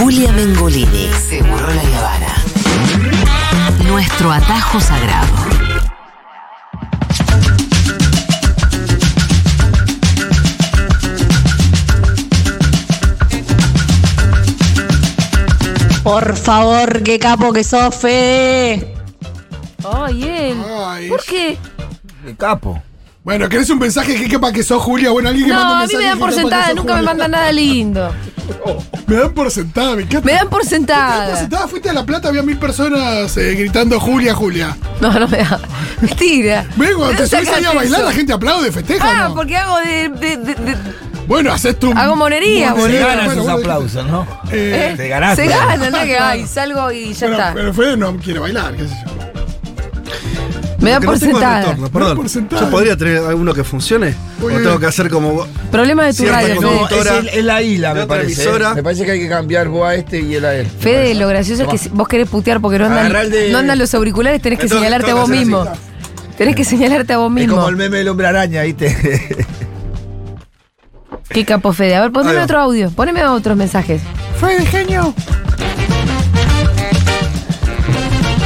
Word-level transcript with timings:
Julia 0.00 0.32
Mengolini. 0.32 1.10
Seguro 1.28 1.66
la 1.74 1.98
Habana. 1.98 2.34
Nuestro 3.86 4.32
atajo 4.32 4.80
sagrado. 4.80 5.28
Por 16.02 16.34
favor, 16.34 17.02
qué 17.02 17.18
capo 17.18 17.52
que 17.52 17.62
sos, 17.62 17.94
Fede. 17.94 18.94
Ay, 19.84 20.22
él. 20.22 20.64
Ay, 20.82 21.08
¿Por 21.10 21.22
qué? 21.22 21.58
El 22.26 22.38
capo. 22.38 22.82
Bueno, 23.22 23.48
¿querés 23.50 23.68
un 23.68 23.78
mensaje 23.78 24.14
que 24.16 24.28
quepa 24.28 24.50
que 24.50 24.62
sos 24.62 24.82
Julia? 24.82 25.10
Bueno, 25.10 25.28
alguien 25.28 25.46
que 25.48 25.52
manda 25.52 25.68
No, 25.68 25.74
un 25.74 25.82
a 25.82 25.86
mí 25.86 25.92
mensaje 25.92 25.98
me 26.02 26.08
dan 26.08 26.14
que 26.14 26.20
por 26.20 26.28
quepa 26.30 26.36
que 26.36 26.42
sentada, 26.42 26.66
sos 26.68 26.74
nunca 26.76 26.92
me 26.94 26.98
Julia. 27.00 27.10
mandan 27.10 27.30
nada 27.30 27.52
lindo. 27.52 28.14
Me 29.06 29.16
dan 29.16 29.32
por 29.34 29.50
sentada, 29.50 29.96
me 29.96 30.02
encanta. 30.02 30.24
Me 30.26 30.32
dan 30.32 30.48
por 30.48 30.50
Me 30.50 30.50
dan 30.50 30.50
por 30.50 30.64
sentada. 30.66 31.36
sentada, 31.36 31.68
fuiste 31.68 31.90
a 31.90 31.92
La 31.92 32.04
Plata, 32.06 32.28
había 32.28 32.42
mil 32.42 32.56
personas 32.58 33.36
eh, 33.36 33.54
gritando 33.56 33.98
Julia, 33.98 34.34
Julia. 34.36 34.76
No, 35.00 35.12
no 35.12 35.26
me 35.26 35.38
da. 35.38 35.60
Mentira. 36.00 36.64
Ven, 36.76 36.90
cuando 36.96 37.08
¿De 37.08 37.16
te 37.16 37.26
subís 37.26 37.48
ahí 37.48 37.64
a 37.64 37.72
bailar, 37.72 38.02
la 38.04 38.12
gente 38.12 38.32
aplaude, 38.32 38.70
festeja. 38.70 39.04
Ah, 39.24 39.28
¿no? 39.28 39.34
porque 39.34 39.56
hago 39.56 39.78
de. 39.78 40.08
de- 40.10 40.36
de- 40.36 40.54
de- 40.54 40.76
Bueno, 41.26 41.52
haces 41.52 41.76
tu. 41.78 41.90
Hago 41.92 42.14
monería, 42.16 42.68
Se 42.74 42.80
boludo. 42.80 43.00
ganan 43.06 43.30
esos 43.32 43.48
aplausos, 43.48 44.06
¿no? 44.06 44.26
eh, 44.52 44.90
¿eh? 44.92 44.96
Te 44.96 45.08
ganaste. 45.08 45.42
Se 45.44 45.48
gana, 45.48 45.90
no 45.90 45.98
que 46.04 46.18
ay, 46.20 46.46
salgo 46.46 46.90
y 46.92 47.12
ya 47.12 47.20
pero, 47.26 47.32
está. 47.32 47.52
pero 47.54 47.74
Fede 47.74 47.96
no 47.96 48.16
quiere 48.16 48.38
bailar, 48.40 48.74
qué 48.76 48.86
sé 48.88 48.94
yo. 49.04 49.29
Me 50.80 50.90
Que 50.92 51.06
por 51.06 51.14
no 51.14 51.20
tengo 51.20 51.32
sentada. 51.38 51.60
retorno, 51.60 51.82
No 51.82 51.90
perdón. 51.92 52.16
por 52.16 52.28
sentada. 52.28 52.62
¿Yo 52.62 52.70
podría 52.70 52.96
tener 52.96 53.18
alguno 53.18 53.52
que 53.54 53.64
funcione? 53.64 54.14
Uy, 54.42 54.54
¿O 54.54 54.56
tengo 54.58 54.78
que 54.80 54.86
hacer 54.86 55.10
como 55.10 55.32
vos? 55.32 55.48
Problema 55.70 56.04
de 56.06 56.10
tu 56.12 56.22
Cierta 56.22 56.40
radio, 56.40 56.60
no. 56.60 56.88
Es, 56.88 57.06
el- 57.06 57.28
es 57.28 57.44
la 57.44 57.62
isla, 57.62 57.94
me 57.94 58.06
parece. 58.06 58.32
emisora. 58.42 58.72
¿eh? 58.72 58.74
Me 58.76 58.82
parece 58.82 59.04
que 59.04 59.10
hay 59.12 59.20
que 59.20 59.28
cambiar 59.28 59.68
vos 59.68 59.86
a 59.86 59.94
este 59.94 60.20
y 60.20 60.34
él 60.34 60.44
a 60.44 60.54
él. 60.54 60.66
Fede, 60.66 61.14
lo 61.14 61.28
gracioso 61.28 61.64
es 61.70 61.82
que 61.82 61.88
vos 61.90 62.08
querés 62.08 62.28
putear 62.28 62.60
porque 62.60 62.78
no 62.78 62.86
andan, 62.86 63.14
el 63.14 63.30
de- 63.30 63.50
no 63.52 63.58
andan 63.58 63.78
los 63.78 63.92
auriculares, 63.94 64.40
tenés 64.40 64.58
que 64.58 64.66
Tengo- 64.66 64.80
señalarte 64.80 65.10
a 65.10 65.14
vos 65.14 65.28
mismo. 65.28 65.64
Tenés 66.38 66.56
que 66.56 66.64
señalarte 66.64 67.12
a 67.12 67.18
vos 67.18 67.28
Es 67.28 67.34
mismo. 67.34 67.56
como 67.56 67.68
el 67.68 67.76
meme 67.76 67.98
del 67.98 68.08
hombre 68.08 68.26
araña, 68.26 68.62
¿viste? 68.62 69.46
Qué 71.28 71.44
capo, 71.44 71.72
Fede. 71.72 71.94
A 71.96 72.00
ver, 72.00 72.10
poneme 72.10 72.40
otro 72.42 72.58
audio. 72.58 72.90
Poneme 72.90 73.22
otros 73.24 73.56
mensajes. 73.56 74.00
Fede, 74.40 74.64
genio. 74.66 75.14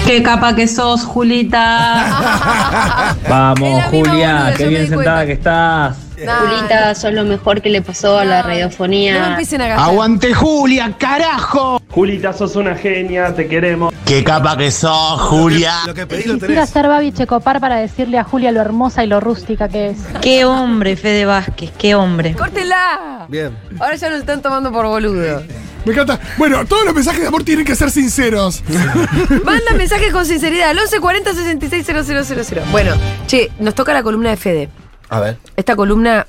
Qué 0.05 0.23
capa 0.23 0.55
que 0.55 0.67
sos, 0.69 1.05
Julita. 1.05 3.15
Vamos, 3.29 3.85
Julia, 3.85 4.13
boluda, 4.13 4.55
qué 4.57 4.67
bien 4.69 4.89
sentada 4.89 5.25
cuenta. 5.25 5.27
que 5.27 5.33
estás. 5.33 5.97
Nah, 6.25 6.37
Julita, 6.41 6.95
sos 6.95 7.13
lo 7.13 7.25
mejor 7.25 7.61
que 7.63 7.71
le 7.71 7.83
pasó 7.83 8.19
a 8.19 8.25
la 8.25 8.43
no 8.43 8.49
radiofonía. 8.49 9.31
empiecen 9.31 9.63
a. 9.63 9.85
¡Aguante 9.85 10.33
Julia, 10.35 10.93
carajo! 10.99 11.81
Julita, 11.91 12.33
sos 12.33 12.55
una 12.57 12.75
genia, 12.77 13.35
te 13.35 13.49
queremos. 13.49 13.93
¡Qué 14.05 14.23
capa 14.23 14.57
que 14.57 14.71
sos, 14.71 15.21
Julia! 15.23 15.73
Lo 15.87 15.95
que 15.95 16.07
pedí 16.07 16.25
lo 16.25 16.35
Quisiera 16.35 16.55
tenés. 16.55 16.71
ser 16.71 16.89
Babi 16.89 17.13
Checopar 17.13 17.61
para 17.61 17.77
decirle 17.77 18.19
a 18.19 18.25
Julia 18.25 18.53
lo 18.53 18.61
hermosa 18.61 19.03
y 19.05 19.07
lo 19.07 19.21
rústica 19.21 19.69
que 19.69 19.91
es. 19.91 19.99
qué 20.21 20.45
hombre, 20.45 20.97
Fede 20.97 21.25
Vázquez, 21.25 21.71
qué 21.79 21.95
hombre. 21.95 22.35
¡Córtela! 22.35 23.25
Bien. 23.29 23.57
Ahora 23.81 23.97
ya 23.97 24.11
nos 24.11 24.21
están 24.21 24.43
tomando 24.43 24.71
por 24.71 24.87
boludo. 24.87 25.43
Me 25.85 25.93
encanta. 25.93 26.19
Bueno, 26.39 26.65
todos 26.65 26.85
los 26.85 26.95
mensajes 26.95 27.21
de 27.21 27.27
amor 27.29 27.45
tienen 27.45 27.65
que 27.65 27.75
ser 27.77 27.91
sinceros. 27.91 28.63
Manda 29.45 29.75
mensajes 29.77 30.13
con 30.13 30.25
sinceridad 30.25 30.71
al 30.71 30.77
1140 30.77 31.35
66 31.35 31.87
000. 31.87 32.67
Bueno, 32.71 32.93
che, 33.27 33.51
nos 33.59 33.75
toca 33.75 33.93
la 33.93 34.03
columna 34.03 34.31
de 34.31 34.37
Fede. 34.37 34.69
A 35.11 35.21
ver. 35.21 35.39
Esta 35.57 35.77
columna 35.77 36.27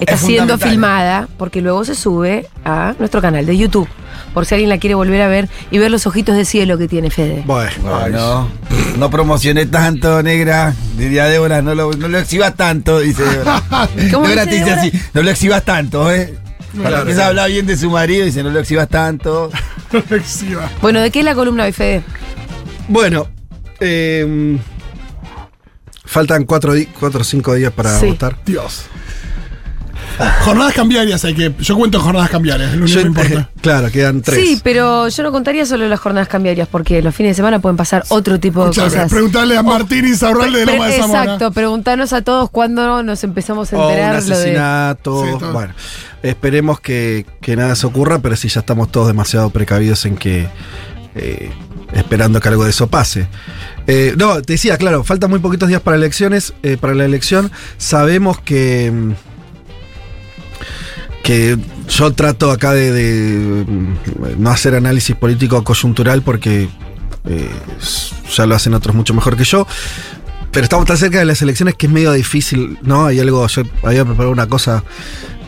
está 0.00 0.14
es 0.14 0.20
siendo 0.20 0.56
filmada 0.58 1.28
porque 1.36 1.60
luego 1.60 1.84
se 1.84 1.94
sube 1.94 2.46
a 2.64 2.94
nuestro 2.98 3.20
canal 3.20 3.44
de 3.44 3.56
YouTube. 3.56 3.88
Por 4.32 4.46
si 4.46 4.54
alguien 4.54 4.68
la 4.70 4.78
quiere 4.78 4.94
volver 4.94 5.20
a 5.22 5.28
ver 5.28 5.48
y 5.70 5.78
ver 5.78 5.90
los 5.90 6.06
ojitos 6.06 6.36
de 6.36 6.44
cielo 6.44 6.78
que 6.78 6.86
tiene 6.86 7.10
Fede. 7.10 7.42
Bueno, 7.46 8.48
No, 8.98 9.10
promocioné 9.10 9.66
tanto, 9.66 10.22
negra. 10.22 10.74
Diría 10.96 11.24
Débora, 11.26 11.62
no 11.62 11.74
lo, 11.74 11.92
no 11.92 12.08
lo 12.08 12.18
exhibas 12.18 12.54
tanto, 12.54 13.00
dice 13.00 13.24
Débora. 13.24 13.62
¿Cómo 14.12 14.26
Débora 14.28 14.44
dice 14.44 14.46
te 14.46 14.50
dice 14.50 14.64
Débora? 14.64 14.82
así, 14.82 14.92
no 15.14 15.22
lo 15.22 15.30
exhibas 15.30 15.64
tanto, 15.64 16.10
¿eh? 16.12 16.38
Claro, 16.74 16.98
empieza 17.00 17.24
a 17.24 17.28
hablar 17.28 17.50
bien 17.50 17.66
de 17.66 17.76
su 17.76 17.90
marido, 17.90 18.24
dice, 18.24 18.42
no 18.42 18.50
lo 18.50 18.60
exhibas 18.60 18.88
tanto. 18.88 19.50
Reflexiva. 19.92 20.70
Bueno, 20.82 21.00
¿de 21.00 21.10
qué 21.10 21.20
es 21.20 21.24
la 21.24 21.34
columna 21.34 21.64
hoy, 21.64 21.72
Fede? 21.72 22.02
Bueno, 22.88 23.28
eh, 23.80 24.58
faltan 26.04 26.44
cuatro, 26.44 26.72
o 26.74 27.24
cinco 27.24 27.54
días 27.54 27.72
para 27.72 27.98
Sí. 27.98 28.06
votar. 28.06 28.36
Dios. 28.44 28.86
Jornadas 30.44 30.74
cambiarias 30.74 31.24
hay 31.24 31.34
que. 31.34 31.52
Yo 31.60 31.76
cuento 31.76 31.98
en 31.98 32.04
jornadas 32.04 32.30
cambiarias, 32.30 32.70
lo 32.74 32.84
único 32.84 32.94
Yo- 32.94 33.00
que 33.02 33.06
importa. 33.08 33.50
claro, 33.60 33.90
quedan 33.90 34.20
tres. 34.22 34.38
Sí, 34.44 34.60
pero 34.64 35.08
yo 35.08 35.22
no 35.22 35.30
contaría 35.32 35.64
solo 35.66 35.88
las 35.88 36.00
jornadas 36.00 36.28
cambiarias 36.28 36.66
porque 36.68 37.00
los 37.02 37.14
fines 37.14 37.30
de 37.30 37.34
semana 37.36 37.58
pueden 37.60 37.76
pasar 37.76 38.04
otro 38.08 38.40
tipo 38.40 38.64
de 38.68 38.74
cosas. 38.74 39.10
preguntarle 39.10 39.56
a 39.56 39.62
Martín 39.62 40.06
Insaurralde 40.06 40.60
de 40.60 40.64
Pre- 40.64 40.74
Loma 40.76 40.88
de 40.88 40.98
Zamora. 40.98 41.22
Exacto, 41.24 41.52
preguntanos 41.52 42.12
a 42.12 42.22
todos 42.22 42.50
cuándo 42.50 43.02
nos 43.02 43.22
empezamos 43.24 43.72
a 43.72 43.76
O 43.78 43.86
un 43.86 43.90
enterar 43.92 44.14
lo 44.22 44.26
de. 44.26 44.32
asesinato. 44.34 45.24
Sí, 45.24 45.44
bueno, 45.52 45.74
esperemos 46.22 46.80
que, 46.80 47.24
que 47.40 47.56
nada 47.56 47.74
se 47.76 47.86
ocurra, 47.86 48.18
pero 48.18 48.34
sí 48.36 48.48
ya 48.48 48.60
estamos 48.60 48.90
todos 48.90 49.06
demasiado 49.06 49.50
precavidos 49.50 50.04
en 50.06 50.16
que. 50.16 50.48
eh, 51.14 51.50
esperando 51.92 52.38
que 52.40 52.48
algo 52.48 52.64
de 52.64 52.70
eso 52.70 52.88
pase. 52.88 53.28
Eh, 53.86 54.14
no, 54.18 54.42
te 54.42 54.52
decía, 54.54 54.76
claro, 54.76 55.04
faltan 55.04 55.30
muy 55.30 55.38
poquitos 55.38 55.68
días 55.70 55.80
para 55.80 55.96
elecciones, 55.96 56.52
eh, 56.62 56.76
para 56.78 56.94
la 56.94 57.04
elección. 57.04 57.50
Sabemos 57.78 58.40
que. 58.40 58.92
Que 61.28 61.58
yo 61.90 62.10
trato 62.14 62.50
acá 62.50 62.72
de, 62.72 62.90
de, 62.90 63.64
mm, 63.66 64.42
no 64.42 64.48
hacer 64.48 64.74
análisis 64.74 65.14
político 65.14 65.62
coyuntural 65.62 66.22
porque 66.22 66.70
eh, 67.26 67.50
ya 68.34 68.46
lo 68.46 68.54
hacen 68.54 68.72
otros 68.72 68.96
mucho 68.96 69.12
mejor 69.12 69.36
que 69.36 69.44
yo. 69.44 69.66
Pero 70.52 70.64
estamos 70.64 70.86
tan 70.86 70.96
cerca 70.96 71.18
de 71.18 71.26
las 71.26 71.42
elecciones 71.42 71.74
que 71.74 71.84
es 71.84 71.92
medio 71.92 72.12
difícil, 72.12 72.78
¿no? 72.80 73.04
Hay 73.04 73.20
algo, 73.20 73.46
yo 73.46 73.62
había 73.82 74.06
preparado 74.06 74.30
una 74.30 74.46
cosa 74.46 74.82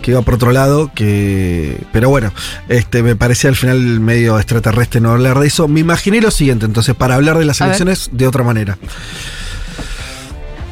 que 0.02 0.10
iba 0.10 0.20
por 0.20 0.34
otro 0.34 0.52
lado, 0.52 0.92
que. 0.94 1.82
Pero 1.94 2.10
bueno, 2.10 2.30
este 2.68 3.02
me 3.02 3.16
parecía 3.16 3.48
al 3.48 3.56
final 3.56 4.00
medio 4.00 4.38
extraterrestre 4.38 5.00
no 5.00 5.12
hablar 5.12 5.38
de 5.38 5.47
eso. 5.47 5.66
Me 5.66 5.80
imaginé 5.80 6.20
lo 6.20 6.30
siguiente, 6.30 6.66
entonces, 6.66 6.94
para 6.94 7.14
hablar 7.14 7.38
de 7.38 7.47
las 7.47 7.58
elecciones 7.62 8.10
de 8.12 8.26
otra 8.26 8.44
manera. 8.44 8.76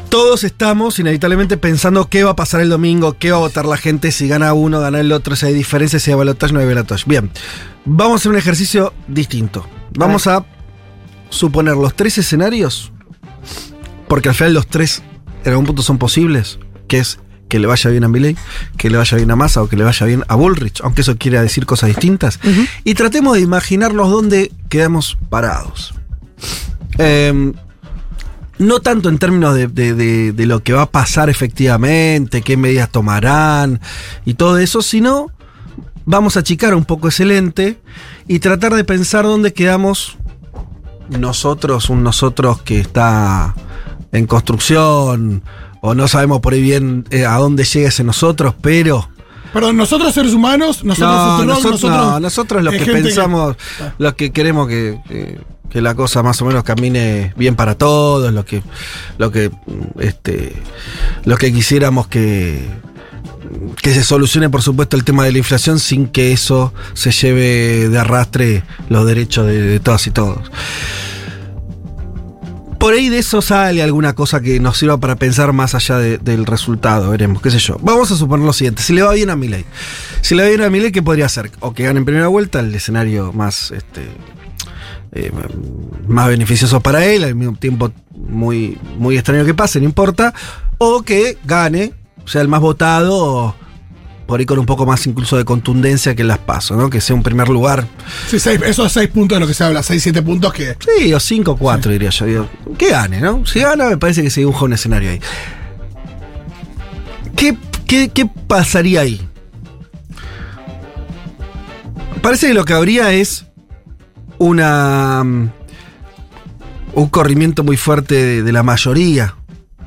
Todos 0.08 0.42
estamos 0.42 0.98
inevitablemente 0.98 1.58
pensando 1.58 2.08
qué 2.08 2.24
va 2.24 2.30
a 2.30 2.36
pasar 2.36 2.62
el 2.62 2.70
domingo, 2.70 3.18
qué 3.18 3.30
va 3.30 3.36
a 3.36 3.40
votar 3.40 3.66
la 3.66 3.76
gente, 3.76 4.10
si 4.10 4.26
gana 4.26 4.54
uno, 4.54 4.80
gana 4.80 5.00
el 5.00 5.12
otro, 5.12 5.36
si 5.36 5.44
hay 5.44 5.54
diferencias, 5.54 6.02
si 6.02 6.10
hay 6.10 6.16
balotaje, 6.16 6.54
no 6.54 6.60
hay 6.60 6.66
balotaje. 6.66 7.04
Bien, 7.06 7.30
vamos 7.84 8.14
a 8.14 8.16
hacer 8.16 8.32
un 8.32 8.38
ejercicio 8.38 8.94
distinto. 9.06 9.66
Vamos 9.90 10.26
a 10.26 10.46
suponer 11.28 11.76
los 11.76 11.94
tres 11.94 12.16
escenarios, 12.16 12.90
porque 14.08 14.30
al 14.30 14.34
final 14.34 14.54
los 14.54 14.66
tres 14.66 15.02
en 15.44 15.50
algún 15.50 15.66
punto 15.66 15.82
son 15.82 15.98
posibles, 15.98 16.58
que 16.88 16.98
es 16.98 17.18
que 17.48 17.58
le 17.58 17.66
vaya 17.66 17.90
bien 17.90 18.04
a 18.04 18.08
Milley, 18.08 18.36
que 18.76 18.88
le 18.88 18.96
vaya 18.96 19.16
bien 19.16 19.30
a 19.30 19.36
Massa 19.36 19.62
o 19.62 19.68
que 19.68 19.76
le 19.76 19.84
vaya 19.84 20.06
bien 20.06 20.24
a 20.28 20.36
Bullrich, 20.36 20.80
aunque 20.82 21.02
eso 21.02 21.16
quiera 21.16 21.42
decir 21.42 21.66
cosas 21.66 21.88
distintas. 21.88 22.40
Y 22.84 22.94
tratemos 22.94 23.34
de 23.34 23.40
imaginarnos 23.40 24.10
dónde 24.10 24.52
quedamos 24.68 25.18
parados. 25.28 25.94
Em, 26.98 27.52
no 28.58 28.80
tanto 28.80 29.08
en 29.08 29.18
términos 29.18 29.54
de, 29.54 29.68
de- 29.68 30.32
de- 30.32 30.46
lo 30.46 30.62
que 30.62 30.72
va 30.72 30.82
a 30.82 30.90
pasar 30.90 31.30
efectivamente, 31.30 32.42
qué 32.42 32.56
medidas 32.56 32.90
tomarán 32.90 33.80
y 34.24 34.34
todo 34.34 34.58
eso, 34.58 34.82
sino 34.82 35.30
vamos 36.04 36.36
a 36.36 36.40
achicar 36.40 36.74
un 36.74 36.84
poco 36.84 37.08
ese 37.08 37.24
lente 37.24 37.78
y 38.26 38.38
tratar 38.40 38.74
de 38.74 38.84
pensar 38.84 39.24
dónde 39.24 39.52
quedamos 39.52 40.16
nosotros, 41.10 41.88
un 41.90 42.02
nosotros 42.02 42.60
que 42.62 42.80
está 42.80 43.54
en 44.12 44.26
construcción 44.26 45.42
o 45.80 45.94
no 45.94 46.08
sabemos 46.08 46.40
por 46.40 46.52
ahí 46.54 46.62
bien 46.62 47.06
eh, 47.10 47.24
a 47.24 47.34
dónde 47.36 47.64
llega 47.64 47.88
ese 47.88 48.04
nosotros, 48.04 48.54
pero... 48.60 49.08
Perdón, 49.52 49.76
nosotros 49.76 50.12
seres 50.14 50.32
humanos, 50.34 50.84
nosotros 50.84 51.10
No, 51.10 51.44
nosotros, 51.44 51.80
no, 51.82 52.20
nosotros 52.20 52.62
los 52.62 52.74
eh, 52.74 52.78
que 52.78 52.84
pensamos, 53.04 53.56
los 53.98 54.14
que 54.14 54.30
queremos 54.30 54.68
que, 54.68 54.98
que- 55.08 55.40
que 55.70 55.82
la 55.82 55.94
cosa 55.94 56.22
más 56.22 56.40
o 56.40 56.46
menos 56.46 56.64
camine 56.64 57.34
bien 57.36 57.54
para 57.54 57.74
todos, 57.76 58.32
los 58.32 58.46
que, 58.46 58.62
lo 59.18 59.30
que, 59.30 59.50
este, 60.00 60.54
los 61.24 61.38
que 61.38 61.52
quisiéramos 61.52 62.08
que, 62.08 62.66
que 63.82 63.92
se 63.92 64.02
solucione, 64.02 64.48
por 64.48 64.62
supuesto, 64.62 64.96
el 64.96 65.04
tema 65.04 65.24
de 65.26 65.32
la 65.32 65.38
inflación 65.38 65.78
sin 65.78 66.06
que 66.08 66.32
eso 66.32 66.72
se 66.94 67.10
lleve 67.10 67.90
de 67.90 67.98
arrastre 67.98 68.62
los 68.88 69.06
derechos 69.06 69.46
de, 69.46 69.60
de 69.60 69.78
todas 69.80 70.06
y 70.06 70.10
todos. 70.10 70.38
Por 72.78 72.94
ahí 72.94 73.08
de 73.08 73.18
eso 73.18 73.42
sale 73.42 73.82
alguna 73.82 74.14
cosa 74.14 74.40
que 74.40 74.60
nos 74.60 74.78
sirva 74.78 74.98
para 74.98 75.16
pensar 75.16 75.52
más 75.52 75.74
allá 75.74 75.98
de- 75.98 76.18
del 76.18 76.46
resultado, 76.46 77.10
veremos, 77.10 77.42
qué 77.42 77.50
sé 77.50 77.58
yo. 77.58 77.76
Vamos 77.82 78.10
a 78.12 78.16
suponer 78.16 78.46
lo 78.46 78.52
siguiente, 78.52 78.82
si 78.82 78.92
le 78.92 79.02
va 79.02 79.12
bien 79.14 79.30
a 79.30 79.36
Milei. 79.36 79.64
Si 80.20 80.34
le 80.36 80.44
va 80.44 80.48
bien 80.48 80.62
a 80.62 80.70
Milei, 80.70 80.92
¿qué 80.92 81.02
podría 81.02 81.26
hacer? 81.26 81.50
O 81.60 81.74
que 81.74 81.82
gane 81.84 81.98
en 81.98 82.04
primera 82.04 82.28
vuelta, 82.28 82.60
el 82.60 82.72
escenario 82.72 83.32
más, 83.32 83.72
este, 83.72 84.02
eh, 85.12 85.32
más 86.06 86.28
beneficioso 86.28 86.80
para 86.80 87.04
él, 87.04 87.24
al 87.24 87.34
mismo 87.34 87.56
tiempo 87.56 87.90
muy, 88.14 88.78
muy 88.96 89.16
extraño 89.16 89.44
que 89.44 89.54
pase, 89.54 89.80
no 89.80 89.84
importa. 89.84 90.32
O 90.78 91.02
que 91.02 91.36
gane, 91.44 91.92
sea 92.26 92.42
el 92.42 92.48
más 92.48 92.60
votado 92.60 93.56
por 94.28 94.40
ahí 94.40 94.44
con 94.44 94.58
un 94.58 94.66
poco 94.66 94.84
más 94.84 95.06
incluso 95.06 95.38
de 95.38 95.46
contundencia 95.46 96.14
que 96.14 96.20
en 96.20 96.28
las 96.28 96.36
paso, 96.36 96.76
¿no? 96.76 96.90
Que 96.90 97.00
sea 97.00 97.16
un 97.16 97.22
primer 97.22 97.48
lugar. 97.48 97.86
Sí, 98.28 98.38
seis, 98.38 98.60
esos 98.62 98.92
seis 98.92 99.08
puntos 99.08 99.36
de 99.36 99.40
lo 99.40 99.46
que 99.46 99.54
se 99.54 99.64
habla, 99.64 99.82
seis, 99.82 100.02
siete 100.02 100.20
puntos 100.20 100.52
que. 100.52 100.76
Sí, 100.80 101.14
o 101.14 101.18
cinco 101.18 101.56
cuatro, 101.56 101.90
diría 101.90 102.10
yo. 102.10 102.26
Digo, 102.26 102.48
que 102.76 102.90
gane, 102.90 103.22
¿no? 103.22 103.46
Si 103.46 103.60
gana, 103.60 103.88
me 103.88 103.96
parece 103.96 104.22
que 104.22 104.28
se 104.28 104.40
dibuja 104.40 104.66
un 104.66 104.74
escenario 104.74 105.12
ahí. 105.12 105.20
¿Qué, 107.36 107.56
qué, 107.86 108.10
qué 108.10 108.26
pasaría 108.46 109.00
ahí? 109.00 109.26
Parece 112.20 112.48
que 112.48 112.54
lo 112.54 112.66
que 112.66 112.74
habría 112.74 113.10
es 113.14 113.46
una. 114.36 115.24
mm, 115.24 115.50
un 116.92 117.08
corrimiento 117.08 117.64
muy 117.64 117.78
fuerte 117.78 118.14
de, 118.14 118.42
de 118.42 118.52
la 118.52 118.62
mayoría. 118.62 119.36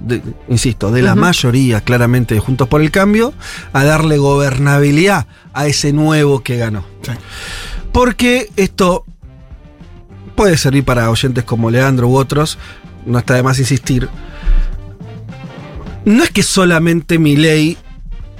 De- 0.05 0.21
insisto, 0.49 0.91
de 0.91 1.01
la 1.01 1.15
mayoría, 1.15 1.81
claramente, 1.81 2.33
de 2.35 2.39
Juntos 2.41 2.67
por 2.67 2.81
el 2.81 2.91
Cambio, 2.91 3.33
a 3.73 3.83
darle 3.83 4.17
gobernabilidad 4.17 5.27
a 5.53 5.67
ese 5.67 5.93
nuevo 5.93 6.41
que 6.41 6.57
ganó. 6.57 6.85
Sí. 7.01 7.11
Porque 7.91 8.49
esto 8.55 9.05
puede 10.35 10.57
servir 10.57 10.83
para 10.85 11.09
oyentes 11.09 11.43
como 11.43 11.69
Leandro 11.69 12.07
u 12.07 12.15
otros, 12.17 12.57
no 13.05 13.19
está 13.19 13.35
de 13.35 13.43
más 13.43 13.59
insistir. 13.59 14.09
No 16.05 16.23
es 16.23 16.31
que 16.31 16.41
solamente 16.43 17.19
Milei 17.19 17.77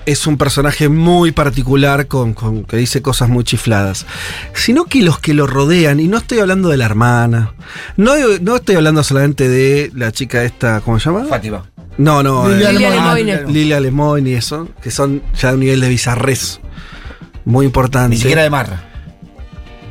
es 0.06 0.25
un 0.27 0.38
personaje 0.38 0.89
muy 0.89 1.31
particular 1.31 2.07
con, 2.07 2.33
con- 2.33 2.63
que 2.63 2.77
dice 2.77 3.01
cosas 3.01 3.30
muy 3.30 3.44
chifladas, 3.44 4.06
sino 4.53 4.86
que 4.86 5.01
los 5.03 5.19
que 5.19 5.33
lo 5.33 5.48
rodean, 5.48 6.00
y 6.00 6.07
no 6.07 6.18
estoy 6.18 6.39
hablando 6.39 6.69
de 6.69 6.77
la 6.77 6.86
hermana, 6.86 7.53
no, 7.98 8.13
no 8.42 8.56
estoy 8.56 8.75
hablando 8.75 9.03
solamente 9.03 9.48
de 9.48 9.92
la 9.95 10.12
chica 10.12 10.44
esta, 10.44 10.81
¿cómo 10.81 11.00
se 11.00 11.09
llama? 11.09 11.25
Fátima. 11.25 11.65
No, 11.98 12.24
no, 12.24 12.48
Lilia 12.50 12.69
eh, 12.69 12.74
Lilia 12.74 12.89
Lemoyne. 12.89 13.24
Lemoyne. 13.36 13.53
Lilia 13.53 13.80
Lemoyne 13.80 14.30
y 14.30 14.33
eso, 14.33 14.69
que 14.81 14.89
son 14.92 15.21
ya 15.39 15.50
de 15.50 15.53
un 15.56 15.59
nivel 15.59 15.81
de 15.81 15.89
bizarrez 15.89 16.59
muy 17.45 17.65
importante. 17.65 18.15
Ni 18.15 18.21
siquiera 18.21 18.44
de 18.44 18.50
Marra. 18.50 18.83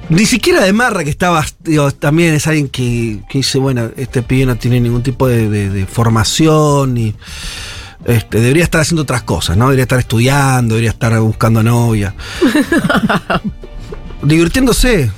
Ni 0.08 0.26
siquiera 0.26 0.64
de 0.64 0.72
Marra, 0.72 1.04
que 1.04 1.10
estaba, 1.10 1.44
digo, 1.60 1.92
también 1.92 2.34
es 2.34 2.46
alguien 2.48 2.68
que, 2.68 3.20
que 3.28 3.38
dice, 3.38 3.58
bueno, 3.58 3.90
este 3.96 4.22
pibe 4.22 4.44
no 4.46 4.56
tiene 4.56 4.80
ningún 4.80 5.04
tipo 5.04 5.28
de, 5.28 5.48
de- 5.48 5.68
de 5.70 5.86
formación 5.86 6.96
y 6.98 7.14
este, 8.04 8.40
debería 8.40 8.64
estar 8.64 8.80
haciendo 8.80 9.02
otras 9.02 9.22
cosas, 9.22 9.56
¿no? 9.56 9.66
Debería 9.66 9.82
estar 9.82 9.98
estudiando, 9.98 10.74
debería 10.74 10.90
estar 10.90 11.18
buscando 11.20 11.62
novia. 11.62 12.14
Divirtiéndose, 14.22 15.10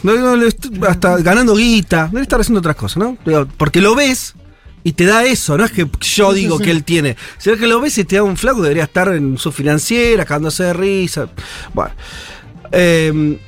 hasta 0.89 1.19
ganando 1.19 1.57
guita, 1.57 2.05
debería 2.07 2.23
estar 2.23 2.41
haciendo 2.41 2.61
otras 2.61 2.77
cosas, 2.77 2.99
¿no? 2.99 3.17
Porque 3.57 3.81
lo 3.81 3.95
ves 3.95 4.35
y 4.85 4.93
te 4.93 5.05
da 5.05 5.25
eso, 5.25 5.57
no 5.57 5.65
es 5.65 5.71
que 5.71 5.89
yo 6.01 6.33
digo 6.33 6.59
que 6.59 6.71
él 6.71 6.83
tiene, 6.83 7.17
sino 7.39 7.57
que 7.57 7.67
lo 7.67 7.81
ves 7.81 7.99
y 7.99 8.05
te 8.05 8.17
da 8.17 8.23
un 8.25 8.37
flaco, 8.37 8.63
debería 8.63 8.85
estar 8.85 9.09
en 9.09 9.39
su 9.39 9.53
financiera, 9.53 10.25
cagándose 10.25 10.65
de 10.65 10.73
risa. 10.73 11.29
Bueno. 11.73 11.95
Em, 12.71 13.39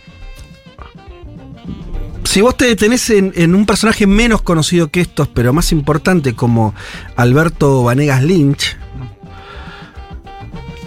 si 2.25 2.41
vos 2.41 2.57
te 2.57 2.67
detenés 2.67 3.11
en, 3.11 3.33
en 3.37 3.55
un 3.55 3.65
personaje 3.67 4.07
menos 4.07 4.43
conocido 4.43 4.89
que 4.89 5.01
estos, 5.01 5.29
pero 5.29 5.53
más 5.53 5.73
importante 5.73 6.35
como 6.35 6.75
Alberto 7.17 7.85
Vanegas 7.85 8.23
Lynch, 8.23 8.77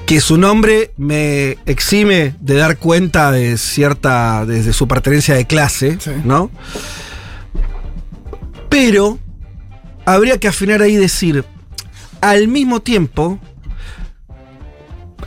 que 0.07 0.21
su 0.21 0.37
nombre 0.37 0.91
me 0.97 1.57
exime 1.67 2.33
de 2.39 2.55
dar 2.55 2.77
cuenta 2.77 3.29
de 3.31 3.57
cierta, 3.57 4.45
desde 4.45 4.73
su 4.73 4.87
pertenencia 4.87 5.35
de 5.35 5.45
clase, 5.45 5.97
Sí. 5.99 6.11
¿no? 6.23 6.49
Pero 8.69 9.19
habría 10.05 10.37
que 10.39 10.47
afinar 10.47 10.81
ahí 10.81 10.93
y 10.93 10.97
decir, 10.97 11.43
al 12.21 12.47
mismo 12.47 12.79
tiempo, 12.81 13.37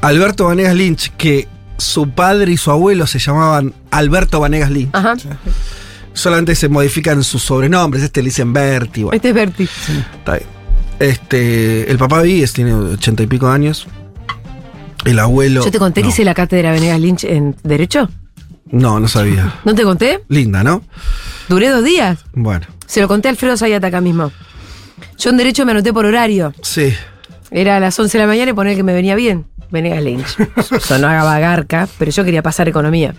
Alberto 0.00 0.46
Vanegas 0.46 0.74
Lynch, 0.74 1.12
que 1.16 1.46
su 1.76 2.10
padre 2.10 2.52
y 2.52 2.56
su 2.56 2.70
abuelo 2.70 3.06
se 3.06 3.18
llamaban 3.18 3.74
Alberto 3.90 4.40
Vanegas 4.40 4.70
Lynch, 4.70 4.90
Ajá. 4.94 5.14
solamente 6.14 6.54
se 6.54 6.68
modifican 6.70 7.22
sus 7.22 7.42
sobrenombres, 7.42 8.02
este 8.02 8.22
le 8.22 8.26
dicen 8.30 8.52
Berti, 8.52 9.02
bueno, 9.02 9.16
Este 9.16 9.28
es 9.28 9.34
Berti. 9.34 9.64
está 9.64 10.32
bien. 10.36 10.46
Este, 10.98 11.90
el 11.90 11.96
papá 11.98 12.20
Víes 12.22 12.52
tiene 12.52 12.74
ochenta 12.74 13.22
y 13.22 13.26
pico 13.26 13.46
de 13.48 13.54
años. 13.54 13.86
El 15.04 15.18
abuelo. 15.18 15.64
Yo 15.64 15.70
te 15.70 15.78
conté 15.78 16.02
que 16.02 16.08
hice 16.08 16.24
la 16.24 16.34
cátedra 16.34 16.72
Venegas 16.72 17.00
Lynch 17.00 17.24
en 17.24 17.56
Derecho. 17.62 18.08
No, 18.70 19.00
no 19.00 19.08
sabía. 19.08 19.54
¿No 19.64 19.74
te 19.74 19.82
conté? 19.82 20.20
Linda, 20.28 20.62
¿no? 20.62 20.82
Duré 21.48 21.68
dos 21.70 21.82
días. 21.82 22.18
Bueno, 22.34 22.66
Se 22.86 23.00
lo 23.00 23.08
conté 23.08 23.28
a 23.28 23.30
Alfredo 23.32 23.56
Sayata 23.56 23.88
acá 23.88 24.00
mismo. 24.00 24.30
Yo 25.18 25.30
en 25.30 25.36
Derecho 25.36 25.64
me 25.66 25.72
anoté 25.72 25.92
por 25.92 26.06
horario. 26.06 26.52
sí. 26.62 26.92
Era 27.52 27.78
a 27.78 27.80
las 27.80 27.98
11 27.98 28.16
de 28.16 28.22
la 28.22 28.28
mañana 28.28 28.52
y 28.52 28.54
poner 28.54 28.76
que 28.76 28.84
me 28.84 28.92
venía 28.92 29.16
bien. 29.16 29.44
Venegas 29.72 30.04
Lynch. 30.04 30.36
Sonaba 30.80 31.36
garca, 31.40 31.88
pero 31.98 32.12
yo 32.12 32.24
quería 32.24 32.42
pasar 32.44 32.68
economía. 32.68 33.12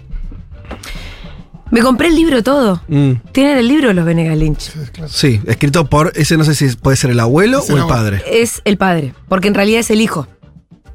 Me 1.69 1.81
compré 1.81 2.07
el 2.07 2.15
libro 2.15 2.41
todo. 2.43 2.81
Mm, 2.87 3.13
Tienen 3.33 3.57
el 3.57 3.67
libro 3.67 3.91
los 3.91 4.05
Venegas 4.05 4.37
Lynch. 4.37 4.71
sí, 5.07 5.41
escrito 5.47 5.85
por. 5.89 6.13
Ese 6.15 6.37
no 6.37 6.45
sé 6.45 6.55
si 6.55 6.69
puede 6.77 6.95
ser 6.95 7.11
el 7.11 7.19
abuelo 7.19 7.59
Es 7.59 7.69
o 7.69 7.73
el 7.73 7.77
el 7.79 7.81
abuelo. 7.83 7.97
padre. 8.01 8.23
Es 8.25 8.61
el 8.63 8.77
padre, 8.77 9.13
porque 9.27 9.49
en 9.49 9.53
realidad 9.53 9.81
es 9.81 9.91
el 9.91 9.99
hijo. 9.99 10.27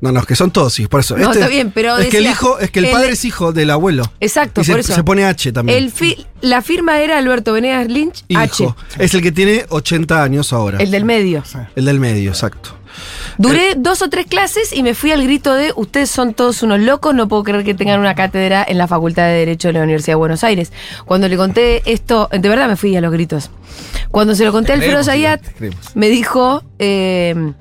No, 0.00 0.12
no, 0.12 0.20
es 0.20 0.26
que 0.26 0.36
son 0.36 0.50
todos, 0.50 0.74
sí, 0.74 0.86
por 0.88 1.00
eso. 1.00 1.16
No, 1.16 1.32
está 1.32 1.48
bien, 1.48 1.70
pero 1.74 1.96
Es 1.98 2.08
que 2.08 2.18
el 2.18 2.26
hijo, 2.26 2.58
es 2.58 2.70
que 2.70 2.80
el 2.80 2.84
el- 2.86 2.92
padre 2.92 3.12
es 3.12 3.24
hijo 3.24 3.52
del 3.52 3.70
abuelo. 3.70 4.04
Exacto, 4.20 4.60
Y 4.60 4.64
se, 4.64 4.72
por 4.72 4.80
eso. 4.80 4.94
se 4.94 5.02
pone 5.04 5.24
H 5.24 5.52
también. 5.52 5.78
El 5.78 5.90
fi- 5.90 6.26
la 6.42 6.60
firma 6.62 7.00
era 7.00 7.18
Alberto 7.18 7.52
Venegas 7.52 7.88
Lynch 7.88 8.24
H. 8.34 8.62
hijo. 8.64 8.76
Es 8.98 9.14
el 9.14 9.22
que 9.22 9.32
tiene 9.32 9.64
80 9.70 10.22
años 10.22 10.52
ahora. 10.52 10.78
El 10.78 10.90
del 10.90 11.04
medio. 11.04 11.42
El 11.74 11.84
del 11.86 11.98
medio, 11.98 12.30
exacto. 12.30 12.76
Duré 13.36 13.74
dos 13.76 14.00
o 14.00 14.08
tres 14.08 14.24
clases 14.26 14.72
y 14.72 14.82
me 14.82 14.94
fui 14.94 15.12
al 15.12 15.22
grito 15.22 15.52
de 15.52 15.70
ustedes 15.76 16.10
son 16.10 16.32
todos 16.32 16.62
unos 16.62 16.80
locos, 16.80 17.14
no 17.14 17.28
puedo 17.28 17.44
creer 17.44 17.62
que 17.64 17.74
tengan 17.74 18.00
una 18.00 18.14
cátedra 18.14 18.64
en 18.66 18.78
la 18.78 18.88
Facultad 18.88 19.24
de 19.26 19.32
Derecho 19.34 19.68
de 19.68 19.74
la 19.74 19.82
Universidad 19.82 20.12
de 20.12 20.16
Buenos 20.16 20.42
Aires. 20.44 20.72
Cuando 21.04 21.28
le 21.28 21.36
conté 21.36 21.82
esto, 21.90 22.30
de 22.32 22.48
verdad 22.48 22.68
me 22.68 22.76
fui 22.76 22.96
a 22.96 23.02
los 23.02 23.12
gritos. 23.12 23.50
Cuando 24.10 24.34
se 24.34 24.44
lo 24.46 24.52
conté 24.52 24.72
a 24.72 24.76
Alfredo 24.76 25.04
Zayat, 25.04 25.42
me 25.94 26.08
dijo 26.08 26.62
eh, 26.78 27.52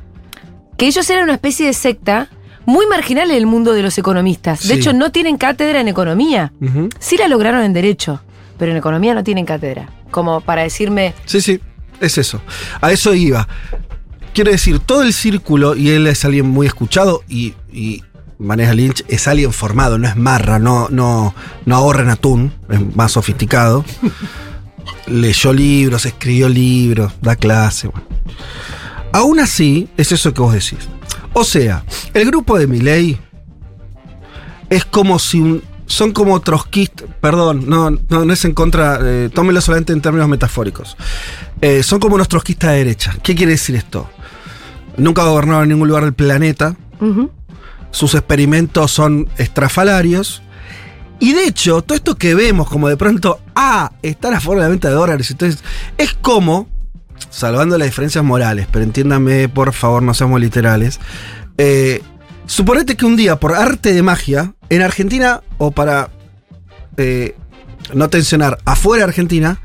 que 0.77 0.88
ellos 0.88 1.10
eran 1.10 1.24
una 1.24 1.33
especie 1.33 1.66
de 1.68 1.74
secta 1.74 2.30
muy 2.66 2.86
marginal 2.88 3.30
en 3.31 3.38
el 3.38 3.45
mundo 3.45 3.74
de 3.74 3.83
los 3.83 3.98
economistas. 3.98 4.62
De 4.68 4.74
Sí. 4.75 4.80
hecho, 4.80 4.94
no 4.94 5.12
tienen 5.12 5.38
cátedra 5.38 5.80
en 5.81 5.88
economía. 5.88 6.51
Sí 7.00 7.18
la 7.18 7.27
lograron 7.27 7.62
en 7.63 7.74
Derecho, 7.74 8.22
pero 8.57 8.72
en 8.72 8.77
economía 8.77 9.13
no 9.13 9.24
tienen 9.24 9.45
cátedra. 9.45 9.89
Como 10.12 10.42
para 10.42 10.63
decirme, 10.63 11.13
Sí, 11.25 11.42
sí, 11.42 11.60
es 12.00 12.18
eso. 12.18 12.42
A 12.81 12.92
eso 12.92 13.13
iba. 13.13 13.48
Quiero 14.33 14.51
decir, 14.51 14.80
todo 14.80 15.04
el 15.04 15.13
círculo, 15.13 15.75
y 15.75 15.92
él 15.92 16.07
es 16.07 16.25
alguien 16.25 16.48
muy 16.50 16.68
escuchado 16.68 17.22
y, 17.30 17.54
y 17.72 18.04
Maneja 18.38 18.74
Lynch 18.74 19.06
es 19.07 19.27
alguien 19.30 19.54
formado, 19.54 19.98
no 19.98 20.07
es 20.10 20.18
marra, 20.18 20.60
no, 20.60 20.89
no, 20.89 21.33
no 21.66 21.75
ahorra 21.75 22.01
en 22.04 22.10
atún, 22.10 22.51
es 22.69 22.95
más 22.95 23.13
sofisticado. 23.13 23.86
Leyó 25.08 25.53
libros, 25.53 26.05
escribió 26.05 26.50
libros, 26.50 27.13
da 27.22 27.36
clase. 27.36 27.88
bueno. 27.88 28.05
Aún 29.15 29.39
así, 29.39 29.88
es 29.95 30.12
eso 30.12 30.34
que 30.34 30.41
vos 30.41 30.51
decís. 30.51 30.89
O 31.31 31.45
sea, 31.45 31.86
el 32.13 32.25
grupo 32.25 32.60
de 32.60 32.67
Miley 32.67 33.17
es 34.69 34.84
como 34.84 35.19
si 35.19 35.39
un. 35.39 35.63
Son 35.86 36.12
como 36.12 36.38
trotskistas. 36.41 37.07
Perdón, 37.22 37.63
no, 37.69 37.91
no, 37.91 38.25
no 38.25 38.34
es 38.34 38.43
en 38.43 38.53
contra. 38.53 39.00
Eh, 39.01 39.29
tómelo 39.34 39.62
solamente 39.62 39.93
en 39.93 40.01
términos 40.01 40.27
metafóricos. 40.27 40.98
Eh, 41.62 41.81
son 41.81 42.01
como 42.01 42.15
unos 42.15 42.27
trotskistas 42.27 42.72
de 42.72 42.77
derecha. 42.79 43.15
¿Qué 43.24 43.36
quiere 43.36 43.53
decir 43.53 43.77
esto? 43.77 44.10
Nunca 44.98 45.24
gobernaron 45.24 45.63
en 45.63 45.69
ningún 45.69 45.88
lugar 45.88 46.03
del 46.03 46.13
planeta. 46.13 46.75
Sus 47.91 48.15
experimentos 48.15 48.91
son 48.91 49.29
estrafalarios. 49.38 50.41
Y 51.22 51.31
de 51.31 51.45
hecho, 51.48 51.81
todo 51.84 51.95
esto 51.95 52.17
que 52.17 52.36
vemos, 52.36 52.67
como 52.67 52.89
de 52.89 52.98
pronto, 52.98 53.39
ah, 53.55 53.93
está 54.01 54.29
la 54.29 54.41
forma 54.41 54.63
de 54.63 54.67
la 54.67 54.72
venta 54.72 54.89
de 54.89 54.95
dólares. 54.95 55.31
Entonces, 55.31 55.63
es 55.98 56.13
como, 56.15 56.67
salvando 57.29 57.77
las 57.77 57.88
diferencias 57.88 58.24
morales, 58.24 58.67
pero 58.72 58.84
entiéndame, 58.84 59.50
por 59.50 59.74
favor, 59.74 60.03
no 60.03 60.13
seamos 60.13 60.39
literales. 60.39 61.00
Eh, 61.57 62.01
suponete 62.45 62.95
que 62.95 63.05
un 63.05 63.15
día, 63.15 63.39
por 63.39 63.53
arte 63.53 63.93
de 63.93 64.01
magia, 64.01 64.53
en 64.69 64.81
Argentina, 64.81 65.41
o 65.57 65.72
para 65.72 66.10
eh, 66.98 67.36
no 67.93 68.10
tensionar, 68.10 68.57
afuera 68.65 69.03
de 69.03 69.10
Argentina, 69.10 69.60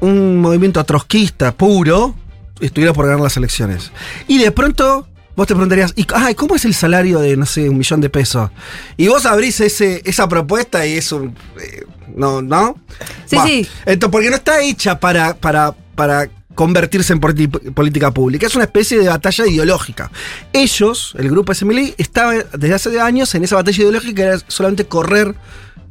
un 0.00 0.40
movimiento 0.40 0.82
trotskista 0.84 1.52
puro 1.52 2.14
estuviera 2.60 2.92
por 2.92 3.06
ganar 3.06 3.20
las 3.20 3.36
elecciones. 3.36 3.92
Y 4.28 4.38
de 4.38 4.50
pronto 4.52 5.08
vos 5.34 5.46
te 5.46 5.54
preguntarías, 5.54 5.92
¿y 5.96 6.06
ay, 6.14 6.34
cómo 6.34 6.56
es 6.56 6.64
el 6.64 6.74
salario 6.74 7.18
de, 7.20 7.36
no 7.36 7.46
sé, 7.46 7.68
un 7.68 7.78
millón 7.78 8.00
de 8.00 8.10
pesos? 8.10 8.50
Y 8.96 9.08
vos 9.08 9.26
abrís 9.26 9.60
ese, 9.60 10.02
esa 10.04 10.28
propuesta 10.28 10.86
y 10.86 10.96
es 10.96 11.12
un... 11.12 11.34
eh, 11.60 11.84
no, 12.14 12.42
¿no? 12.42 12.76
Sí, 13.24 13.38
sí. 13.44 13.68
Entonces, 13.86 14.12
porque 14.12 14.28
no 14.28 14.36
está 14.36 14.60
hecha 14.60 15.00
para, 15.00 15.34
para, 15.34 15.74
para 15.94 16.28
convertirse 16.54 17.14
en 17.14 17.20
política 17.20 18.10
pública, 18.10 18.46
es 18.46 18.54
una 18.54 18.64
especie 18.64 18.98
de 18.98 19.08
batalla 19.08 19.46
ideológica. 19.46 20.10
Ellos, 20.52 21.14
el 21.18 21.30
grupo 21.30 21.54
SMLI, 21.54 21.94
estaba 21.96 22.34
desde 22.34 22.74
hace 22.74 23.00
años 23.00 23.34
en 23.34 23.44
esa 23.44 23.56
batalla 23.56 23.78
ideológica 23.78 24.14
que 24.14 24.22
era 24.22 24.38
solamente 24.48 24.84
correr 24.84 25.34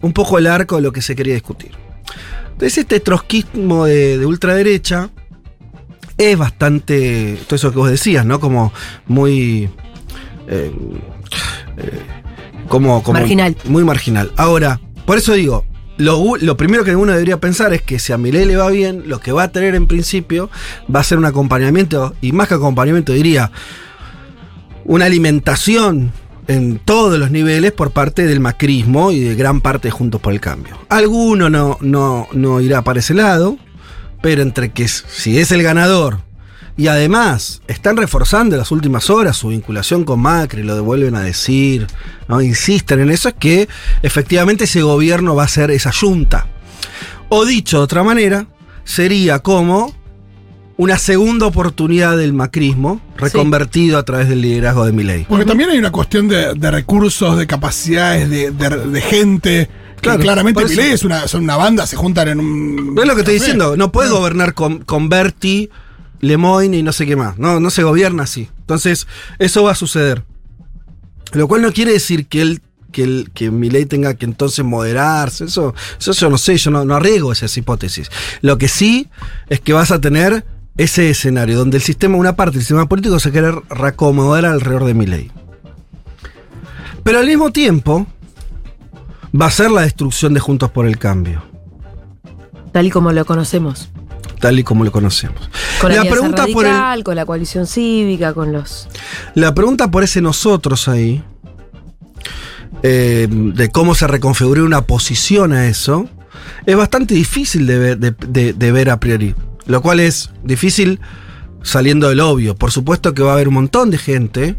un 0.02 0.14
poco 0.14 0.38
el 0.38 0.48
arco 0.48 0.76
de 0.76 0.84
lo 0.84 0.92
que 0.92 1.02
se 1.02 1.16
quería 1.16 1.34
discutir. 1.34 1.72
Entonces 2.52 2.78
este 2.78 3.00
trotskismo 3.00 3.86
de, 3.86 4.20
de 4.20 4.26
ultraderecha 4.26 5.10
es 6.18 6.38
bastante, 6.38 7.40
todo 7.48 7.56
eso 7.56 7.72
que 7.72 7.78
vos 7.78 7.90
decías, 7.90 8.26
¿no? 8.26 8.40
Como 8.40 8.72
muy... 9.08 9.70
eh, 10.48 10.72
eh, 11.78 12.02
como, 12.68 13.02
como 13.04 13.20
Marginal. 13.20 13.58
Muy 13.66 13.84
marginal. 13.84 14.32
Ahora, 14.38 14.80
por 15.06 15.18
eso 15.18 15.34
digo, 15.34 15.66
lo, 16.02 16.36
lo 16.38 16.58
primero 16.58 16.84
que 16.84 16.96
uno 16.96 17.12
debería 17.12 17.40
pensar 17.40 17.74
es 17.74 17.82
que 17.82 18.00
si 18.00 18.12
a 18.12 18.18
Milei 18.18 18.46
le 18.46 18.56
va 18.56 18.70
bien, 18.70 19.04
lo 19.06 19.20
que 19.20 19.32
va 19.32 19.44
a 19.44 19.52
tener 19.52 19.76
en 19.76 19.88
principio 19.88 20.50
va 20.94 21.02
a 21.02 21.04
ser 21.04 21.18
un 21.18 21.26
acompañamiento, 21.26 22.16
y 22.22 22.32
más 22.32 22.48
que 22.48 22.56
acompañamiento 22.56 23.14
diría, 23.14 23.52
una 24.86 25.06
alimentación 25.06 26.12
en 26.48 26.80
todos 26.80 27.20
los 27.20 27.32
niveles 27.32 27.72
por 27.72 27.92
parte 27.92 28.26
del 28.26 28.40
macrismo 28.40 29.12
y 29.12 29.20
de 29.20 29.36
gran 29.36 29.62
parte 29.62 29.88
de 29.88 29.92
Juntos 29.92 30.20
por 30.20 30.34
el 30.34 30.42
Cambio. 30.42 30.78
Alguno 30.90 31.50
no, 31.50 31.78
no, 31.82 32.28
no 32.34 32.62
irá 32.62 32.82
para 32.82 33.00
ese 33.00 33.14
lado, 33.14 33.58
pero 34.22 34.42
entre 34.42 34.72
que 34.72 34.88
si 34.88 35.40
es 35.40 35.52
el 35.52 35.64
ganador 35.64 36.20
y 36.82 36.88
además 36.88 37.62
están 37.68 37.96
reforzando 37.96 38.56
en 38.56 38.60
las 38.60 38.72
últimas 38.72 39.10
horas 39.12 39.38
su 39.38 39.50
vinculación 39.50 40.04
con 40.04 40.20
Macri, 40.20 40.64
lo 40.64 40.74
devuelven 40.76 41.16
a 41.16 41.22
decir, 41.22 41.86
¿no? 42.28 42.42
insisten 42.42 43.00
en 43.02 43.12
eso, 43.12 43.30
es 43.30 43.36
que 43.36 43.70
efectivamente 44.02 44.64
ese 44.64 44.82
gobierno 44.82 45.36
va 45.36 45.44
a 45.44 45.48
ser 45.48 45.70
esa 45.70 45.92
junta. 45.92 46.48
O 47.30 47.46
dicho 47.46 47.78
de 47.78 47.84
otra 47.84 48.04
manera, 48.04 48.48
sería 48.84 49.40
como 49.40 49.96
una 50.78 50.98
segunda 50.98 51.46
oportunidad 51.46 52.18
del 52.18 52.34
macrismo 52.34 53.00
reconvertido 53.16 54.00
a 54.00 54.04
través 54.04 54.28
del 54.28 54.42
liderazgo 54.42 54.84
de 54.86 54.92
Milei. 54.92 55.26
Porque 55.30 55.46
también 55.46 55.70
hay 55.70 55.78
una 55.78 55.92
cuestión 55.92 56.28
de, 56.28 56.56
de 56.56 56.72
recursos, 56.72 57.38
de 57.38 57.46
capacidades, 57.46 58.28
de, 58.30 58.50
de- 58.50 58.88
de 58.88 59.02
gente. 59.02 59.70
que 60.02 60.18
claramente 60.18 60.66
Milei 60.66 60.92
es 60.94 61.04
una, 61.04 61.28
son 61.28 61.44
una 61.44 61.58
banda, 61.58 61.86
se 61.86 61.96
juntan 61.96 62.30
en 62.30 62.40
un. 62.40 62.96
No 62.96 63.02
es 63.04 63.08
lo 63.08 63.14
que 63.14 63.22
estoy 63.22 63.36
diciendo, 63.36 63.78
no 63.78 63.92
puedes 63.92 64.12
gobernar 64.12 64.56
con, 64.56 64.80
con 64.80 65.08
Berti, 65.10 65.70
Lemoyne 66.22 66.78
y 66.78 66.84
no 66.84 66.92
sé 66.94 67.06
qué 67.06 67.16
más. 67.16 67.38
No, 67.38 67.60
no 67.60 67.70
se 67.70 67.84
gobierna 67.84 68.24
así. 68.24 68.50
Entonces, 68.60 69.08
eso 69.40 69.64
va 69.64 69.72
a 69.72 69.76
suceder. 69.76 70.24
Lo 71.34 71.48
cual 71.48 71.62
no 71.62 71.72
quiere 71.72 71.92
decir 71.92 72.28
que 72.28 72.42
él, 72.42 72.62
que 72.92 73.04
él, 73.04 73.32
que 73.34 73.50
tenga 73.86 74.14
que 74.14 74.26
entonces 74.26 74.64
moderarse. 74.64 75.46
Eso, 75.46 75.74
eso 76.00 76.12
yo 76.14 76.30
no 76.30 76.38
sé, 76.38 76.58
yo 76.58 76.72
no, 76.72 76.86
no 76.86 76.96
arriesgo 76.96 77.32
esas 77.32 77.56
hipótesis. 77.58 78.10
Lo 78.42 78.58
que 78.58 78.68
sí 78.68 79.10
es 79.50 79.60
que 79.60 79.74
vas 79.74 79.92
a 79.92 80.00
tener 80.00 80.46
ese 80.78 81.10
escenario 81.10 81.58
donde 81.58 81.78
el 81.78 81.84
sistema, 81.84 82.18
una 82.18 82.36
parte 82.36 82.54
del 82.54 82.62
sistema 82.62 82.88
político 82.88 83.20
se 83.20 83.32
quiere 83.32 83.52
reacomodar 83.70 84.46
alrededor 84.46 84.86
de 84.86 84.94
Milei. 84.94 85.32
Pero 87.04 87.20
al 87.20 87.26
mismo 87.26 87.52
tiempo, 87.52 88.08
va 89.40 89.48
a 89.48 89.52
ser 89.52 89.72
la 89.72 89.82
destrucción 89.82 90.34
de 90.34 90.40
Juntos 90.40 90.70
por 90.72 90.86
el 90.86 90.98
Cambio. 90.98 91.44
Tal 92.72 92.86
y 92.86 92.90
como 92.90 93.12
lo 93.12 93.26
conocemos. 93.26 93.90
tal 94.40 94.60
y 94.60 94.64
como 94.64 94.84
lo 94.84 94.92
conocemos. 94.92 95.50
Con 95.82 95.96
la, 95.96 96.04
pregunta 96.12 96.46
por 96.54 96.66
el, 96.98 97.04
con 97.04 97.16
la 97.16 97.26
coalición 97.26 97.68
cívica, 97.68 98.34
con 98.34 98.54
los. 98.54 98.88
la 99.36 99.54
pregunta 99.54 99.90
por 99.92 100.04
ese 100.04 100.22
nosotros 100.22 100.88
ahí, 100.88 101.24
eh, 102.84 103.28
de 103.30 103.70
cómo 103.70 103.96
se 103.96 104.08
reconfigura 104.08 104.64
una 104.64 104.82
posición 104.82 105.54
a 105.54 105.68
eso, 105.68 106.08
es 106.66 106.76
bastante 106.76 107.14
difícil 107.14 107.68
de 107.68 107.78
ver, 107.80 107.98
de- 107.98 108.16
de- 108.28 108.54
de 108.54 108.72
ver 108.72 108.90
a 108.90 109.00
priori. 109.00 109.36
Lo 109.66 109.82
cual 109.82 110.00
es 110.00 110.32
difícil 110.44 111.00
saliendo 111.64 112.10
del 112.10 112.20
obvio. 112.20 112.56
Por 112.56 112.72
supuesto 112.72 113.14
que 113.14 113.22
va 113.22 113.32
a 113.32 113.34
haber 113.34 113.48
un 113.48 113.54
montón 113.56 113.92
de 113.92 113.98
gente, 113.98 114.56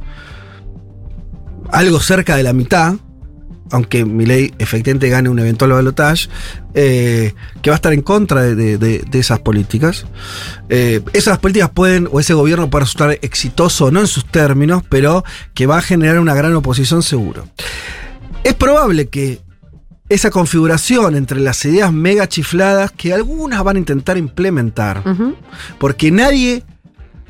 algo 1.71 2.00
cerca 2.00 2.37
de 2.37 2.43
la 2.45 2.52
mitad, 2.52 2.95
aunque 3.73 4.05
Milei 4.05 4.52
efectivamente 4.59 5.09
gane 5.09 5.29
un 5.29 5.38
eventual 5.41 5.73
balotage, 5.73 6.29
eh, 6.75 7.35
que 7.62 7.71
va 7.71 7.75
a 7.75 7.81
estar 7.83 7.93
en 7.93 8.02
contra 8.02 8.43
de, 8.43 8.55
de- 8.55 8.79
de- 8.79 8.99
de 9.11 9.19
esas 9.19 9.41
políticas. 9.41 10.07
Eh, 10.69 11.00
esas 11.12 11.38
políticas 11.38 11.71
pueden, 11.71 12.09
o 12.12 12.21
ese 12.21 12.35
gobierno 12.35 12.71
puede 12.71 12.85
resultar 12.85 13.19
exitoso, 13.23 13.91
no 13.91 14.00
en 14.00 14.07
sus 14.07 14.25
términos, 14.26 14.83
pero 14.88 15.25
que 15.55 15.67
va 15.67 15.79
a 15.79 15.83
generar 15.83 16.21
una 16.21 16.35
gran 16.35 16.55
oposición 16.55 17.02
seguro. 17.02 17.49
Es 18.45 18.55
probable 18.55 19.09
que 19.09 19.41
esa 20.09 20.31
configuración 20.31 21.17
entre 21.17 21.41
las 21.41 21.64
ideas 21.64 21.91
mega 21.93 22.29
chifladas 22.29 22.93
que 22.93 23.14
algunas 23.14 23.64
van 23.64 23.76
a 23.76 23.79
intentar 23.79 24.19
implementar, 24.19 25.02
porque 25.79 26.11
nadie, 26.11 26.62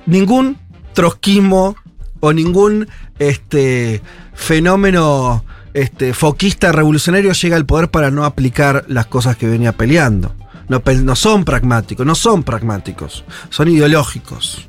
ningún 0.06 0.58
trotskismo 0.92 1.76
o 2.20 2.32
ningún 2.32 2.88
este, 3.18 4.02
fenómeno 4.34 5.44
este, 5.74 6.14
foquista 6.14 6.72
revolucionario 6.72 7.32
llega 7.32 7.56
al 7.56 7.66
poder 7.66 7.90
para 7.90 8.10
no 8.10 8.24
aplicar 8.24 8.84
las 8.88 9.06
cosas 9.06 9.36
que 9.36 9.46
venía 9.46 9.72
peleando. 9.72 10.34
No, 10.68 11.16
son 11.16 11.44
pragmáticos, 11.44 12.06
no 12.06 12.14
son 12.14 12.42
pragmáticos, 12.42 13.24
son 13.50 13.68
ideológicos. 13.68 14.68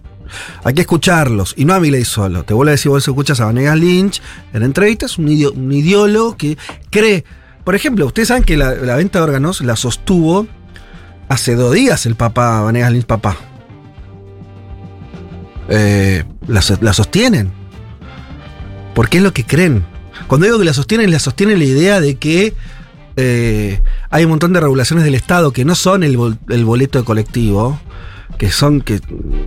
Hay 0.63 0.73
que 0.73 0.81
escucharlos, 0.81 1.53
y 1.55 1.63
no 1.65 1.73
a 1.73 1.79
Milei 1.79 2.03
solo. 2.03 2.43
Te 2.43 2.53
vuelvo 2.53 2.69
a 2.69 2.71
decir, 2.71 2.89
vos 2.89 3.07
escuchas 3.07 3.39
a 3.39 3.45
Vanegas 3.45 3.77
Lynch 3.77 4.21
en 4.51 4.63
entrevistas, 4.63 5.17
un, 5.17 5.27
un 5.27 5.71
ideólogo 5.71 6.35
que 6.35 6.57
cree. 6.89 7.23
Por 7.63 7.75
ejemplo, 7.75 8.05
ustedes 8.05 8.29
saben 8.29 8.43
que 8.43 8.57
la, 8.57 8.73
venta 8.95 9.19
de 9.19 9.23
órganos 9.23 9.61
la 9.61 9.75
sostuvo 9.75 10.47
hace 11.29 11.55
dos 11.55 11.73
días 11.73 12.05
el 12.05 12.15
papá, 12.15 12.61
Vanegas 12.61 12.91
Lynch 12.91 13.05
papá. 13.05 13.37
Eh, 15.69 16.23
la, 16.47 16.61
la 16.81 16.93
sostienen. 16.93 17.51
Porque 18.93 19.17
es 19.17 19.23
lo 19.23 19.33
que 19.33 19.45
creen. 19.45 19.92
Cuando 20.33 20.47
digo 20.47 20.57
que 20.57 20.65
la 20.65 20.73
sostienen, 20.73 21.11
la 21.11 21.19
sostienen 21.19 21.59
la 21.59 21.65
idea 21.65 22.01
de 22.01 22.15
que 22.15 22.55
eh, 23.17 23.79
hay 24.09 24.23
un 24.23 24.31
montón 24.31 24.51
de 24.51 24.59
regulaciones 24.59 25.05
del 25.05 25.13
Estado 25.13 25.53
que 25.53 25.63
no 25.63 25.75
son 25.75 26.01
el, 26.01 26.17
bol- 26.17 26.39
el 26.49 26.65
boleto 26.65 26.97
de 26.97 27.05
colectivo, 27.05 27.79
que 28.39 28.49
son, 28.49 28.81
que 28.81 28.99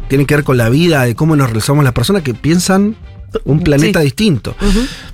tienen 0.07 0.29
que 0.29 0.37
ver 0.37 0.45
con 0.45 0.57
la 0.57 0.69
vida, 0.69 1.03
de 1.03 1.17
cómo 1.17 1.35
nos 1.35 1.49
relacionamos 1.49 1.83
las 1.83 1.93
personas 1.93 2.23
que 2.23 2.35
piensan 2.35 2.95
un 3.45 3.65
planeta 3.65 3.99
Sí. 3.99 4.05
distinto. 4.05 4.55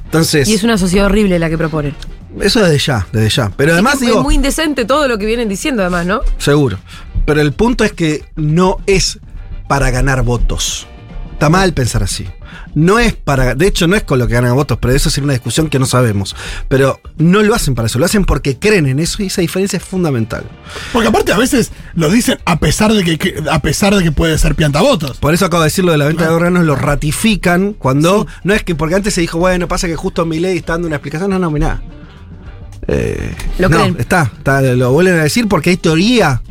Entonces, 0.04 0.46
Y 0.46 0.52
es 0.52 0.62
una 0.62 0.76
sociedad 0.76 1.06
horrible 1.06 1.38
la 1.38 1.48
que 1.48 1.56
proponen. 1.56 1.94
eso 2.42 2.60
desde 2.60 2.76
ya, 2.78 3.06
desde 3.10 3.30
ya. 3.30 3.50
Pero 3.56 3.72
además 3.72 3.94
es, 3.94 4.00
digo, 4.00 4.18
es 4.18 4.22
muy 4.24 4.34
indecente 4.34 4.84
todo 4.84 5.08
lo 5.08 5.16
que 5.16 5.24
vienen 5.24 5.48
diciendo, 5.48 5.80
además, 5.80 6.04
¿no? 6.04 6.20
seguro. 6.36 6.76
Pero 7.24 7.40
el 7.40 7.52
punto 7.54 7.82
es 7.84 7.92
que 7.92 8.26
no 8.36 8.76
es 8.84 9.20
para 9.68 9.90
ganar 9.90 10.22
votos. 10.22 10.86
Está 11.32 11.48
mal 11.48 11.72
pensar 11.72 12.02
así. 12.02 12.26
No 12.74 12.98
es 12.98 13.12
para. 13.12 13.54
De 13.54 13.66
hecho, 13.66 13.86
no 13.86 13.96
es 13.96 14.02
con 14.02 14.18
lo 14.18 14.26
que 14.26 14.32
ganan 14.34 14.54
votos, 14.54 14.78
pero 14.80 14.94
eso 14.94 15.10
sería 15.10 15.24
una 15.24 15.34
discusión 15.34 15.68
que 15.68 15.78
no 15.78 15.84
sabemos. 15.84 16.34
Pero 16.68 17.00
no 17.18 17.42
lo 17.42 17.54
hacen 17.54 17.74
para 17.74 17.86
eso, 17.86 17.98
lo 17.98 18.06
hacen 18.06 18.24
porque 18.24 18.58
creen 18.58 18.86
en 18.86 18.98
eso 18.98 19.22
y 19.22 19.26
esa 19.26 19.42
diferencia 19.42 19.76
es 19.76 19.82
fundamental. 19.84 20.44
Porque 20.92 21.08
aparte 21.08 21.32
a 21.32 21.36
veces 21.38 21.70
lo 21.94 22.08
dicen 22.10 22.38
a 22.46 22.58
pesar 22.58 22.92
de 22.94 23.04
que, 23.04 23.18
que- 23.18 23.42
a 23.50 23.58
pesar 23.60 23.94
de 23.94 24.02
que 24.02 24.10
puede 24.12 24.38
ser 24.38 24.54
piantavotos. 24.54 25.18
Por 25.18 25.34
eso 25.34 25.44
acabo 25.44 25.62
de 25.62 25.66
decir 25.66 25.84
lo 25.84 25.92
de 25.92 25.98
la 25.98 26.06
venta 26.06 26.24
de 26.24 26.30
órganos, 26.34 26.64
lo 26.64 26.74
ratifican 26.76 27.74
cuando. 27.74 28.26
No 28.42 28.54
es 28.54 28.62
que 28.64 28.74
porque 28.74 28.94
antes 28.94 29.12
se 29.12 29.20
dijo, 29.20 29.38
bueno, 29.38 29.68
pasa 29.68 29.86
que 29.86 29.96
justo 29.96 30.24
mi 30.24 30.40
ley 30.40 30.56
está 30.56 30.72
dando 30.72 30.86
una 30.86 30.96
explicación. 30.96 31.30
No, 31.30 31.38
no, 31.38 31.50
mirá. 31.50 31.82
Eh, 32.88 33.34
Lo 33.58 33.68
no, 33.68 33.76
creen. 33.76 33.96
está, 33.98 34.32
está, 34.36 34.60
lo 34.62 34.92
vuelven 34.92 35.14
a 35.18 35.22
decir 35.22 35.46
porque 35.48 35.70
hay 35.70 35.76
teoría. 35.76 36.42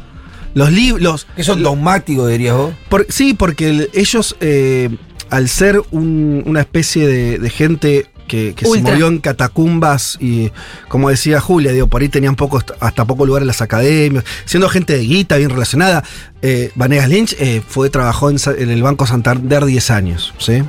Los 0.54 0.72
libros. 0.72 1.28
Que 1.36 1.44
son 1.44 1.64
dogmáticos, 1.64 2.30
dirías 2.30 2.56
vos. 2.56 2.74
Por- 2.90 3.06
sí, 3.10 3.34
porque 3.34 3.70
el- 3.70 3.90
ellos, 3.94 4.36
eh, 4.42 4.90
al 5.32 5.50
ser 5.50 5.82
un- 5.90 6.44
una 6.46 6.60
especie 6.60 7.08
de, 7.08 7.40
de 7.40 7.50
gente 7.50 8.06
que, 8.28 8.54
que 8.54 8.66
se 8.66 8.82
movió 8.82 9.08
en 9.08 9.18
catacumbas 9.20 10.18
y, 10.22 10.52
como 10.88 11.10
decía 11.10 11.42
Julia, 11.42 11.72
digo, 11.74 11.88
por 11.88 12.02
ahí 12.02 12.08
tenían 12.08 12.36
poco, 12.36 12.62
hasta 12.80 13.04
poco 13.06 13.26
lugar 13.26 13.42
en 13.42 13.48
las 13.48 13.62
academias, 13.62 14.24
siendo 14.46 14.70
gente 14.70 14.94
de 14.94 15.00
guita, 15.04 15.36
bien 15.38 15.50
relacionada. 15.50 16.04
Eh, 16.42 16.72
Vanegas 16.76 17.10
Lynch 17.10 17.36
eh, 17.40 17.62
fue, 17.68 17.90
trabajó 17.90 18.30
en, 18.30 18.38
el 18.58 18.84
Banco 18.84 19.06
Santander 19.08 19.66
10 19.66 19.92
años, 19.92 20.34
¿sí? 20.38 20.64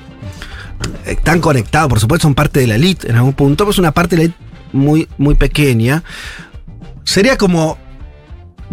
Están 1.07 1.40
conectados, 1.40 1.88
por 1.88 2.00
supuesto, 2.00 2.23
son 2.26 2.35
parte 2.35 2.59
de 2.59 2.66
la 2.66 2.75
elite 2.75 3.09
en 3.09 3.16
algún 3.16 3.35
punto, 3.35 3.64
pero 3.64 3.71
es 3.71 3.78
una 3.78 3.92
parte 3.92 4.16
de 4.16 4.23
la 4.23 4.25
elite 4.25 4.38
muy, 4.73 5.07
muy 5.19 5.37
pequeña. 5.37 6.02
Sería 7.04 7.37
como 7.37 7.78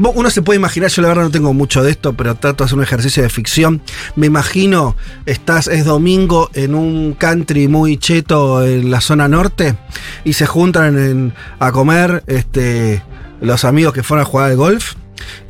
Uno 0.01 0.29
se 0.29 0.41
puede 0.41 0.57
imaginar, 0.57 0.89
yo 0.89 1.01
la 1.01 1.09
verdad 1.09 1.23
no 1.23 1.31
tengo 1.31 1.53
mucho 1.53 1.83
de 1.83 1.91
esto, 1.91 2.13
pero 2.13 2.35
trato 2.35 2.63
de 2.63 2.65
hacer 2.67 2.77
un 2.77 2.83
ejercicio 2.83 3.21
de 3.21 3.29
ficción. 3.29 3.81
Me 4.15 4.27
imagino, 4.27 4.95
estás, 5.25 5.67
es 5.67 5.83
domingo 5.83 6.49
en 6.53 6.73
un 6.73 7.13
country 7.13 7.67
muy 7.67 7.97
cheto 7.97 8.65
en 8.65 8.89
la 8.91 9.01
zona 9.01 9.27
norte 9.27 9.75
y 10.23 10.33
se 10.33 10.45
juntan 10.45 10.97
en- 10.97 11.33
a 11.59 11.71
comer 11.73 12.23
este, 12.27 13.03
los 13.41 13.65
amigos 13.65 13.93
que 13.93 14.03
fueron 14.03 14.25
a 14.25 14.29
jugar 14.29 14.51
al 14.51 14.55
golf 14.57 14.93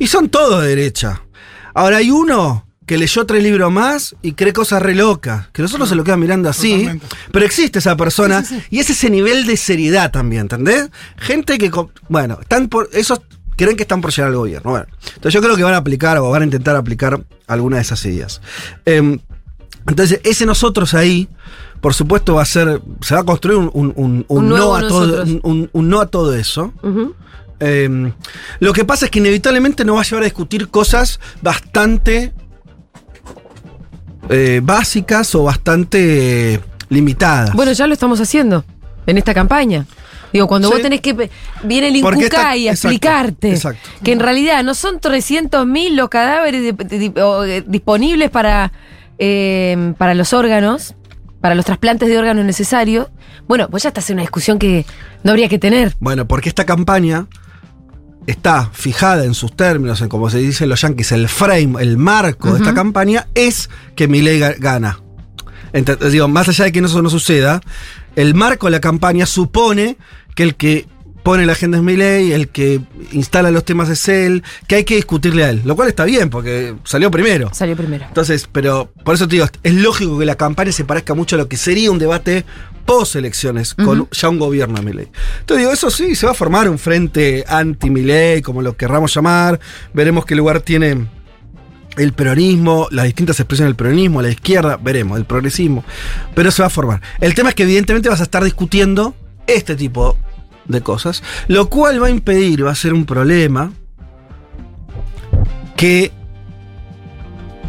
y 0.00 0.08
son 0.08 0.28
todos 0.28 0.62
de 0.62 0.68
derecha. 0.70 1.22
Ahora 1.72 1.98
hay 1.98 2.10
uno 2.10 2.66
que 2.86 2.98
leyó 2.98 3.24
tres 3.24 3.44
libros 3.44 3.70
más 3.70 4.16
y 4.20 4.32
cree 4.32 4.52
cosas 4.52 4.82
re 4.82 4.96
locas, 4.96 5.46
que 5.52 5.62
nosotros 5.62 5.88
se 5.88 5.94
lo 5.94 6.02
quedan 6.02 6.18
mirando 6.18 6.48
así, 6.48 6.72
Totalmente. 6.72 7.06
pero 7.30 7.46
existe 7.46 7.78
esa 7.78 7.96
persona 7.96 8.42
Sí, 8.42 8.56
sí, 8.56 8.60
sí. 8.62 8.66
y 8.70 8.78
es 8.80 8.90
ese 8.90 9.10
nivel 9.10 9.46
de 9.46 9.56
seriedad 9.56 10.10
también, 10.10 10.42
¿entendés? 10.42 10.90
Gente 11.18 11.56
que, 11.56 11.70
bueno, 12.08 12.38
están 12.40 12.66
por, 12.68 12.90
esos 12.92 13.20
creen 13.64 13.76
que 13.76 13.82
están 13.84 14.00
por 14.00 14.10
llegar 14.10 14.28
al 14.30 14.36
gobierno. 14.36 14.70
Bueno, 14.70 14.86
entonces 15.14 15.32
yo 15.34 15.40
creo 15.40 15.56
que 15.56 15.62
van 15.62 15.74
a 15.74 15.78
aplicar 15.78 16.18
o 16.18 16.30
van 16.30 16.42
a 16.42 16.44
intentar 16.44 16.74
aplicar 16.76 17.20
alguna 17.46 17.76
de 17.76 17.82
esas 17.82 18.04
ideas. 18.04 18.40
Em, 18.84 19.18
entonces, 19.86 20.20
ese 20.24 20.44
nosotros 20.46 20.94
ahí, 20.94 21.28
por 21.80 21.94
supuesto, 21.94 22.34
va 22.34 22.42
a 22.42 22.46
ser, 22.46 22.80
se 23.00 23.14
va 23.14 23.20
a 23.20 23.24
construir 23.24 23.58
un, 23.58 23.70
un- 23.72 23.92
un- 23.96 24.24
un 24.28 24.38
Un 24.44 24.48
no, 24.48 24.74
a 24.74 24.80
todo, 24.86 25.24
no 25.72 26.00
a 26.00 26.06
todo 26.06 26.34
eso. 26.34 26.72
Em, 27.60 28.12
lo 28.58 28.72
que 28.72 28.84
pasa 28.84 29.04
es 29.06 29.10
que 29.10 29.18
inevitablemente 29.18 29.84
nos 29.84 29.96
va 29.96 30.00
a 30.00 30.04
llevar 30.04 30.22
a 30.22 30.26
discutir 30.26 30.68
cosas 30.68 31.20
bastante 31.42 32.32
eh, 34.28 34.60
básicas 34.62 35.34
o 35.34 35.44
bastante 35.44 36.60
limitadas. 36.88 37.52
Bueno, 37.54 37.72
ya 37.72 37.86
lo 37.86 37.92
estamos 37.94 38.20
haciendo 38.20 38.64
en 39.06 39.18
esta 39.18 39.34
campaña. 39.34 39.86
Digo, 40.32 40.46
cuando 40.46 40.68
Sí. 40.68 40.74
vos 40.74 40.82
tenés 40.82 41.00
que. 41.00 41.30
Viene 41.64 41.88
el 41.88 41.96
está- 41.96 42.08
Incucay 42.10 42.68
a 42.68 42.72
exacto, 42.72 42.88
explicarte 42.88 43.50
exacto. 43.50 43.88
que 44.04 44.12
en 44.12 44.20
realidad 44.20 44.62
no 44.64 44.74
son 44.74 45.00
300.000 45.00 45.96
los 45.96 46.08
cadáveres 46.08 46.62
de- 46.62 46.72
de- 46.72 47.08
de- 47.10 47.22
o, 47.22 47.44
eh, 47.44 47.64
disponibles 47.66 48.30
para, 48.30 48.72
eh, 49.18 49.94
para 49.98 50.14
los 50.14 50.32
órganos, 50.32 50.94
para 51.40 51.54
los 51.54 51.64
trasplantes 51.64 52.08
de 52.08 52.18
órganos 52.18 52.44
necesarios. 52.44 53.08
Bueno, 53.48 53.68
pues 53.70 53.82
ya 53.82 53.88
estás 53.88 54.08
en 54.10 54.14
una 54.14 54.22
discusión 54.22 54.58
que 54.58 54.86
no 55.24 55.30
habría 55.32 55.48
que 55.48 55.58
tener. 55.58 55.96
Bueno, 55.98 56.28
porque 56.28 56.48
esta 56.48 56.64
campaña 56.64 57.26
está 58.26 58.70
fijada 58.72 59.24
en 59.24 59.34
sus 59.34 59.56
términos, 59.56 60.00
en 60.02 60.08
como 60.08 60.30
se 60.30 60.38
dice 60.38 60.64
en 60.64 60.70
los 60.70 60.80
yankees, 60.82 61.10
el 61.12 61.28
frame, 61.28 61.80
el 61.82 61.96
marco 61.96 62.52
de 62.52 62.58
esta 62.58 62.74
campaña 62.74 63.26
es 63.34 63.70
que 63.96 64.06
Milei 64.06 64.38
ga- 64.38 64.56
gana. 64.58 65.00
Ent- 65.72 65.98
digo, 66.10 66.28
más 66.28 66.48
allá 66.48 66.64
de 66.66 66.72
que 66.72 66.80
eso 66.80 67.00
no 67.02 67.10
suceda, 67.10 67.60
el 68.16 68.34
marco 68.34 68.66
de 68.66 68.72
la 68.72 68.80
campaña 68.80 69.24
supone 69.26 69.96
que 70.34 70.42
el 70.42 70.54
que 70.54 70.86
pone 71.22 71.46
la 71.46 71.52
agenda 71.52 71.78
es 71.78 71.84
Milei, 71.84 72.32
el 72.32 72.48
que 72.48 72.80
instala 73.12 73.50
los 73.50 73.64
temas 73.64 73.88
es 73.88 74.08
él, 74.08 74.42
que 74.66 74.76
hay 74.76 74.84
que 74.84 74.96
discutirle 74.96 75.44
a 75.44 75.50
él, 75.50 75.62
lo 75.64 75.76
cual 75.76 75.88
está 75.88 76.04
bien 76.04 76.30
porque 76.30 76.74
salió 76.84 77.10
primero. 77.10 77.50
Salió 77.52 77.76
primero. 77.76 78.06
Entonces, 78.06 78.48
pero 78.50 78.90
por 79.04 79.14
eso 79.14 79.28
te 79.28 79.36
digo, 79.36 79.46
es 79.62 79.74
lógico 79.74 80.18
que 80.18 80.24
la 80.24 80.36
campaña 80.36 80.72
se 80.72 80.84
parezca 80.84 81.14
mucho 81.14 81.36
a 81.36 81.38
lo 81.38 81.48
que 81.48 81.56
sería 81.56 81.90
un 81.90 81.98
debate 81.98 82.44
post 82.86 83.16
elecciones 83.16 83.74
con 83.74 84.08
ya 84.10 84.28
un 84.28 84.38
gobierno 84.38 84.76
de 84.76 84.82
Milei. 84.82 85.08
Entonces 85.40 85.58
digo, 85.58 85.72
eso 85.72 85.90
sí, 85.90 86.14
se 86.14 86.26
va 86.26 86.32
a 86.32 86.34
formar 86.34 86.68
un 86.68 86.78
frente 86.78 87.44
anti-Milei, 87.46 88.42
como 88.42 88.62
lo 88.62 88.76
querramos 88.76 89.14
llamar. 89.14 89.60
Veremos 89.92 90.24
qué 90.24 90.34
lugar 90.34 90.60
tiene 90.60 91.06
el 91.96 92.12
peronismo, 92.12 92.88
las 92.90 93.04
distintas 93.04 93.38
expresiones 93.40 93.70
del 93.70 93.76
peronismo, 93.76 94.22
la 94.22 94.30
izquierda, 94.30 94.78
veremos, 94.80 95.18
el 95.18 95.24
progresismo. 95.24 95.84
Pero 96.34 96.50
se 96.50 96.62
va 96.62 96.66
a 96.68 96.70
formar. 96.70 97.02
El 97.20 97.34
tema 97.34 97.50
es 97.50 97.54
que 97.54 97.64
evidentemente 97.64 98.08
vas 98.08 98.20
a 98.20 98.24
estar 98.24 98.42
discutiendo 98.42 99.14
este 99.54 99.76
tipo 99.76 100.16
de 100.66 100.80
cosas, 100.80 101.22
lo 101.48 101.68
cual 101.68 102.02
va 102.02 102.08
a 102.08 102.10
impedir, 102.10 102.64
va 102.64 102.70
a 102.70 102.74
ser 102.74 102.94
un 102.94 103.04
problema 103.04 103.72
que 105.76 106.12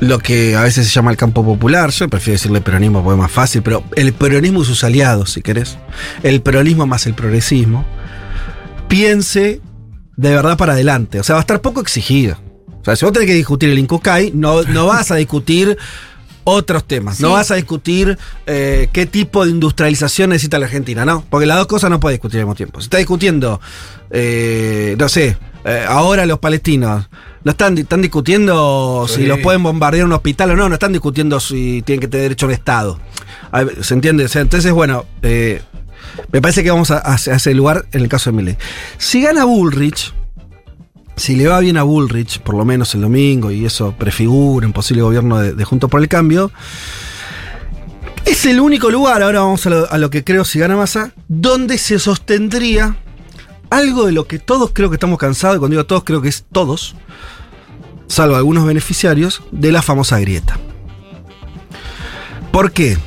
lo 0.01 0.17
que 0.17 0.55
a 0.55 0.63
veces 0.63 0.87
se 0.87 0.91
llama 0.91 1.11
el 1.11 1.17
campo 1.17 1.45
popular, 1.45 1.91
yo 1.91 2.09
prefiero 2.09 2.33
decirle 2.33 2.59
peronismo 2.59 3.03
porque 3.03 3.17
es 3.17 3.21
más 3.21 3.31
fácil, 3.31 3.61
pero 3.61 3.83
el 3.95 4.13
peronismo 4.13 4.63
y 4.63 4.65
sus 4.65 4.83
aliados, 4.83 5.31
si 5.31 5.41
querés, 5.41 5.77
el 6.23 6.41
peronismo 6.41 6.87
más 6.87 7.05
el 7.05 7.13
progresismo, 7.13 7.85
piense 8.87 9.61
de 10.17 10.29
verdad 10.31 10.57
para 10.57 10.73
adelante. 10.73 11.19
O 11.19 11.23
sea, 11.23 11.35
va 11.35 11.39
a 11.39 11.41
estar 11.41 11.61
poco 11.61 11.81
exigido. 11.81 12.37
O 12.81 12.83
sea, 12.83 12.95
si 12.95 13.05
vos 13.05 13.13
tenés 13.13 13.27
que 13.27 13.35
discutir 13.35 13.69
el 13.69 13.77
Incucay, 13.77 14.31
no, 14.33 14.63
no 14.63 14.87
vas 14.87 15.11
a 15.11 15.15
discutir 15.15 15.77
otros 16.43 16.85
temas. 16.85 17.19
No 17.19 17.31
vas 17.31 17.51
a 17.51 17.55
discutir 17.55 18.17
eh, 18.45 18.89
qué 18.93 19.05
tipo 19.05 19.45
de 19.45 19.51
industrialización 19.51 20.29
necesita 20.31 20.59
la 20.59 20.65
Argentina, 20.65 21.05
¿no? 21.05 21.23
Porque 21.29 21.45
las 21.45 21.57
dos 21.57 21.67
cosas 21.67 21.89
no 21.89 21.99
puedes 21.99 22.15
discutir 22.17 22.39
al 22.39 22.45
mismo 22.45 22.55
tiempo. 22.55 22.79
Si 22.81 22.85
está 22.85 22.97
discutiendo, 22.97 23.59
eh, 24.09 24.95
no 24.97 25.07
sé, 25.09 25.37
eh, 25.65 25.85
ahora 25.87 26.25
los 26.25 26.39
palestinos, 26.39 27.07
no 27.43 27.51
están, 27.51 27.77
están 27.77 28.01
discutiendo 28.01 29.05
Sí. 29.07 29.15
si 29.21 29.25
los 29.25 29.39
pueden 29.39 29.63
bombardear 29.63 30.05
un 30.05 30.13
hospital 30.13 30.51
o 30.51 30.55
no, 30.55 30.67
no 30.69 30.75
están 30.75 30.91
discutiendo 30.93 31.39
si 31.39 31.81
tienen 31.85 31.99
que 32.01 32.07
tener 32.07 32.23
derecho 32.25 32.45
a 32.45 32.49
un 32.49 32.53
Estado. 32.53 32.99
¿Se 33.81 33.93
entiende? 33.93 34.25
O 34.25 34.27
sea, 34.27 34.41
entonces, 34.41 34.71
bueno, 34.71 35.05
me 35.21 36.41
parece 36.41 36.63
que 36.63 36.71
vamos 36.71 36.91
a, 36.91 36.97
a- 36.99 37.13
a 37.13 37.35
ese 37.35 37.53
lugar 37.53 37.85
en 37.91 38.01
el 38.01 38.09
caso 38.09 38.31
de 38.31 38.37
Milley. 38.37 38.57
Si 38.97 39.21
gana 39.21 39.45
Bullrich, 39.45 40.13
si 41.21 41.35
le 41.35 41.47
va 41.47 41.59
bien 41.59 41.77
a 41.77 41.83
Bullrich, 41.83 42.39
por 42.39 42.55
lo 42.55 42.65
menos 42.65 42.95
el 42.95 43.01
domingo, 43.01 43.51
y 43.51 43.63
eso 43.63 43.93
prefigura 43.95 44.65
un 44.65 44.73
posible 44.73 45.03
gobierno 45.03 45.37
de, 45.37 45.53
de 45.53 45.65
Juntos 45.65 45.87
por 45.87 46.01
el 46.01 46.07
Cambio, 46.07 46.51
es 48.25 48.47
el 48.47 48.59
único 48.59 48.89
lugar, 48.89 49.21
ahora 49.21 49.41
vamos 49.41 49.63
a 49.67 49.69
lo, 49.69 49.91
a 49.91 49.99
lo 49.99 50.09
que 50.09 50.23
creo 50.23 50.43
si 50.45 50.57
gana 50.57 50.75
Massa, 50.75 51.13
donde 51.27 51.77
se 51.77 51.99
sostendría 51.99 52.95
algo 53.69 54.07
de 54.07 54.13
lo 54.13 54.25
que 54.25 54.39
todos 54.39 54.71
creo 54.73 54.89
que 54.89 54.95
estamos 54.95 55.19
cansados, 55.19 55.57
y 55.57 55.59
cuando 55.59 55.75
digo 55.75 55.85
todos 55.85 56.03
creo 56.05 56.23
que 56.23 56.29
es 56.29 56.43
todos, 56.51 56.95
salvo 58.07 58.35
algunos 58.35 58.65
beneficiarios, 58.65 59.43
de 59.51 59.71
la 59.71 59.83
famosa 59.83 60.17
grieta. 60.19 60.57
¿Por 62.51 62.71
qué? 62.71 62.97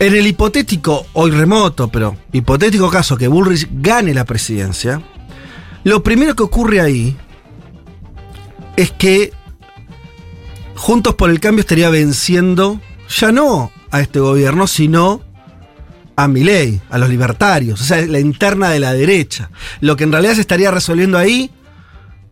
En 0.00 0.16
el 0.16 0.26
hipotético, 0.26 1.06
hoy 1.12 1.30
remoto, 1.30 1.86
pero 1.86 2.16
hipotético 2.32 2.90
caso 2.90 3.16
que 3.16 3.28
Bullrich 3.28 3.68
gane 3.70 4.12
la 4.12 4.24
presidencia, 4.24 5.00
lo 5.84 6.02
primero 6.02 6.34
que 6.34 6.42
ocurre 6.42 6.80
ahí 6.80 7.16
es 8.76 8.90
que 8.92 9.32
Juntos 10.74 11.14
por 11.14 11.30
el 11.30 11.38
Cambio 11.38 11.60
estaría 11.60 11.90
venciendo 11.90 12.80
ya 13.08 13.30
no 13.30 13.70
a 13.92 14.00
este 14.00 14.18
gobierno, 14.18 14.66
sino 14.66 15.22
a 16.16 16.26
Milei, 16.26 16.80
a 16.90 16.98
los 16.98 17.08
libertarios, 17.08 17.80
o 17.80 17.84
sea, 17.84 18.04
la 18.06 18.18
interna 18.18 18.70
de 18.70 18.80
la 18.80 18.92
derecha. 18.92 19.50
Lo 19.80 19.96
que 19.96 20.04
en 20.04 20.12
realidad 20.12 20.34
se 20.34 20.40
estaría 20.40 20.72
resolviendo 20.72 21.18
ahí 21.18 21.52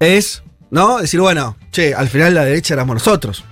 es, 0.00 0.42
¿no? 0.70 0.98
Decir, 0.98 1.20
bueno, 1.20 1.56
che, 1.70 1.94
al 1.94 2.08
final 2.08 2.34
la 2.34 2.44
derecha 2.44 2.74
éramos 2.74 2.94
nosotros. 2.94 3.44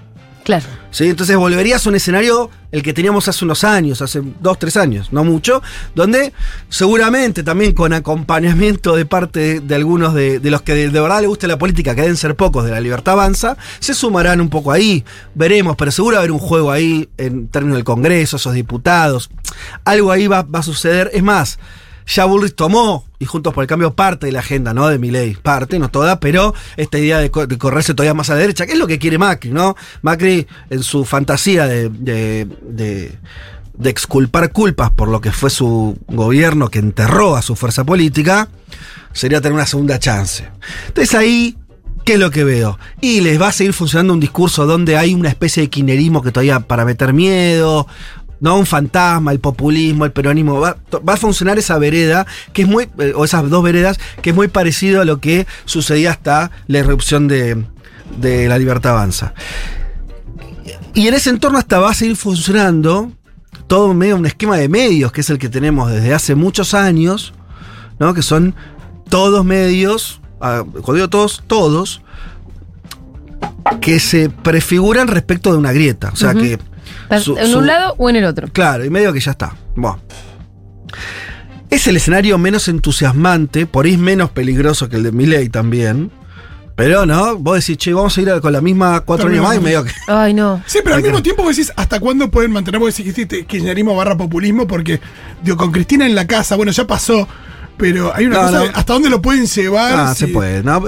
Claro. 0.49 0.65
¿sí? 0.91 1.11
Entonces 1.11 1.37
volverías 1.37 1.85
a 1.85 1.91
un 1.91 1.97
escenario 1.97 2.49
el 2.73 2.83
que 2.83 2.95
teníamos 2.95 3.29
hace 3.29 3.45
unos 3.45 3.65
años, 3.65 4.01
hace 4.01 4.23
dos, 4.41 4.59
tres 4.59 4.79
años, 4.79 5.13
no 5.13 5.23
mucho, 5.23 5.61
donde 5.95 6.33
seguramente 6.71 7.43
también 7.43 7.75
con 7.75 7.93
acompañamiento 7.93 8.97
de 8.97 9.05
parte 9.05 9.61
de, 9.61 9.75
algunos 9.75 10.15
de, 10.15 10.41
los 10.45 10.63
que 10.63 10.73
de, 10.73 10.89
verdad 10.89 11.21
les 11.21 11.29
gusta 11.29 11.47
la 11.49 11.59
política, 11.59 11.95
que 11.95 12.01
deben 12.01 12.17
ser 12.17 12.35
pocos 12.35 12.65
de 12.65 12.71
la 12.71 12.81
libertad 12.81 13.13
avanza, 13.13 13.59
se 13.79 13.93
sumarán 13.93 14.41
un 14.41 14.49
poco 14.49 14.73
ahí, 14.73 15.05
veremos, 15.35 15.77
pero 15.77 15.91
seguro 15.91 16.17
haber 16.17 16.33
un 16.33 16.39
juego 16.39 16.73
ahí 16.73 17.11
en 17.19 17.49
términos 17.49 17.77
del 17.77 17.85
Congreso, 17.85 18.39
esos 18.39 18.55
diputados, 18.55 19.29
algo 19.85 20.11
ahí 20.11 20.29
va 20.29 20.47
a 20.51 20.63
suceder, 20.63 21.11
es 21.13 21.23
más. 21.23 21.59
Ya 22.09 22.25
Bullrich 22.25 22.55
tomó, 22.55 23.05
y 23.19 23.27
Juntos 23.27 23.53
por 23.53 23.63
el 23.65 23.69
Cambio, 23.69 23.95
parte 23.95 24.27
de 24.27 24.33
la 24.33 24.41
agenda, 24.41 24.73
¿no? 24.73 24.89
De 24.89 24.99
mi 24.99 25.11
ley. 25.11 25.37
Parte, 25.41 25.79
no 25.79 25.91
toda, 25.91 26.21
pero 26.21 26.55
esta 26.77 26.99
idea 26.99 27.19
de, 27.19 27.31
de 27.47 27.59
correrse 27.59 27.93
todavía 27.95 28.15
más 28.15 28.31
a 28.31 28.35
la 28.35 28.41
derecha, 28.41 28.67
que 28.67 28.73
es 28.73 28.79
lo 28.79 28.87
que 28.87 28.99
quiere 28.99 29.19
Macri, 29.19 29.51
¿no? 29.51 29.77
Macri, 30.03 30.47
en 30.71 30.83
su 30.83 31.05
fantasía 31.05 31.67
de, 31.67 31.89
de, 31.91 32.49
de- 32.63 33.19
de 33.75 33.91
exculpar 33.91 34.51
culpas 34.51 34.91
por 34.91 35.07
lo 35.09 35.21
que 35.21 35.31
fue 35.31 35.51
su 35.51 35.97
gobierno 36.09 36.69
que 36.69 36.81
enterró 36.81 37.37
a 37.37 37.43
su 37.43 37.55
fuerza 37.55 37.85
política, 37.85 38.49
sería 39.13 39.41
tener 39.41 39.55
una 39.55 39.67
segunda 39.67 40.01
chance. 40.01 40.49
Entonces 40.89 41.15
ahí, 41.15 41.57
¿qué 42.05 42.15
es 42.15 42.19
lo 42.19 42.33
que 42.33 42.43
veo? 42.43 42.77
Y 43.01 43.21
les 43.21 43.41
va 43.41 43.47
a 43.49 43.53
seguir 43.53 43.73
funcionando 43.73 44.15
un 44.15 44.19
discurso 44.19 44.67
donde 44.67 44.97
hay 44.97 45.15
una 45.15 45.29
especie 45.29 45.63
de 45.63 45.71
quinerismo 45.71 46.23
que 46.23 46.33
todavía 46.33 46.59
para 46.59 46.85
meter 46.85 47.13
miedo, 47.13 47.87
¿no? 48.41 48.57
Un 48.59 48.67
fantasma, 48.67 49.33
el 49.33 49.41
populismo, 49.41 50.05
el 50.05 50.13
peronismo. 50.13 50.61
Va, 50.61 50.77
va 51.09 51.15
a 51.15 51.17
funcionar 51.17 51.59
esa 51.59 51.79
vereda, 51.79 52.27
que 52.53 52.63
es 52.63 52.69
muy, 52.69 52.89
eh, 52.99 53.13
o 53.15 53.25
esas 53.25 53.49
dos 53.49 53.63
veredas, 53.63 53.99
que 54.23 54.31
es 54.31 54.37
muy 54.37 54.49
parecido 54.49 55.01
a 55.01 55.05
lo 55.05 55.21
que 55.21 55.47
sucedía 55.65 56.11
hasta 56.11 56.51
la 56.67 56.79
irrupción 56.79 57.29
de, 57.29 57.65
de 58.21 58.49
la 58.49 58.59
libertad 58.59 58.93
avanza. 58.93 59.35
Y 60.95 61.07
en 61.07 61.15
ese 61.15 61.31
entorno 61.31 61.59
hasta 61.59 61.79
va 61.79 61.91
a 61.91 61.95
seguir 61.95 62.17
funcionando 62.17 63.13
todo 63.67 63.95
medio 63.95 64.17
un 64.17 64.27
esquema 64.27 64.57
de 64.57 64.69
medios, 64.69 65.13
que 65.13 65.21
es 65.21 65.31
el 65.31 65.39
que 65.39 65.49
tenemos 65.49 65.91
desde 65.91 66.15
hace 66.15 66.35
muchos 66.35 66.75
años, 66.75 67.35
¿no? 67.99 68.15
Que 68.15 68.23
son 68.23 68.55
todos 69.09 69.45
medios, 69.45 70.21
ah, 70.41 70.65
cuando 70.73 70.95
digo 70.95 71.09
todos, 71.09 71.43
todos, 71.47 72.03
que 73.81 74.01
se 74.01 74.31
prefiguran 74.31 75.09
respecto 75.09 75.53
de 75.53 75.59
una 75.59 75.73
grieta. 75.73 76.11
O 76.13 76.17
sea 76.17 76.35
que. 76.35 76.59
¿Estás 77.05 77.23
su- 77.25 77.37
en 77.39 77.51
su- 77.51 77.59
un 77.59 77.67
lado 77.67 77.95
o 77.99 78.09
en 78.11 78.17
el 78.17 78.25
otro? 78.25 78.49
Claro, 78.53 78.85
y 78.85 78.91
medio 78.91 79.13
que 79.13 79.21
ya 79.21 79.31
está. 79.33 79.55
Bueno. 79.75 80.01
Es 81.71 81.87
el 81.87 81.97
escenario 81.97 82.39
menos 82.39 82.69
entusiasmante, 82.69 83.67
por 83.67 83.85
ahí 83.87 83.93
es 83.93 83.99
menos 83.99 84.31
peligroso 84.31 84.89
que 84.89 84.97
el 84.97 85.03
de 85.03 85.13
Milley 85.13 85.49
también. 85.51 86.11
Pero 86.77 87.05
no, 87.07 87.37
vos 87.37 87.57
decís, 87.59 87.77
che, 87.77 87.93
vamos 87.93 88.17
a 88.17 88.21
ir 88.21 88.41
con 88.41 88.53
la 88.53 88.61
misma 88.61 89.01
cuatro 89.01 89.29
años 89.29 89.43
más 89.45 89.57
y 89.57 89.61
medio 89.61 89.83
que. 89.85 89.91
Ay, 90.07 90.33
no. 90.33 90.63
Sí, 90.65 90.79
pero 90.83 90.95
al 90.97 91.03
mismo 91.03 91.21
tiempo 91.23 91.43
vos 91.43 91.57
decís, 91.57 91.73
¿hasta 91.77 91.99
cuándo 91.99 92.31
pueden 92.31 92.53
mantener? 92.53 92.81
Vos 92.81 92.97
decís 92.97 93.13
que 93.27 93.45
kirchnerismo 93.45 93.97
barra 93.97 94.17
populismo, 94.17 94.67
porque, 94.67 95.01
digo, 95.43 95.57
con 95.57 95.73
Cristina 95.73 96.07
en 96.07 96.15
la 96.15 96.27
casa, 96.29 96.55
bueno, 96.55 96.71
ya 96.71 96.87
pasó, 96.87 97.27
pero 97.77 98.15
hay 98.15 98.27
una 98.27 98.37
No, 98.37 98.43
cosa, 98.47 98.59
no. 98.65 98.71
¿hasta 98.75 98.93
dónde 98.93 99.11
lo 99.11 99.21
pueden 99.21 99.47
llevar? 99.47 99.93
Ah, 99.99 100.15
si- 100.15 100.27
se 100.27 100.33
puede. 100.33 100.63
No, 100.63 100.81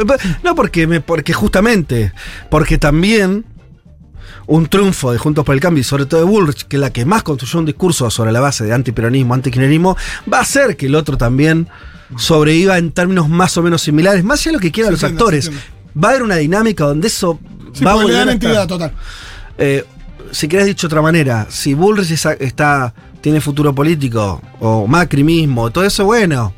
no 0.44 0.54
porque, 0.54 0.86
me, 0.86 1.00
porque 1.00 1.32
justamente, 1.32 2.12
porque 2.50 2.78
también 2.78 3.44
un 4.50 4.66
triunfo 4.66 5.12
de 5.12 5.18
Juntos 5.18 5.44
por 5.44 5.54
el 5.54 5.60
Cambio 5.60 5.80
y 5.80 5.84
sobre 5.84 6.06
todo 6.06 6.20
de 6.20 6.26
Bullrich, 6.26 6.64
que 6.66 6.76
es 6.76 6.80
la 6.80 6.92
que 6.92 7.04
más 7.04 7.22
construyó 7.22 7.60
un 7.60 7.66
discurso 7.66 8.10
sobre 8.10 8.32
la 8.32 8.40
base 8.40 8.64
de 8.64 8.74
antiperonismo, 8.74 9.32
antikirchnerismo, 9.32 9.96
va 10.30 10.38
a 10.38 10.40
hacer 10.40 10.76
que 10.76 10.86
el 10.86 10.96
otro 10.96 11.16
también 11.16 11.68
sobreviva 12.16 12.76
en 12.76 12.90
términos 12.90 13.28
más 13.28 13.56
o 13.56 13.62
menos 13.62 13.82
similares, 13.82 14.24
más 14.24 14.40
allá 14.40 14.50
de 14.50 14.56
lo 14.56 14.60
que 14.60 14.72
quieran 14.72 14.92
los 14.92 15.04
actores. 15.04 15.52
Va 15.96 16.08
a 16.08 16.10
haber 16.10 16.24
una 16.24 16.36
dinámica 16.36 16.84
donde 16.84 17.06
eso 17.06 17.38
Sí, 17.72 17.84
va 17.84 17.92
a 17.92 17.94
volver 17.94 18.28
a 18.28 18.32
entidad 18.32 18.66
total. 18.66 18.92
Eh, 19.56 19.84
si 20.32 20.48
querés 20.48 20.66
dicho 20.66 20.88
de 20.88 20.92
otra 20.92 21.02
manera, 21.02 21.46
si 21.48 21.74
Bullrich 21.74 22.10
está, 22.10 22.92
tiene 23.20 23.40
futuro 23.40 23.72
político, 23.72 24.42
o 24.58 24.88
Macri 24.88 25.22
mismo, 25.22 25.70
todo 25.70 25.84
eso, 25.84 26.04
bueno. 26.04 26.52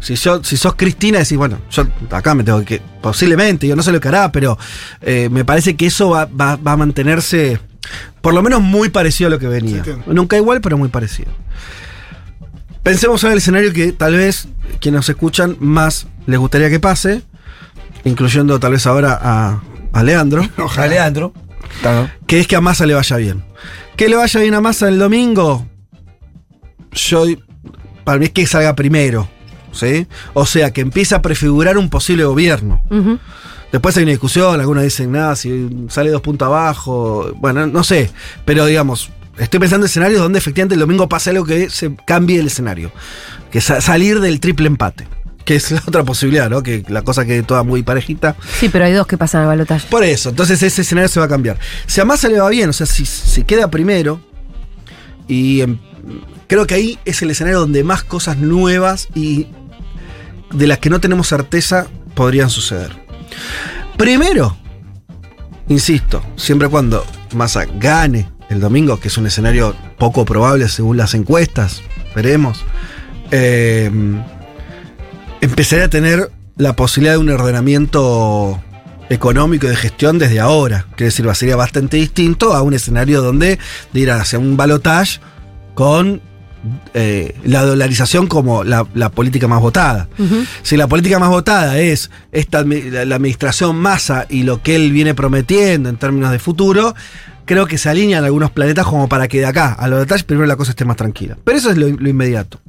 Si, 0.00 0.14
yo, 0.14 0.42
si 0.44 0.56
sos 0.56 0.74
Cristina, 0.76 1.18
decís, 1.18 1.36
bueno, 1.36 1.58
yo 1.70 1.84
acá 2.10 2.34
me 2.34 2.44
tengo 2.44 2.64
que. 2.64 2.80
Posiblemente, 3.02 3.66
yo 3.66 3.74
no 3.76 3.82
sé 3.82 3.90
lo 3.92 4.00
que 4.00 4.08
hará, 4.08 4.30
pero 4.32 4.56
eh, 5.00 5.28
me 5.30 5.44
parece 5.44 5.74
que 5.76 5.86
eso 5.86 6.10
va, 6.10 6.26
va- 6.26 6.56
va 6.56 6.72
a 6.72 6.76
mantenerse 6.76 7.60
por 8.20 8.34
lo 8.34 8.42
menos 8.42 8.60
muy 8.60 8.90
parecido 8.90 9.28
a 9.28 9.30
lo 9.30 9.38
que 9.38 9.48
venía. 9.48 9.82
Nunca 10.06 10.36
igual, 10.36 10.60
pero 10.60 10.76
muy 10.78 10.88
parecido. 10.88 11.30
Pensemos 12.82 13.22
en 13.24 13.32
el 13.32 13.38
escenario 13.38 13.72
que 13.72 13.92
tal 13.92 14.14
vez 14.14 14.48
quienes 14.80 14.98
nos 15.00 15.08
escuchan 15.08 15.56
más 15.60 16.06
les 16.26 16.38
gustaría 16.38 16.70
que 16.70 16.80
pase, 16.80 17.22
incluyendo 18.04 18.58
tal 18.60 18.72
vez 18.72 18.86
ahora 18.86 19.18
a, 19.20 19.62
a 19.92 20.02
Leandro, 20.02 20.42
A 20.76 20.86
Leandro. 20.86 21.32
Claro. 21.82 22.08
que 22.26 22.40
es 22.40 22.46
que 22.46 22.56
a 22.56 22.60
Massa 22.60 22.86
le 22.86 22.94
vaya 22.94 23.16
bien. 23.16 23.44
Que 23.96 24.08
le 24.08 24.16
vaya 24.16 24.40
bien 24.40 24.54
a 24.54 24.60
Massa 24.60 24.88
el 24.88 24.98
domingo, 24.98 25.66
yo, 26.92 27.24
para 28.04 28.18
mí 28.18 28.26
es 28.26 28.30
que 28.32 28.46
salga 28.46 28.74
primero, 28.74 29.28
¿sí? 29.78 30.06
O 30.34 30.44
sea, 30.46 30.72
que 30.72 30.80
empiece 30.80 31.14
a 31.14 31.22
prefigurar 31.22 31.78
un 31.78 31.88
posible 31.90 32.24
gobierno. 32.24 32.80
Después 33.72 33.96
hay 33.96 34.04
una 34.04 34.12
discusión, 34.12 34.58
algunos 34.60 34.82
dicen, 34.82 35.12
nada, 35.12 35.36
si 35.36 35.68
sale 35.90 36.10
dos 36.10 36.22
puntos 36.22 36.46
abajo, 36.46 37.32
bueno, 37.36 37.66
no 37.66 37.84
sé, 37.84 38.10
pero 38.46 38.64
digamos, 38.64 39.10
estoy 39.36 39.60
pensando 39.60 39.84
en 39.84 39.90
escenarios 39.90 40.20
donde 40.20 40.38
efectivamente 40.38 40.74
el 40.74 40.80
domingo 40.80 41.06
pase 41.08 41.30
algo 41.30 41.44
que 41.44 41.68
se 41.68 41.94
cambie 42.06 42.40
el 42.40 42.46
escenario, 42.46 42.90
que 43.50 43.60
sa- 43.60 43.82
salir 43.82 44.20
del 44.20 44.40
triple 44.40 44.68
empate, 44.68 45.06
que 45.44 45.56
es 45.56 45.70
la 45.70 45.82
otra 45.86 46.02
posibilidad, 46.02 46.48
¿no? 46.48 46.62
Que 46.62 46.82
la 46.88 47.02
cosa 47.02 47.26
quede 47.26 47.42
toda 47.42 47.62
muy 47.62 47.82
parejita. 47.82 48.36
Sí, 48.58 48.70
pero 48.70 48.86
hay 48.86 48.92
dos 48.94 49.06
que 49.06 49.18
pasan 49.18 49.42
al 49.42 49.48
balotaje. 49.48 49.86
Por 49.90 50.02
eso, 50.02 50.30
entonces 50.30 50.62
ese 50.62 50.80
escenario 50.80 51.08
se 51.08 51.20
va 51.20 51.26
a 51.26 51.28
cambiar. 51.28 51.58
Si 51.86 52.00
a 52.00 52.06
Massa 52.06 52.28
le 52.30 52.40
va 52.40 52.48
bien, 52.48 52.70
o 52.70 52.72
sea, 52.72 52.86
si, 52.86 53.04
si 53.04 53.44
queda 53.44 53.70
primero, 53.70 54.18
y 55.26 55.60
em, 55.60 55.78
creo 56.46 56.66
que 56.66 56.74
ahí 56.74 56.98
es 57.04 57.20
el 57.20 57.30
escenario 57.30 57.60
donde 57.60 57.84
más 57.84 58.02
cosas 58.02 58.38
nuevas 58.38 59.08
y 59.14 59.46
de 60.52 60.66
las 60.66 60.78
que 60.78 60.90
no 60.90 61.00
tenemos 61.00 61.28
certeza 61.28 61.86
podrían 62.14 62.50
suceder. 62.50 62.92
Primero, 63.96 64.56
insisto, 65.68 66.22
siempre 66.36 66.68
cuando 66.68 67.04
Massa 67.34 67.64
gane 67.64 68.30
el 68.48 68.60
domingo, 68.60 68.98
que 68.98 69.08
es 69.08 69.18
un 69.18 69.26
escenario 69.26 69.74
poco 69.98 70.24
probable 70.24 70.68
según 70.68 70.96
las 70.96 71.14
encuestas, 71.14 71.82
veremos, 72.14 72.64
eh, 73.30 73.90
empezaría 75.40 75.86
a 75.86 75.90
tener 75.90 76.30
la 76.56 76.74
posibilidad 76.74 77.14
de 77.14 77.18
un 77.18 77.30
ordenamiento 77.30 78.62
económico 79.10 79.66
y 79.66 79.70
de 79.70 79.76
gestión 79.76 80.18
desde 80.18 80.40
ahora. 80.40 80.86
Quiere 80.96 81.06
decir, 81.06 81.26
sería 81.34 81.56
bastante 81.56 81.96
distinto 81.96 82.54
a 82.54 82.62
un 82.62 82.74
escenario 82.74 83.22
donde 83.22 83.58
de 83.92 84.00
ir 84.00 84.10
hacia 84.10 84.38
un 84.38 84.56
balotage 84.56 85.20
con 85.74 86.20
eh, 86.94 87.34
la 87.44 87.62
dolarización 87.62 88.26
como 88.26 88.64
la, 88.64 88.86
la 88.94 89.10
política 89.10 89.48
más 89.48 89.60
votada. 89.60 90.08
Si 90.62 90.76
la 90.76 90.86
política 90.86 91.18
más 91.18 91.28
votada 91.28 91.78
es 91.78 92.10
esta, 92.32 92.64
la, 92.64 93.04
la 93.04 93.16
administración 93.16 93.76
masa 93.76 94.26
y 94.28 94.42
lo 94.42 94.62
que 94.62 94.76
él 94.76 94.92
viene 94.92 95.14
prometiendo 95.14 95.88
en 95.88 95.96
términos 95.96 96.30
de 96.30 96.38
futuro, 96.38 96.94
creo 97.44 97.66
que 97.66 97.78
se 97.78 97.88
alinean 97.88 98.24
algunos 98.24 98.50
planetas 98.50 98.86
como 98.86 99.08
para 99.08 99.28
que 99.28 99.38
de 99.38 99.46
acá 99.46 99.72
a 99.72 99.88
los 99.88 99.98
detalles 100.00 100.24
primero 100.24 100.46
la 100.46 100.56
cosa 100.56 100.70
esté 100.70 100.84
más 100.84 100.96
tranquila. 100.96 101.36
Pero 101.44 101.58
eso 101.58 101.70
es 101.70 101.76
lo, 101.76 101.88
lo 101.88 102.08
inmediato. 102.08 102.60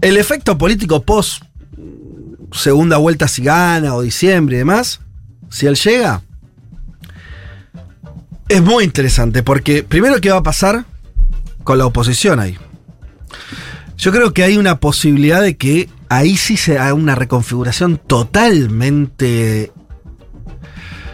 El 0.00 0.16
efecto 0.16 0.58
político 0.58 1.02
post 1.02 1.42
segunda 2.52 2.98
vuelta 2.98 3.28
si 3.28 3.42
gana 3.42 3.94
o 3.94 4.02
diciembre 4.02 4.56
y 4.56 4.58
demás, 4.58 5.00
si 5.50 5.66
él 5.66 5.76
llega, 5.76 6.22
es 8.48 8.62
muy 8.62 8.84
interesante 8.84 9.42
porque 9.42 9.82
primero 9.82 10.20
qué 10.20 10.30
va 10.30 10.38
a 10.38 10.42
pasar 10.42 10.84
con 11.64 11.78
la 11.78 11.86
oposición 11.86 12.40
ahí. 12.40 12.56
Yo 13.96 14.12
creo 14.12 14.32
que 14.32 14.42
hay 14.42 14.56
una 14.56 14.80
posibilidad 14.80 15.40
de 15.40 15.56
que 15.56 15.88
ahí 16.08 16.36
sí 16.36 16.56
se 16.56 16.78
haga 16.78 16.94
una 16.94 17.14
reconfiguración 17.14 17.98
totalmente 17.98 19.72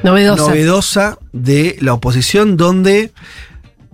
Novedosa. 0.03 0.43
novedosa 0.43 1.19
de 1.33 1.77
la 1.81 1.93
oposición 1.93 2.57
donde 2.57 3.13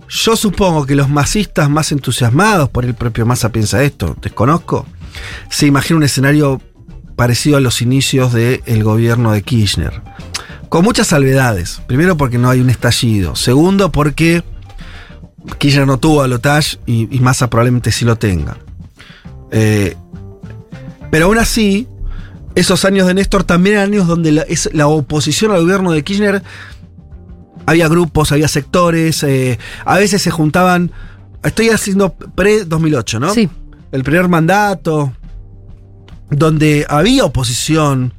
yo 0.09 0.37
supongo 0.37 0.85
que 0.85 0.95
los 0.95 1.09
masistas 1.09 1.69
más 1.69 1.91
entusiasmados, 1.91 2.69
por 2.69 2.85
el 2.85 2.93
propio 2.93 3.25
Massa 3.25 3.51
piensa 3.51 3.83
esto, 3.83 4.15
desconozco, 4.21 4.85
se 5.49 5.65
imagina 5.65 5.97
un 5.97 6.03
escenario 6.03 6.61
parecido 7.17 7.57
a 7.57 7.61
los 7.61 7.81
inicios 7.81 8.31
del 8.31 8.83
gobierno 8.83 9.31
de 9.33 9.41
Kirchner. 9.41 10.01
Con 10.69 10.83
muchas 10.83 11.07
salvedades. 11.07 11.81
Primero 11.87 12.17
porque 12.17 12.37
no 12.37 12.49
hay 12.49 12.59
un 12.59 12.69
estallido. 12.69 13.35
Segundo 13.35 13.91
porque 13.91 14.43
Kirchner 15.59 15.87
no 15.87 15.99
tuvo 15.99 16.17
balotage 16.17 16.77
y, 16.85 17.15
y 17.15 17.19
Massa 17.19 17.49
probablemente 17.49 17.91
sí 17.91 18.05
lo 18.05 18.15
tenga. 18.17 18.57
Eh, 19.51 19.95
pero 21.11 21.25
aún 21.27 21.37
así, 21.37 21.87
esos 22.55 22.83
años 22.85 23.07
de 23.07 23.13
Néstor 23.13 23.43
también 23.43 23.75
eran 23.77 23.89
años 23.93 24.07
donde 24.07 24.31
la, 24.31 24.41
es- 24.43 24.69
la 24.73 24.87
oposición 24.87 25.51
al 25.51 25.61
gobierno 25.61 25.91
de 25.91 26.03
Kirchner 26.03 26.43
había 27.65 27.87
grupos, 27.87 28.31
había 28.31 28.47
sectores, 28.47 29.23
eh, 29.23 29.59
a 29.85 29.97
veces 29.97 30.21
se 30.21 30.31
juntaban. 30.31 30.91
Estoy 31.43 31.69
haciendo 31.69 32.13
pre-2008, 32.13 33.19
¿no? 33.19 33.33
Sí. 33.33 33.49
El 33.91 34.03
primer 34.03 34.27
mandato, 34.27 35.13
donde 36.29 36.85
había 36.89 37.23
oposición, 37.25 38.13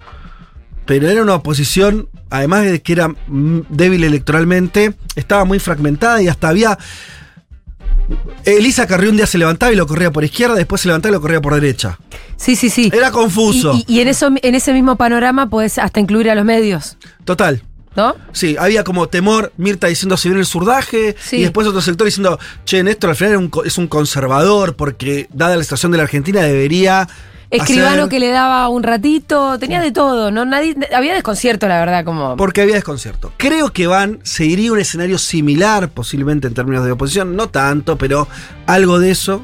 pero 0.88 1.09
era 1.09 1.22
una 1.22 1.35
oposición, 1.37 2.09
además 2.31 2.64
de 2.64 2.81
que 2.83 2.94
era 2.94 3.09
mm, 3.09 3.61
débil 3.68 4.03
electoralmente, 4.03 4.94
estaba 5.14 5.44
muy 5.44 5.61
fragmentada 5.61 6.20
y 6.22 6.27
hasta 6.29 6.48
había. 6.48 6.77
Elisa 8.44 8.87
Carrió 8.87 9.11
un 9.11 9.16
día 9.16 9.27
se 9.27 9.37
levantaba 9.37 9.70
y 9.70 9.77
lo 9.77 9.87
corría 9.87 10.11
por 10.11 10.24
izquierda, 10.24 10.55
después 10.55 10.81
se 10.81 10.88
levantaba 10.88 11.11
y 11.11 11.14
lo 11.16 11.20
corría 11.20 11.42
por 11.42 11.55
derecha. 11.55 11.98
Sí, 12.37 12.57
sí, 12.57 12.70
sí. 12.70 12.90
Era 12.94 13.11
confuso. 13.11 13.74
Y, 13.74 13.85
y- 13.87 13.98
y 13.98 14.01
en, 14.01 14.09
eso, 14.09 14.31
en 14.40 14.55
ese 14.55 14.72
mismo 14.72 14.96
panorama 14.96 15.51
podés 15.51 15.79
hasta 15.79 16.01
incluir 16.01 16.31
a 16.31 16.35
los 16.35 16.44
medios, 16.44 16.96
Total. 17.24 17.62
¿no? 17.96 18.14
Sí, 18.33 18.57
había 18.59 18.85
como 18.85 19.09
temor, 19.09 19.53
Mirta 19.59 19.88
diciendo 19.88 20.16
si 20.16 20.29
viene 20.29 20.40
el 20.40 20.46
surdaje, 20.46 21.16
Sí. 21.20 21.37
y 21.37 21.42
después 21.42 21.66
otro 21.66 21.83
sector 21.83 22.07
diciendo, 22.07 22.38
che, 22.64 22.83
Néstor 22.83 23.11
al 23.11 23.16
final 23.16 23.37
un 23.37 23.51
es 23.66 23.77
un 23.77 23.88
conservador 23.88 24.77
porque, 24.77 25.29
dada 25.33 25.57
la 25.57 25.62
situación 25.64 25.92
de 25.92 25.98
la 25.98 26.05
Argentina, 26.05 26.40
debería. 26.40 27.07
Escribano 27.50 28.02
hacer- 28.02 28.08
que 28.11 28.20
le 28.20 28.28
daba 28.28 28.68
un 28.68 28.82
ratito, 28.82 29.58
tenía 29.58 29.80
de 29.80 29.90
todo, 29.90 30.30
¿no? 30.30 30.44
Nadie, 30.44 30.76
había 30.94 31.14
desconcierto, 31.14 31.66
la 31.66 31.80
verdad, 31.80 32.04
como. 32.04 32.37
Porque 32.37 32.61
había 32.61 32.74
desconcierto. 32.74 33.32
Creo 33.38 33.72
que 33.72 33.87
van, 33.87 34.18
seguiría 34.22 34.70
un 34.72 34.78
escenario 34.80 35.16
similar, 35.16 35.88
posiblemente 35.88 36.46
en 36.46 36.54
términos 36.54 36.84
de 36.84 36.92
oposición, 36.92 37.37
no 37.37 37.48
tanto, 37.48 37.96
pero 37.96 38.28
algo 38.66 38.98
de 38.98 39.11
eso. 39.12 39.42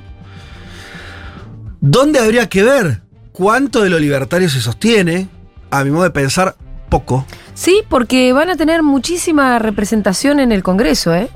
¿Dónde 1.81 2.19
habría 2.19 2.49
que 2.49 2.63
ver 2.63 3.03
cuánto 3.33 3.83
de 3.83 3.91
lo 3.91 3.99
libertario 3.99 4.49
se 4.49 4.61
sostiene? 4.61 5.29
A 5.71 5.85
mi 5.85 5.91
modo 5.91 6.05
de 6.05 6.11
pensar, 6.11 6.57
poco. 6.89 7.27
Sí, 7.55 7.83
porque 7.89 8.33
van 8.33 8.51
a 8.51 8.57
tener 8.57 8.83
muchísima 8.83 9.59
representación 9.59 10.41
en 10.41 10.53
el 10.53 10.63
Congreso, 10.63 11.15
¿eh? 11.15 11.29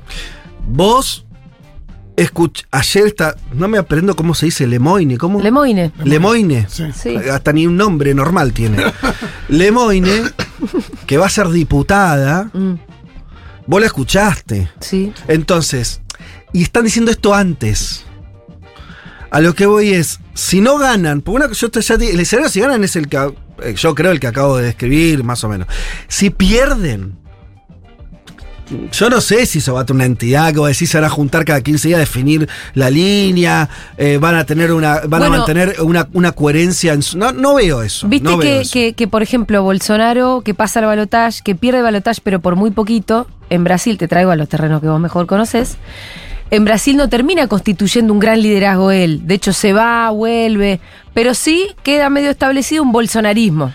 Vos, 0.67 1.25
escuch 2.21 2.63
ayer 2.71 3.07
está, 3.07 3.35
no 3.53 3.67
me 3.67 3.77
aprendo 3.77 4.15
cómo 4.15 4.33
se 4.35 4.45
dice, 4.47 4.67
Lemoine, 4.67 5.17
¿cómo? 5.17 5.41
Lemoine. 5.41 5.91
Lemoine. 6.03 6.67
Sí. 6.69 6.85
Sí. 6.93 7.15
Hasta 7.15 7.51
ni 7.53 7.65
un 7.67 7.77
nombre 7.77 8.13
normal 8.13 8.53
tiene. 8.53 8.77
Lemoine, 9.49 10.23
que 11.05 11.17
va 11.17 11.25
a 11.27 11.29
ser 11.29 11.49
diputada, 11.49 12.49
Mm, 12.53 12.73
vos 13.67 13.79
la 13.81 13.87
escuchaste. 13.87 14.69
sí. 14.79 15.13
Entonces, 15.27 16.01
y 16.53 16.63
están 16.63 16.83
diciendo 16.85 17.11
esto 17.11 17.33
antes. 17.33 18.05
A 19.31 19.41
lo 19.41 19.53
que 19.53 19.67
voy 19.67 19.89
es, 19.93 20.19
si 20.33 20.59
no 20.59 20.79
ganan, 20.79 21.21
porque 21.21 21.45
una, 21.45 21.53
yo 21.53 21.69
te- 21.69 21.81
ya 21.81 21.97
te- 21.99 22.11
el 22.11 22.19
escenario 22.19 22.49
si 22.49 22.59
ganan 22.61 22.83
es 22.83 22.95
el 22.95 23.07
que, 23.07 23.31
eh, 23.61 23.75
yo 23.75 23.93
creo 23.93 24.11
el 24.11 24.19
que 24.19 24.25
acabo 24.25 24.57
de 24.57 24.63
describir, 24.65 25.23
más 25.23 25.43
o 25.43 25.49
menos. 25.49 25.67
Si 26.07 26.31
pierden, 26.31 27.18
yo 28.91 29.09
no 29.09 29.21
sé 29.21 29.45
si 29.45 29.61
se 29.61 29.71
va 29.71 29.81
a 29.81 29.85
tener 29.85 29.97
una 29.97 30.05
entidad 30.05 30.53
que 30.53 30.59
va 30.59 30.67
a 30.67 30.69
decir 30.69 30.87
se 30.87 30.97
van 30.97 31.05
a 31.05 31.09
juntar 31.09 31.45
cada 31.45 31.61
15 31.61 31.87
días 31.87 31.97
a 31.97 31.99
definir 31.99 32.47
la 32.73 32.89
línea, 32.89 33.69
eh, 33.97 34.17
van 34.19 34.35
a 34.35 34.45
tener 34.45 34.71
una, 34.71 35.01
van 35.07 35.23
a 35.23 35.29
mantener 35.29 35.75
una, 35.81 36.07
una 36.13 36.31
coherencia 36.31 36.93
en 36.93 37.01
su, 37.01 37.17
no, 37.17 37.31
no 37.31 37.55
veo 37.55 37.81
eso. 37.81 38.07
Viste 38.07 38.29
no 38.29 38.37
veo 38.37 38.41
que, 38.41 38.61
eso. 38.61 38.71
que, 38.73 38.93
que, 38.93 39.07
por 39.07 39.23
ejemplo, 39.23 39.63
Bolsonaro, 39.63 40.41
que 40.43 40.53
pasa 40.53 40.79
al 40.79 40.85
balotaje, 40.85 41.41
que 41.43 41.55
pierde 41.55 41.79
el 41.79 41.83
balotaje, 41.83 42.21
pero 42.23 42.39
por 42.39 42.55
muy 42.55 42.71
poquito, 42.71 43.27
en 43.49 43.63
Brasil, 43.63 43.97
te 43.97 44.07
traigo 44.07 44.31
a 44.31 44.35
los 44.35 44.49
terrenos 44.49 44.81
que 44.81 44.87
vos 44.87 44.99
mejor 44.99 45.25
conoces, 45.25 45.77
en 46.51 46.65
Brasil 46.65 46.97
no 46.97 47.09
termina 47.09 47.47
constituyendo 47.47 48.11
un 48.11 48.19
gran 48.19 48.41
liderazgo 48.41 48.91
él. 48.91 49.27
De 49.27 49.35
hecho, 49.35 49.53
se 49.53 49.73
va, 49.73 50.09
vuelve, 50.09 50.79
pero 51.13 51.33
sí 51.33 51.67
queda 51.83 52.09
medio 52.09 52.31
establecido 52.31 52.83
un 52.83 52.91
bolsonarismo. 52.91 53.73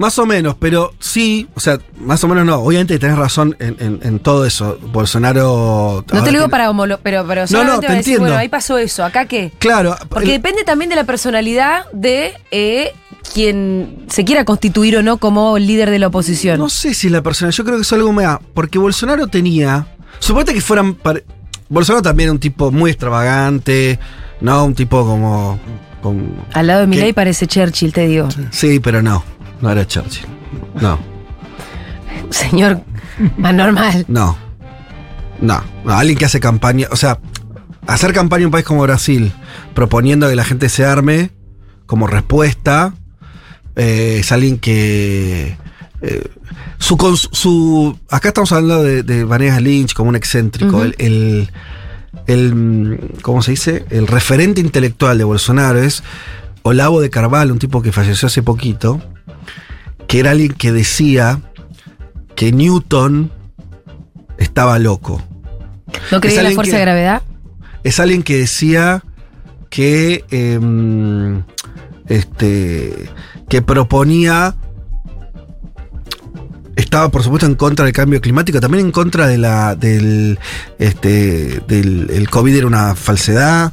Más 0.00 0.18
o 0.18 0.24
menos, 0.24 0.56
pero 0.58 0.94
sí, 0.98 1.46
o 1.54 1.60
sea, 1.60 1.78
más 1.98 2.24
o 2.24 2.28
menos 2.28 2.46
no. 2.46 2.56
Obviamente 2.56 2.98
tenés 2.98 3.18
razón 3.18 3.54
en, 3.60 3.76
en- 3.80 4.00
en 4.02 4.18
todo 4.18 4.46
eso. 4.46 4.78
Bolsonaro. 4.92 6.04
No 6.10 6.22
te 6.22 6.32
lo 6.32 6.38
digo 6.38 6.48
para 6.48 6.70
homolo, 6.70 6.98
pero, 7.02 7.26
pero 7.28 7.44
No, 7.50 7.64
no, 7.64 7.80
te 7.80 7.86
decir, 7.86 7.96
entiendo. 7.98 8.20
bueno, 8.22 8.36
ahí 8.38 8.48
pasó 8.48 8.78
eso, 8.78 9.04
¿acá 9.04 9.26
qué? 9.26 9.52
Claro. 9.58 9.94
Porque 10.08 10.34
el- 10.34 10.40
depende 10.42 10.64
también 10.64 10.88
de 10.88 10.96
la 10.96 11.04
personalidad 11.04 11.84
de 11.92 12.32
eh, 12.50 12.92
quien 13.34 14.06
se 14.08 14.24
quiera 14.24 14.46
constituir 14.46 14.96
o 14.96 15.02
no 15.02 15.18
como 15.18 15.58
líder 15.58 15.90
de 15.90 15.98
la 15.98 16.06
oposición. 16.06 16.58
no 16.58 16.70
sé 16.70 16.94
si 16.94 17.10
la 17.10 17.20
persona, 17.22 17.50
yo 17.50 17.62
creo 17.64 17.76
que 17.76 17.82
es 17.82 17.92
algo 17.92 18.10
mea. 18.12 18.40
Porque 18.54 18.78
Bolsonaro 18.78 19.26
tenía. 19.26 19.86
Suponete 20.18 20.54
que 20.54 20.62
fueran. 20.62 20.94
pare- 20.94 21.24
Bolsonaro 21.68 22.02
también 22.02 22.28
era 22.28 22.32
un 22.32 22.40
tipo 22.40 22.70
muy 22.72 22.90
extravagante, 22.90 23.98
¿no? 24.40 24.64
Un 24.64 24.74
tipo 24.74 25.04
como. 25.04 25.60
Al 26.54 26.66
lado 26.66 26.80
de. 26.80 26.86
Milei 26.86 27.12
parece 27.12 27.46
Churchill, 27.46 27.92
te 27.92 28.06
digo. 28.08 28.28
Sí, 28.50 28.80
pero 28.80 29.02
no. 29.02 29.22
No 29.60 29.70
era 29.70 29.86
Churchill. 29.86 30.26
No. 30.80 30.98
Señor 32.30 32.82
más 33.36 33.54
normal. 33.54 34.04
No. 34.08 34.36
No. 35.40 35.62
No, 35.84 35.92
alguien 35.94 36.18
que 36.18 36.24
hace 36.24 36.40
campaña. 36.40 36.86
O 36.90 36.96
sea, 36.96 37.18
hacer 37.86 38.12
campaña 38.12 38.42
en 38.42 38.46
un 38.46 38.52
país 38.52 38.64
como 38.64 38.82
Brasil, 38.82 39.32
proponiendo 39.74 40.28
que 40.28 40.36
la 40.36 40.44
gente 40.44 40.68
se 40.68 40.84
arme 40.84 41.30
como 41.86 42.06
respuesta, 42.06 42.94
eh, 43.76 44.18
es 44.20 44.32
alguien 44.32 44.58
que. 44.58 45.56
eh, 46.02 46.28
su, 46.78 46.96
su- 47.32 47.98
acá 48.10 48.28
estamos 48.28 48.52
hablando 48.52 48.82
de, 48.82 49.02
de 49.02 49.24
Vanegas 49.24 49.60
Lynch 49.60 49.92
como 49.94 50.08
un 50.10 50.16
excéntrico. 50.16 50.82
El, 50.82 50.94
el, 50.98 51.50
el, 52.26 53.10
¿Cómo 53.22 53.42
se 53.42 53.52
dice? 53.52 53.84
El 53.90 54.06
referente 54.06 54.60
intelectual 54.60 55.18
de 55.18 55.24
Bolsonaro 55.24 55.78
es 55.82 56.02
Olavo 56.62 57.00
de 57.00 57.10
Carvalho, 57.10 57.52
un 57.52 57.58
tipo 57.58 57.82
que 57.82 57.92
falleció 57.92 58.26
hace 58.26 58.42
poquito, 58.42 59.00
que 60.10 60.18
era 60.18 60.32
alguien 60.32 60.52
que 60.54 60.72
decía 60.72 61.40
que 62.34 62.50
Newton 62.50 63.30
estaba 64.38 64.76
loco. 64.80 65.22
¿No 66.10 66.20
creía 66.20 66.40
en 66.40 66.48
la 66.48 66.50
fuerza 66.50 66.72
que- 66.72 66.78
de 66.78 66.82
gravedad? 66.82 67.22
Es 67.84 68.00
alguien 68.00 68.24
que 68.24 68.36
decía 68.38 69.04
que. 69.68 70.24
em, 70.32 71.44
este. 72.08 73.08
que 73.48 73.62
proponía. 73.62 74.56
Estaba, 76.74 77.08
por 77.10 77.22
supuesto, 77.22 77.46
en 77.46 77.54
contra 77.54 77.84
del 77.84 77.94
cambio 77.94 78.20
climático, 78.20 78.58
también 78.58 78.86
en 78.86 78.90
contra 78.92 79.28
de 79.28 79.38
la. 79.38 79.76
del. 79.76 80.40
Este. 80.80 81.60
del 81.68 82.10
el 82.10 82.28
COVID 82.28 82.56
era 82.56 82.66
una 82.66 82.96
falsedad. 82.96 83.72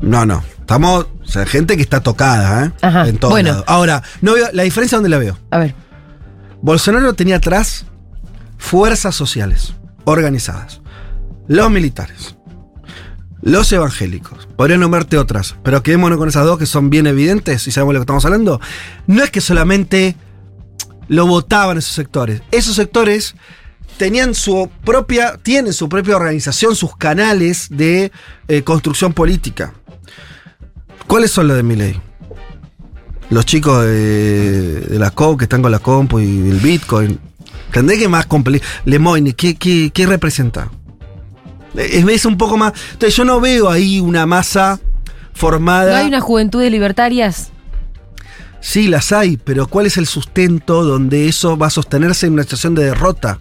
No, 0.00 0.26
no. 0.26 0.42
Estamos. 0.58 1.06
O 1.24 1.28
sea, 1.28 1.46
gente 1.46 1.76
que 1.76 1.82
está 1.82 2.00
tocada, 2.00 2.66
¿eh? 2.66 2.72
Ajá, 2.82 3.08
En 3.08 3.18
todos 3.18 3.32
bueno. 3.32 3.64
Ahora, 3.66 4.02
no 4.20 4.34
veo, 4.34 4.48
la 4.52 4.62
diferencia 4.62 4.96
dónde 4.96 5.08
la 5.08 5.18
veo. 5.18 5.38
A 5.50 5.58
ver. 5.58 5.74
Bolsonaro 6.60 7.14
tenía 7.14 7.36
atrás 7.36 7.86
fuerzas 8.58 9.14
sociales 9.14 9.74
organizadas. 10.04 10.80
Los 11.48 11.70
militares. 11.70 12.36
Los 13.42 13.70
evangélicos. 13.72 14.48
Podría 14.56 14.78
nombrarte 14.78 15.18
otras, 15.18 15.56
pero 15.62 15.82
quedémonos 15.82 16.16
con 16.16 16.28
esas 16.28 16.46
dos 16.46 16.58
que 16.58 16.66
son 16.66 16.88
bien 16.88 17.06
evidentes 17.06 17.66
y 17.66 17.70
sabemos 17.70 17.92
de 17.92 17.94
lo 17.94 18.00
que 18.00 18.04
estamos 18.04 18.24
hablando. 18.24 18.60
No 19.06 19.22
es 19.22 19.30
que 19.30 19.42
solamente 19.42 20.16
lo 21.08 21.26
votaban 21.26 21.76
esos 21.76 21.92
sectores. 21.92 22.40
Esos 22.50 22.76
sectores 22.76 23.34
tenían 23.98 24.34
su 24.34 24.70
propia, 24.84 25.36
tienen 25.42 25.72
su 25.72 25.88
propia 25.88 26.16
organización, 26.16 26.74
sus 26.74 26.96
canales 26.96 27.68
de 27.70 28.12
eh, 28.48 28.62
construcción 28.62 29.12
política. 29.12 29.74
¿Cuáles 31.14 31.30
son 31.30 31.46
los 31.46 31.56
de 31.56 31.62
mi 31.62 31.76
ley? 31.76 31.96
Los 33.30 33.46
chicos 33.46 33.84
de, 33.84 34.80
de 34.80 34.98
la 34.98 35.12
COP 35.12 35.38
que 35.38 35.44
están 35.44 35.62
con 35.62 35.70
la 35.70 35.78
compu 35.78 36.18
y 36.18 36.50
el 36.50 36.58
Bitcoin. 36.58 37.20
¿Entendés 37.66 38.00
que 38.00 38.08
más 38.08 38.26
complejo? 38.26 38.64
Lemoyne, 38.84 39.32
¿qué, 39.32 39.54
qué, 39.54 39.92
qué 39.94 40.06
representa? 40.06 40.72
Es, 41.76 42.04
es 42.04 42.24
un 42.24 42.36
poco 42.36 42.56
más. 42.56 42.72
Entonces, 42.94 43.14
yo 43.14 43.24
no 43.24 43.40
veo 43.40 43.70
ahí 43.70 44.00
una 44.00 44.26
masa 44.26 44.80
formada. 45.34 45.92
¿No 45.92 45.98
hay 45.98 46.08
una 46.08 46.20
juventud 46.20 46.60
de 46.60 46.70
libertarias? 46.70 47.52
Sí, 48.60 48.88
las 48.88 49.12
hay, 49.12 49.36
pero 49.36 49.68
¿cuál 49.68 49.86
es 49.86 49.96
el 49.98 50.08
sustento 50.08 50.82
donde 50.82 51.28
eso 51.28 51.56
va 51.56 51.68
a 51.68 51.70
sostenerse 51.70 52.26
en 52.26 52.32
una 52.32 52.42
situación 52.42 52.74
de 52.74 52.86
derrota? 52.86 53.38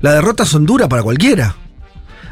Las 0.00 0.14
derrotas 0.14 0.48
son 0.48 0.64
duras 0.64 0.88
para 0.88 1.02
cualquiera. 1.02 1.54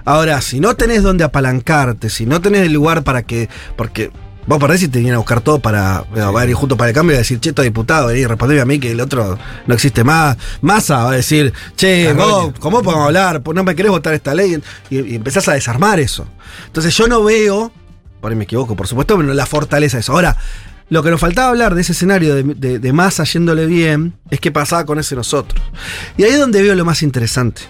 Ahora, 0.07 0.41
si 0.41 0.61
no 0.61 0.77
tenés 0.77 1.03
donde 1.03 1.25
apalancarte, 1.25 2.09
si 2.09 2.25
no 2.25 2.41
tenés 2.41 2.63
el 2.63 2.73
lugar 2.73 3.03
para 3.03 3.23
que. 3.23 3.51
Porque 3.77 4.13
vos 4.47 4.59
perdés 4.59 4.83
y 4.83 4.89
te 4.89 4.99
vienen 4.99 5.15
a 5.15 5.19
buscar 5.19 5.41
todo 5.41 5.59
para. 5.59 6.05
bueno, 6.11 6.33
va 6.33 6.43
a 6.43 6.47
ir 6.47 6.55
junto 6.55 6.77
para 6.77 6.91
el 6.91 6.95
cambio 6.95 7.15
y 7.15 7.19
decir, 7.19 7.41
che, 7.41 7.51
estoy 7.51 7.67
diputado, 7.67 8.09
vení, 8.09 8.27
respondeme 8.27 8.61
a 8.61 8.65
mí 8.65 8.79
que 8.79 8.93
el 8.93 9.01
otro 9.01 9.39
no 9.67 9.75
existe 9.75 10.05
más. 10.05 10.37
Massa 10.61 11.05
va 11.05 11.11
a 11.11 11.17
decir, 11.17 11.53
che, 11.77 12.13
vos, 12.13 12.53
¿cómo 12.59 12.83
podemos 12.83 13.07
hablar? 13.07 13.43
No 13.55 13.65
me 13.65 13.75
querés 13.75 13.91
votar 13.91 14.15
esta 14.15 14.35
ley. 14.35 14.61
Y, 14.91 15.01
y 15.01 15.15
empezás 15.17 15.49
a 15.49 15.55
desarmar 15.55 16.01
eso. 16.01 16.27
Entonces 16.67 16.97
yo 16.97 17.09
no 17.09 17.25
veo, 17.25 17.73
por 18.21 18.31
ahí 18.31 18.37
me 18.37 18.45
equivoco, 18.45 18.77
por 18.77 18.87
supuesto, 18.87 19.17
pero 19.17 19.35
la 19.35 19.47
fortaleza 19.47 19.97
de 19.97 20.01
eso. 20.01 20.13
Ahora, 20.13 20.37
lo 20.89 21.03
que 21.03 21.11
nos 21.11 21.21
faltaba 21.21 21.49
hablar 21.49 21.75
de 21.75 21.81
ese 21.81 21.93
escenario 21.93 22.35
de, 22.35 22.43
de, 22.43 22.79
de 22.79 22.93
Massa 22.93 23.25
yéndole 23.25 23.67
bien 23.67 24.15
es 24.31 24.39
qué 24.41 24.53
pasaba 24.53 24.85
con 24.87 24.99
ese 24.99 25.17
nosotros. 25.17 25.61
Y 26.17 26.25
ahí 26.25 26.31
es 26.31 26.39
donde 26.39 26.63
veo 26.63 26.75
lo 26.75 26.85
más 26.85 27.03
interesante. 27.03 27.63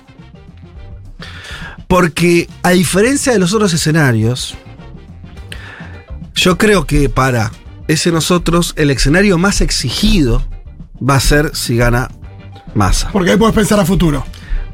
Porque 1.88 2.48
a 2.62 2.70
diferencia 2.70 3.32
de 3.32 3.38
los 3.38 3.54
otros 3.54 3.72
escenarios, 3.72 4.56
yo 6.36 6.58
creo 6.58 6.86
que 6.86 7.08
para 7.08 7.50
ese 7.88 8.12
nosotros 8.12 8.74
el 8.76 8.90
escenario 8.90 9.38
más 9.38 9.60
exigido 9.60 10.46
va 10.96 11.16
a 11.16 11.20
ser 11.20 11.56
si 11.56 11.76
gana 11.76 12.08
Massa. 12.74 13.08
Porque 13.10 13.30
ahí 13.30 13.36
puedes 13.38 13.54
pensar 13.54 13.80
a 13.80 13.86
futuro. 13.86 14.24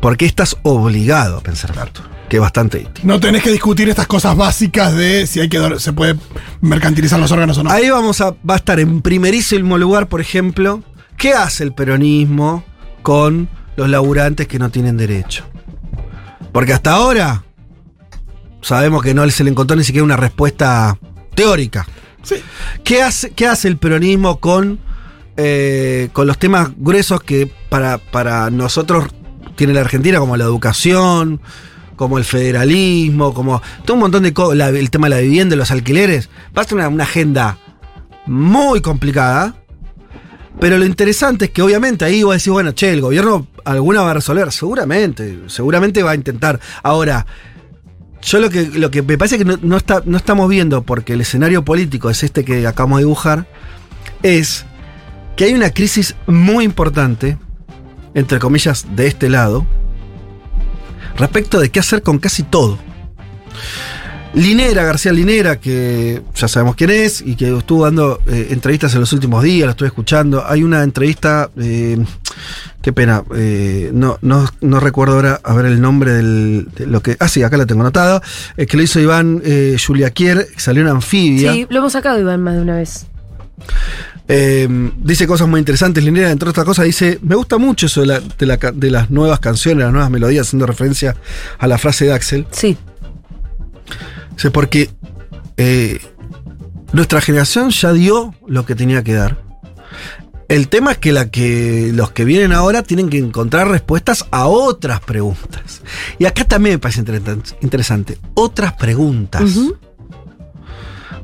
Porque 0.01 0.27
estás 0.27 0.57
obligado 0.65 1.39
a 1.39 1.41
pensar 1.41 1.73
futuro, 1.73 2.11
que 2.29 2.37
es 2.37 2.41
bastante. 2.41 2.89
No 3.05 3.21
tenés 3.21 3.45
que 3.45 3.53
discutir 3.53 3.89
estas 3.89 4.09
cosas 4.09 4.37
básicas 4.37 4.93
de 4.95 5.29
si 5.29 5.39
hay 5.39 5.49
que 5.49 5.79
se 5.79 5.93
puede 5.93 6.17
mercantilizar 6.61 7.21
los 7.21 7.31
órganos 7.31 7.57
o 7.59 7.63
no. 7.63 7.71
Ahí 7.71 7.89
vamos 7.89 8.21
a, 8.21 8.31
va 8.31 8.55
a 8.55 8.57
estar 8.57 8.81
en 8.81 9.01
primerísimo 9.01 9.79
lugar, 9.79 10.09
por 10.09 10.21
ejemplo, 10.21 10.83
¿qué 11.17 11.33
hace 11.33 11.63
el 11.63 11.73
peronismo 11.73 12.65
con 13.03 13.49
los 13.77 13.89
laburantes 13.89 14.49
que 14.49 14.59
no 14.59 14.71
tienen 14.71 14.97
derecho? 14.97 15.45
Porque 16.53 16.73
hasta 16.73 16.91
ahora 16.91 17.45
sabemos 18.63 19.05
que 19.05 19.15
no 19.15 19.29
se 19.31 19.45
le 19.45 19.51
encontró 19.51 19.77
ni 19.77 19.85
siquiera 19.85 20.05
una 20.05 20.17
respuesta 20.17 20.99
teórica. 21.43 21.87
¿Qué, 22.85 23.03
hace, 23.03 23.31
qué 23.31 23.49
hace 23.49 23.67
el 23.67 23.77
peronismo 23.77 24.39
con, 24.39 24.79
eh, 25.37 26.09
con 26.13 26.27
los 26.29 26.39
temas 26.39 26.71
gruesos 26.77 27.23
que 27.23 27.51
para, 27.69 27.99
para 27.99 28.49
nosotros 28.51 29.07
tiene 29.57 29.73
la 29.73 29.81
Argentina, 29.81 30.21
como 30.21 30.37
la 30.37 30.45
educación, 30.45 31.41
como 31.97 32.19
el 32.19 32.25
federalismo, 32.25 33.35
como 33.35 33.61
todo 33.85 33.95
un 33.95 34.01
montón 34.03 34.23
de 34.23 34.33
cosas, 34.33 34.73
el 34.73 34.91
tema 34.91 35.09
de 35.09 35.17
la 35.17 35.21
vivienda, 35.21 35.57
los 35.57 35.73
alquileres? 35.73 36.31
Va 36.57 36.63
a 36.63 36.65
ser 36.65 36.79
una, 36.79 36.89
una 36.89 37.05
agenda 37.05 37.59
muy 38.27 38.81
complicada. 38.81 39.57
Pero 40.61 40.79
lo 40.79 40.85
interesante 40.85 41.47
es 41.47 41.51
que 41.51 41.63
obviamente 41.63 42.05
ahí 42.05 42.23
vos 42.23 42.35
decís, 42.35 42.53
bueno, 42.53 42.71
che, 42.73 42.93
el 42.93 43.01
gobierno 43.01 43.49
alguna 43.65 44.03
va 44.03 44.13
a 44.13 44.15
resolver, 44.15 44.53
seguramente, 44.53 45.41
seguramente 45.49 46.05
va 46.05 46.13
a 46.13 46.15
intentar. 46.15 46.61
Ahora, 46.85 47.27
yo 48.23 48.41
lo 48.41 48.51
que, 48.51 48.67
lo 48.67 48.91
que 48.91 49.03
me 49.03 49.19
parece 49.19 49.39
que 49.39 49.45
no, 49.45 49.59
no 49.63 49.77
está, 49.77 50.03
no 50.05 50.17
estamos 50.17 50.49
viendo, 50.49 50.83
porque 50.83 51.15
el 51.15 51.21
escenario 51.21 51.65
político 51.65 52.09
es 52.11 52.23
este 52.23 52.45
que 52.45 52.67
acabamos 52.67 52.99
de 52.99 53.05
dibujar, 53.05 53.47
es 54.23 54.65
que 55.37 55.45
hay 55.45 55.55
una 55.55 55.71
crisis 55.71 56.15
muy 56.27 56.65
importante, 56.65 57.39
entre 58.15 58.39
comillas, 58.39 58.87
de 58.95 59.07
este 59.07 59.29
lado, 59.29 59.67
respecto 61.17 61.61
de 61.61 61.71
qué 61.71 61.81
hacer 61.81 62.03
con 62.03 62.19
casi 62.19 62.43
todo. 62.43 62.79
Linera, 64.35 64.85
García 64.85 65.13
Linera, 65.13 65.61
que 65.61 66.23
ya 66.35 66.49
sabemos 66.49 66.75
quién 66.75 66.91
es 66.91 67.21
y 67.21 67.37
que 67.37 67.55
estuvo 67.55 67.85
dando 67.85 68.21
eh, 68.27 68.49
entrevistas 68.51 68.95
en 68.95 69.01
los 69.01 69.13
últimos 69.13 69.43
días, 69.43 69.67
lo 69.67 69.73
estuve 69.73 69.89
escuchando. 69.89 70.43
Hay 70.47 70.63
una 70.63 70.83
entrevista, 70.83 71.51
eh, 71.59 71.99
qué 72.83 72.93
pena, 72.93 73.23
eh, 73.35 73.91
no, 73.95 74.19
no, 74.23 74.47
no 74.61 74.81
recuerdo 74.81 75.15
ahora 75.15 75.41
a 75.43 75.55
ver 75.55 75.67
el 75.67 75.81
nombre 75.81 76.13
del, 76.13 76.69
de 76.77 76.87
lo 76.87 77.01
que. 77.01 77.17
Ah, 77.21 77.29
sí, 77.29 77.43
acá 77.43 77.57
la 77.57 77.67
tengo 77.67 77.81
anotado. 77.83 78.21
eh, 78.57 78.67
que 78.67 78.77
lo 78.77 78.83
hizo 78.83 79.01
Iván 79.01 79.41
eh, 79.45 79.77
Juliaquier, 79.85 80.47
salió 80.57 80.83
en 80.83 80.89
Anfibia. 80.89 81.53
Sí, 81.53 81.67
lo 81.71 81.79
hemos 81.79 81.93
sacado, 81.93 82.19
Iván, 82.21 82.43
más 82.43 82.55
de 82.57 82.61
una 82.63 82.77
vez. 82.77 83.07
Eh, 84.29 84.69
dice 84.99 85.27
cosas 85.27 85.49
muy 85.49 85.59
interesantes. 85.59 86.03
Linera, 86.05 86.31
entre 86.31 86.49
otras 86.49 86.65
cosas, 86.67 86.85
dice: 86.85 87.19
Me 87.23 87.35
gusta 87.35 87.59
mucho 87.59 87.87
eso 87.87 88.01
de, 88.01 88.07
la- 88.07 88.21
de 88.21 88.47
la 88.47 88.57
ca- 88.57 88.73
de 88.73 88.91
las 88.91 89.11
nuevas 89.11 89.41
canciones, 89.41 89.85
las 89.85 89.93
nuevas 89.93 90.11
melodías, 90.11 90.47
haciendo 90.47 90.67
referencia 90.67 91.17
a 91.59 91.67
la 91.67 91.79
frase 91.79 92.07
de 92.07 92.13
Axel. 92.13 92.47
Sí. 92.51 92.77
Dice, 94.37 94.51
porque 94.51 94.91
eh, 95.57 96.01
nuestra 96.93 97.21
generación 97.21 97.71
ya 97.71 97.93
dio 97.93 98.35
lo 98.47 98.65
que 98.65 98.75
tenía 98.75 99.03
que 99.03 99.15
dar. 99.15 99.39
El 100.53 100.69
tema 100.69 100.93
es 100.93 100.99
que, 100.99 101.13
la 101.13 101.31
que 101.31 101.91
los 101.95 102.11
que 102.13 102.25
vienen 102.25 102.53
ahora 102.53 102.83
tienen 102.83 103.09
que 103.09 103.19
encontrar 103.19 103.69
respuestas 103.69 104.27
a 104.31 104.47
otras 104.47 105.01
preguntas. 105.01 105.81
Y 106.19 106.27
acá 106.27 106.45
también 106.45 106.75
me 106.75 106.79
parece 106.79 107.03
interes- 107.05 107.55
interesante. 107.63 108.19
Otras 108.35 108.75
preguntas. 108.75 109.43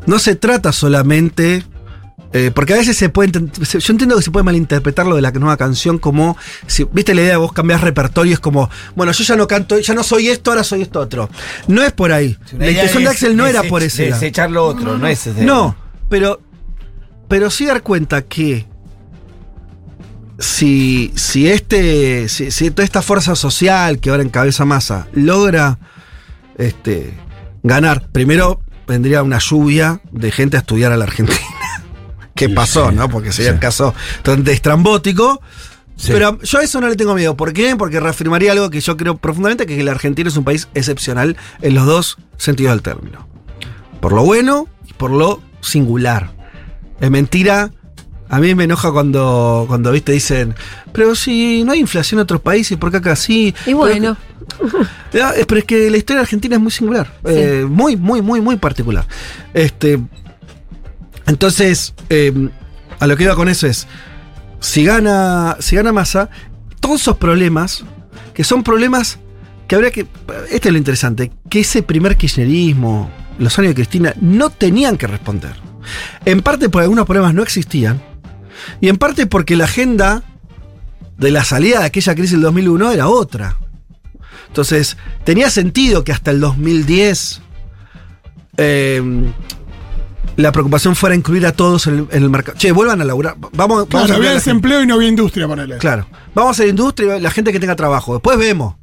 No 0.07 0.19
se 0.19 0.35
trata 0.35 0.73
solamente. 0.73 1.63
eh, 2.33 2.51
porque 2.55 2.73
a 2.75 2.77
veces 2.79 2.97
se 2.97 3.11
puede. 3.11 3.31
Yo 3.33 3.93
entiendo 3.93 4.17
que 4.17 4.23
se 4.23 4.31
puede 4.31 4.45
malinterpretar 4.45 5.07
lo 5.07 5.17
de 5.17 5.23
la 5.23 5.31
nueva 5.33 5.57
canción 5.59 5.99
como. 5.99 6.37
Si, 6.67 6.85
¿Viste 6.85 7.15
la 7.15 7.21
idea 7.21 7.31
de 7.33 7.37
vos 7.37 7.53
cambiar 7.53 7.83
repertorio? 7.83 8.33
Es 8.33 8.41
como. 8.41 8.71
Bueno, 8.97 9.13
yo 9.13 9.25
ya 9.25 9.37
no 9.37 9.47
canto, 9.47 9.79
ya 9.79 9.93
no 9.95 10.03
soy 10.03 10.29
esto, 10.29 10.51
ahora 10.53 10.65
soy 10.65 10.83
esto 10.83 11.01
otro. 11.01 11.29
No 11.67 11.83
es 11.83 11.93
por 11.93 12.13
ahí. 12.13 12.39
La 12.59 12.71
intención 12.71 13.03
de 13.03 13.11
Axel 13.11 13.37
no 13.37 13.47
era 13.47 13.63
por 13.65 13.83
ese 13.83 14.09
lado. 14.09 14.21
Desechar 14.23 14.51
lo 14.51 14.65
otro, 14.67 14.97
no, 14.97 15.07
es 15.07 15.27
ese. 15.27 15.45
No, 15.45 15.77
pero, 16.09 16.41
pero 17.29 17.51
sí 17.51 17.67
dar 17.67 17.83
cuenta 17.83 18.23
que 18.23 18.67
si, 20.39 21.13
si 21.17 21.49
este, 21.49 22.29
si, 22.29 22.51
si 22.51 22.71
toda 22.71 22.85
esta 22.85 23.03
fuerza 23.03 23.35
social 23.35 23.99
que 23.99 24.11
ahora 24.11 24.23
encabeza 24.23 24.65
masa 24.65 25.09
logra 25.13 25.79
este, 26.57 27.15
ganar, 27.63 28.09
primero 28.11 28.61
vendría 28.87 29.23
una 29.23 29.39
lluvia 29.39 30.01
de 30.13 30.31
gente 30.31 30.57
a 30.57 30.61
estudiar 30.61 30.93
a 30.93 30.97
la 30.97 31.05
Argentina. 31.05 31.39
¿Qué 32.35 32.49
pasó, 32.49 32.93
no? 32.93 33.09
Porque 33.09 33.33
sería 33.33 33.51
el 33.51 33.59
caso 33.59 33.95
totalmente 34.19 34.53
estrambótico. 34.53 35.41
Sí. 35.97 36.13
Pero 36.13 36.41
yo 36.41 36.59
a 36.61 36.63
eso 36.63 36.81
no 36.81 36.89
le 36.89 36.95
tengo 36.95 37.15
miedo. 37.15 37.37
¿Por 37.37 37.53
qué? 37.53 37.75
Porque 37.77 37.99
reafirmaría 37.99 38.53
algo 38.53 38.71
que 38.71 38.81
yo 38.81 38.97
creo 38.97 39.17
profundamente, 39.17 39.67
que 39.67 39.81
el 39.81 39.89
argentino 39.89 40.29
es 40.29 40.37
un 40.37 40.45
país 40.45 40.69
excepcional 40.75 41.37
en 41.61 41.75
los 41.75 41.87
dos 41.87 42.17
sentidos 42.37 42.73
del 42.75 42.83
término. 42.83 43.27
Por 44.01 44.13
lo 44.13 44.23
bueno 44.25 44.69
y 44.87 44.93
por 44.93 45.11
lo 45.11 45.43
singular. 45.61 46.31
Es 47.01 47.11
mentira. 47.11 47.73
A 48.31 48.41
mí 48.41 48.55
me 48.55 48.65
enoja 48.65 48.93
cuando, 48.93 49.65
cuando 49.69 49.91
viste, 49.91 50.13
dicen, 50.13 50.55
pero 50.93 51.15
si 51.15 51.65
no 51.65 51.73
hay 51.73 51.81
inflación 51.81 52.19
en 52.19 52.25
otros 52.25 52.41
países, 52.41 52.77
¿por 52.77 52.91
qué 52.91 52.99
acá 52.99 53.17
sí? 53.17 53.55
Y 53.67 53.73
bueno, 53.73 54.17
Pero 55.11 55.59
es 55.59 55.65
que 55.65 55.91
la 55.91 55.97
historia 55.97 56.21
argentina 56.23 56.57
es 56.57 56.63
muy 56.63 56.71
singular. 56.71 57.13
eh, 57.25 57.67
muy, 57.69 57.97
muy, 57.97 58.23
muy, 58.23 58.41
muy 58.41 58.57
particular. 58.57 59.07
Este. 59.55 59.99
Entonces, 61.27 61.95
eh, 62.09 62.49
a 62.99 63.07
lo 63.07 63.17
que 63.17 63.25
iba 63.25 63.35
con 63.35 63.49
eso 63.49 63.67
es. 63.67 63.87
Si 64.61 64.85
gana. 64.85 65.57
Si 65.61 65.77
gana 65.77 65.93
masa, 65.93 66.31
todos 66.81 67.01
esos 67.03 67.17
problemas, 67.17 67.85
que 68.35 68.45
son 68.45 68.63
problemas 68.63 69.19
que 69.67 69.75
habría 69.75 69.91
que. 69.91 70.07
Este 70.51 70.69
es 70.69 70.73
lo 70.73 70.79
interesante. 70.79 71.31
Que 71.49 71.61
ese 71.61 71.83
primer 71.83 72.17
kirchnerismo, 72.17 73.11
los 73.39 73.59
años 73.59 73.71
de 73.71 73.75
Cristina, 73.75 74.15
no 74.21 74.51
tenían 74.51 74.97
que 74.97 75.07
responder. 75.07 75.55
En 76.25 76.43
parte 76.43 76.69
porque 76.69 76.85
algunos 76.85 77.07
problemas 77.07 77.35
no 77.35 77.43
existían. 77.43 78.03
Y 78.81 78.89
en 78.89 78.97
parte 78.97 79.27
porque 79.27 79.57
la 79.57 79.65
agenda 79.65 80.23
de 81.17 81.31
la 81.31 81.45
salida 81.45 81.81
de 81.81 81.87
aquella 81.87 82.15
crisis 82.15 82.33
del 82.33 82.43
2001 82.43 82.93
era 82.93 83.09
otra. 83.09 83.57
Entonces, 84.47 84.97
tenía 85.25 85.51
sentido 85.51 86.05
que 86.05 86.13
hasta 86.13 86.31
el 86.31 86.41
2010 86.41 87.43
eh, 88.57 89.03
la 90.37 90.53
preocupación 90.53 90.95
fuera 90.95 91.17
incluir 91.17 91.47
a 91.47 91.53
todos 91.53 91.87
en 91.89 91.95
el, 91.99 92.07
en 92.13 92.23
el 92.23 92.31
mercado. 92.31 92.57
Che, 92.57 92.71
vuelvan 92.71 93.01
a 93.01 93.05
laburar. 93.05 93.35
Vamos, 93.53 93.89
vamos 93.89 94.11
a 94.11 94.15
había 94.15 94.29
la 94.31 94.35
desempleo 94.35 94.83
y 94.83 94.87
no 94.87 94.95
había 94.95 95.09
industria, 95.09 95.49
ponele. 95.49 95.79
Claro. 95.79 96.07
Vamos 96.35 96.51
a 96.51 96.53
hacer 96.53 96.69
industria 96.69 97.17
y 97.17 97.21
la 97.21 97.31
gente 97.31 97.53
que 97.53 97.59
tenga 97.59 97.75
trabajo. 97.75 98.15
Después 98.15 98.39
vemos. 98.39 98.77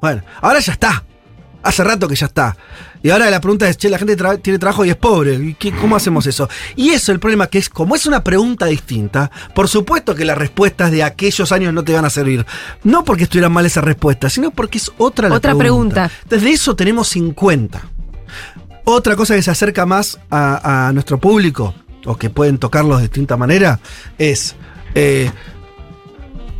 Bueno, 0.00 0.22
ahora 0.40 0.60
ya 0.60 0.72
está. 0.72 1.04
Hace 1.62 1.84
rato 1.84 2.08
que 2.08 2.16
ya 2.16 2.26
está. 2.26 2.56
Y 3.04 3.10
ahora 3.10 3.28
la 3.30 3.38
pregunta 3.38 3.68
es, 3.68 3.76
che, 3.76 3.90
la 3.90 3.98
gente 3.98 4.16
tra- 4.16 4.40
tiene 4.40 4.58
trabajo 4.58 4.82
y 4.84 4.88
es 4.88 4.96
pobre. 4.96 5.34
¿Y 5.34 5.54
qué- 5.54 5.72
¿Cómo 5.72 5.94
hacemos 5.94 6.26
eso? 6.26 6.48
Y 6.74 6.88
eso 6.90 7.12
el 7.12 7.20
problema 7.20 7.48
que 7.48 7.58
es, 7.58 7.68
como 7.68 7.94
es 7.94 8.06
una 8.06 8.24
pregunta 8.24 8.64
distinta, 8.64 9.30
por 9.54 9.68
supuesto 9.68 10.14
que 10.14 10.24
las 10.24 10.38
respuestas 10.38 10.90
de 10.90 11.02
aquellos 11.02 11.52
años 11.52 11.74
no 11.74 11.84
te 11.84 11.92
van 11.92 12.06
a 12.06 12.10
servir. 12.10 12.46
No 12.82 13.04
porque 13.04 13.24
estuvieran 13.24 13.52
mal 13.52 13.66
esas 13.66 13.84
respuestas, 13.84 14.32
sino 14.32 14.50
porque 14.52 14.78
es 14.78 14.90
otra 14.96 15.28
la 15.28 15.34
Otra 15.36 15.54
pregunta. 15.54 16.10
Desde 16.30 16.50
eso 16.50 16.74
tenemos 16.74 17.08
50. 17.08 17.82
Otra 18.86 19.16
cosa 19.16 19.34
que 19.34 19.42
se 19.42 19.50
acerca 19.50 19.84
más 19.84 20.18
a, 20.30 20.88
a 20.88 20.92
nuestro 20.94 21.18
público, 21.18 21.74
o 22.06 22.16
que 22.16 22.30
pueden 22.30 22.56
tocarlos 22.56 22.96
de 22.98 23.02
distinta 23.04 23.36
manera, 23.36 23.80
es 24.16 24.56
eh, 24.94 25.30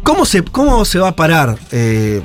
¿cómo, 0.03 0.25
se, 0.27 0.43
cómo 0.43 0.85
se 0.85 0.99
va 0.99 1.09
a 1.09 1.17
parar 1.17 1.59
eh, 1.71 2.23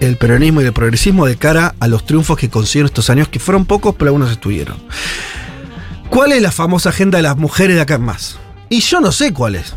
el 0.00 0.16
peronismo 0.16 0.62
y 0.62 0.64
el 0.64 0.72
progresismo 0.72 1.26
de 1.26 1.36
cara 1.36 1.74
a 1.80 1.88
los 1.88 2.04
triunfos 2.04 2.38
que 2.38 2.48
consiguieron 2.48 2.86
estos 2.86 3.10
años, 3.10 3.28
que 3.28 3.38
fueron 3.38 3.66
pocos, 3.66 3.94
pero 3.96 4.10
algunos 4.10 4.30
estuvieron. 4.30 4.76
¿Cuál 6.10 6.32
es 6.32 6.42
la 6.42 6.52
famosa 6.52 6.90
agenda 6.90 7.18
de 7.18 7.22
las 7.22 7.36
mujeres 7.36 7.76
de 7.76 7.82
acá 7.82 7.94
en 7.94 8.02
más? 8.02 8.38
Y 8.68 8.80
yo 8.80 9.00
no 9.00 9.12
sé 9.12 9.32
cuál 9.32 9.56
es. 9.56 9.74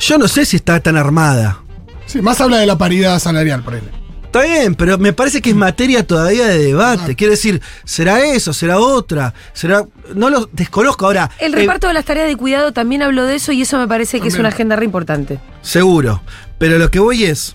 Yo 0.00 0.18
no 0.18 0.28
sé 0.28 0.44
si 0.44 0.56
está 0.56 0.80
tan 0.80 0.96
armada. 0.96 1.62
Sí, 2.06 2.20
más 2.22 2.40
habla 2.40 2.58
de 2.58 2.66
la 2.66 2.78
paridad 2.78 3.18
salarial, 3.18 3.62
por 3.62 3.74
él. 3.74 3.82
Está 4.24 4.42
bien, 4.42 4.74
pero 4.74 4.98
me 4.98 5.14
parece 5.14 5.40
que 5.40 5.50
es 5.50 5.56
materia 5.56 6.06
todavía 6.06 6.46
de 6.46 6.58
debate. 6.58 7.16
Quiero 7.16 7.30
decir, 7.30 7.62
¿será 7.84 8.26
eso? 8.26 8.52
¿Será 8.52 8.78
otra? 8.78 9.32
¿Será.? 9.54 9.86
No 10.14 10.28
lo 10.28 10.50
desconozco 10.52 11.06
ahora. 11.06 11.30
el 11.38 11.54
eh, 11.54 11.56
reparto 11.56 11.86
de 11.86 11.94
las 11.94 12.04
tareas 12.04 12.26
de 12.26 12.36
cuidado 12.36 12.72
también 12.72 13.02
habló 13.02 13.24
de 13.24 13.36
eso 13.36 13.52
y 13.52 13.62
eso 13.62 13.78
me 13.78 13.88
parece 13.88 14.20
que 14.20 14.28
es 14.28 14.34
una 14.34 14.50
agenda 14.50 14.76
re 14.76 14.84
importante. 14.84 15.38
seguro. 15.62 16.20
Pero 16.58 16.78
lo 16.78 16.90
que 16.90 16.98
voy 16.98 17.24
es. 17.24 17.54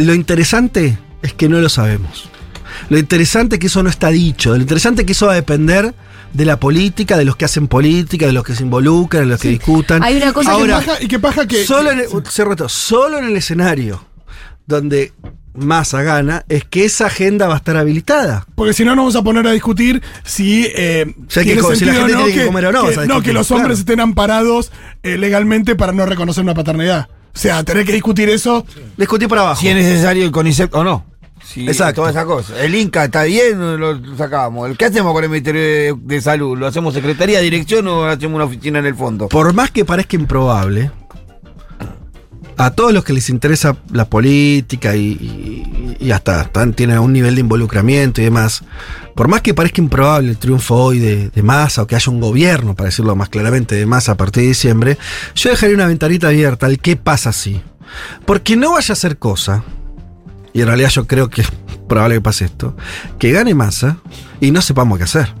Lo 0.00 0.14
interesante 0.14 0.98
es 1.20 1.34
que 1.34 1.48
no 1.48 1.60
lo 1.60 1.68
sabemos. 1.68 2.30
Lo 2.88 2.98
interesante 2.98 3.56
es 3.56 3.60
que 3.60 3.66
eso 3.66 3.82
no 3.82 3.90
está 3.90 4.08
dicho. 4.08 4.50
Lo 4.56 4.62
interesante 4.62 5.02
es 5.02 5.06
que 5.06 5.12
eso 5.12 5.26
va 5.26 5.32
a 5.32 5.34
depender 5.34 5.94
de 6.32 6.44
la 6.46 6.58
política, 6.58 7.18
de 7.18 7.26
los 7.26 7.36
que 7.36 7.44
hacen 7.44 7.68
política, 7.68 8.24
de 8.24 8.32
los 8.32 8.42
que 8.42 8.54
se 8.54 8.62
involucran, 8.62 9.24
de 9.24 9.28
los 9.28 9.40
que 9.40 9.48
discutan. 9.48 10.02
Hay 10.02 10.16
una 10.16 10.32
cosa 10.32 10.52
que 10.52 10.56
Ahora, 10.56 10.78
y, 10.78 10.80
que 10.80 10.86
paja, 10.86 11.02
y 11.02 11.08
que 11.08 11.18
paja 11.18 11.46
que. 11.46 11.64
solo, 11.66 11.90
en 11.90 11.98
el, 11.98 12.06
solo 12.68 13.18
en 13.18 13.26
el 13.26 13.36
escenario 13.36 14.02
donde 14.66 15.12
Massa 15.52 16.02
gana 16.02 16.46
es 16.48 16.64
que 16.64 16.86
esa 16.86 17.06
agenda 17.06 17.46
va 17.48 17.54
a 17.54 17.56
estar 17.58 17.76
habilitada. 17.76 18.46
Porque 18.54 18.72
si 18.72 18.86
no, 18.86 18.94
nos 18.94 19.02
vamos 19.02 19.16
a 19.16 19.22
poner 19.22 19.46
a 19.48 19.52
discutir 19.52 20.02
si. 20.24 20.66
Eh, 20.74 21.14
sea, 21.28 21.44
que 21.44 21.60
si 21.76 21.84
la 21.84 21.92
gente 21.92 22.14
o 22.14 22.24
tiene 22.24 22.32
que 22.32 22.46
comer 22.46 22.66
o 22.66 22.72
no, 22.72 22.86
Que, 22.86 23.06
no, 23.06 23.20
que 23.20 23.34
los 23.34 23.50
hombres 23.50 23.66
claro. 23.66 23.80
estén 23.80 24.00
amparados 24.00 24.72
eh, 25.02 25.18
legalmente 25.18 25.76
para 25.76 25.92
no 25.92 26.06
reconocer 26.06 26.42
una 26.42 26.54
paternidad. 26.54 27.08
O 27.34 27.38
sea, 27.38 27.62
tener 27.64 27.84
que 27.84 27.92
discutir 27.92 28.28
eso. 28.28 28.66
Discutir 28.96 29.28
por 29.28 29.38
abajo. 29.38 29.60
Si 29.60 29.68
es 29.68 29.74
necesario 29.74 30.24
el 30.24 30.30
CONICET 30.30 30.74
o 30.74 30.84
no. 30.84 31.04
Si 31.44 31.66
Exacto. 31.66 32.02
Toda 32.02 32.10
esa 32.10 32.24
cosa. 32.24 32.62
El 32.62 32.74
Inca 32.74 33.04
está 33.04 33.24
bien, 33.24 33.80
lo 33.80 34.16
sacamos. 34.16 34.76
¿Qué 34.76 34.84
hacemos 34.84 35.12
con 35.12 35.24
el 35.24 35.30
Ministerio 35.30 35.60
de, 35.60 35.94
de 35.98 36.20
Salud? 36.20 36.56
¿Lo 36.58 36.66
hacemos 36.66 36.94
secretaría, 36.94 37.40
dirección 37.40 37.86
o 37.88 38.04
hacemos 38.04 38.36
una 38.36 38.44
oficina 38.44 38.78
en 38.78 38.86
el 38.86 38.94
fondo? 38.94 39.28
Por 39.28 39.52
más 39.52 39.70
que 39.70 39.84
parezca 39.84 40.16
improbable, 40.16 40.90
a 42.64 42.70
todos 42.72 42.92
los 42.92 43.04
que 43.04 43.12
les 43.12 43.28
interesa 43.30 43.76
la 43.92 44.04
política 44.04 44.94
y, 44.96 45.12
y- 45.12 45.96
y 46.00 46.10
hasta 46.12 46.44
tienen 46.74 46.98
un 46.98 47.12
nivel 47.12 47.34
de 47.34 47.40
involucramiento 47.42 48.20
y 48.20 48.24
demás, 48.24 48.62
por 49.14 49.28
más 49.28 49.40
que 49.42 49.52
parezca 49.54 49.80
improbable 49.80 50.30
el 50.30 50.36
triunfo 50.38 50.74
hoy 50.76 50.98
de, 50.98 51.28
de 51.30 51.42
Massa 51.42 51.82
o 51.82 51.86
que 51.86 51.94
haya 51.96 52.10
un 52.12 52.20
gobierno, 52.20 52.74
para 52.74 52.86
decirlo 52.88 53.14
más 53.16 53.28
claramente, 53.28 53.74
de 53.74 53.86
Massa 53.86 54.12
a 54.12 54.16
partir 54.16 54.42
de 54.42 54.48
diciembre, 54.50 54.98
yo 55.34 55.50
dejaría 55.50 55.74
una 55.74 55.86
ventanita 55.86 56.28
abierta 56.28 56.66
al 56.66 56.78
qué 56.78 56.96
pasa 56.96 57.32
si. 57.32 57.60
Porque 58.24 58.56
no 58.56 58.72
vaya 58.72 58.92
a 58.92 58.96
ser 58.96 59.18
cosa, 59.18 59.62
y 60.52 60.60
en 60.60 60.66
realidad 60.68 60.90
yo 60.90 61.06
creo 61.06 61.28
que 61.28 61.42
es 61.42 61.48
probable 61.88 62.16
que 62.16 62.20
pase 62.20 62.44
esto, 62.46 62.76
que 63.18 63.32
gane 63.32 63.54
Massa 63.54 63.98
y 64.40 64.50
no 64.50 64.62
sepamos 64.62 64.96
qué 64.98 65.04
hacer. 65.04 65.34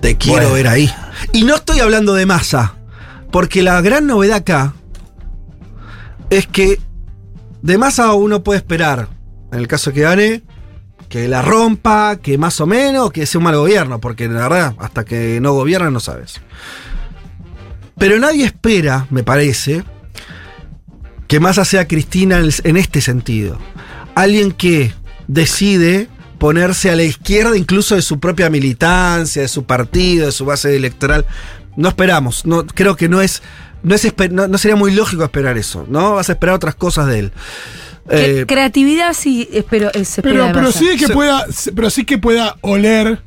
Te 0.00 0.16
quiero 0.16 0.40
Bueno. 0.42 0.54
ver 0.54 0.68
ahí. 0.68 0.92
Y 1.32 1.44
no 1.44 1.56
estoy 1.56 1.80
hablando 1.80 2.14
de 2.14 2.26
Massa, 2.26 2.74
porque 3.30 3.62
la 3.62 3.80
gran 3.80 4.06
novedad 4.06 4.38
acá 4.38 4.74
es 6.30 6.46
que 6.46 6.78
de 7.62 7.78
Massa 7.78 8.12
uno 8.14 8.42
puede 8.42 8.58
esperar, 8.58 9.08
en 9.52 9.58
el 9.58 9.68
caso 9.68 9.92
que 9.92 10.02
gane, 10.02 10.42
que 11.08 11.28
la 11.28 11.42
rompa, 11.42 12.16
que 12.16 12.38
más 12.38 12.60
o 12.60 12.66
menos, 12.66 13.12
que 13.12 13.26
sea 13.26 13.38
un 13.38 13.44
mal 13.44 13.56
gobierno, 13.56 14.00
porque 14.00 14.28
la 14.28 14.48
verdad, 14.48 14.74
hasta 14.78 15.04
que 15.04 15.40
no 15.40 15.52
gobierna 15.52 15.90
no 15.90 16.00
sabes. 16.00 16.40
Pero 17.98 18.18
nadie 18.18 18.44
espera, 18.44 19.06
me 19.10 19.22
parece, 19.22 19.84
que 21.28 21.40
Massa 21.40 21.64
sea 21.64 21.88
Cristina 21.88 22.40
en, 22.40 22.76
este 22.76 23.00
sentido. 23.00 23.58
Alguien 24.14 24.52
que 24.52 24.92
decide 25.26 26.08
ponerse 26.38 26.90
a 26.90 26.96
la 26.96 27.02
izquierda 27.02 27.56
incluso 27.56 27.94
de 27.94 28.02
su 28.02 28.20
propia 28.20 28.50
militancia, 28.50 29.42
de 29.42 29.48
su 29.48 29.64
partido, 29.64 30.26
de 30.26 30.32
su 30.32 30.44
base 30.44 30.76
electoral. 30.76 31.24
No 31.76 31.88
esperamos, 31.88 32.46
no, 32.46 32.66
creo 32.66 32.96
que 32.96 33.08
no 33.08 33.20
es, 33.20 33.42
no, 33.86 33.94
es 33.94 34.04
esper- 34.04 34.30
no, 34.30 34.46
no 34.48 34.58
sería 34.58 34.76
muy 34.76 34.92
lógico 34.92 35.24
esperar 35.24 35.56
eso, 35.56 35.86
¿no? 35.88 36.14
Vas 36.14 36.28
a 36.28 36.32
esperar 36.32 36.54
otras 36.56 36.74
cosas 36.74 37.06
de 37.06 37.18
él. 37.20 37.32
Que 38.08 38.40
Eh, 38.42 38.46
creatividad 38.46 39.12
sí 39.14 39.48
espero, 39.52 39.88
eh, 39.88 40.04
se 40.04 40.20
espera 40.20 40.46
Pero, 40.46 40.52
pero 40.52 40.72
sí 40.72 40.96
que 40.96 41.08
pueda, 41.08 41.44
pero 41.74 41.90
sí 41.90 42.04
que 42.04 42.18
pueda 42.18 42.56
oler. 42.60 43.20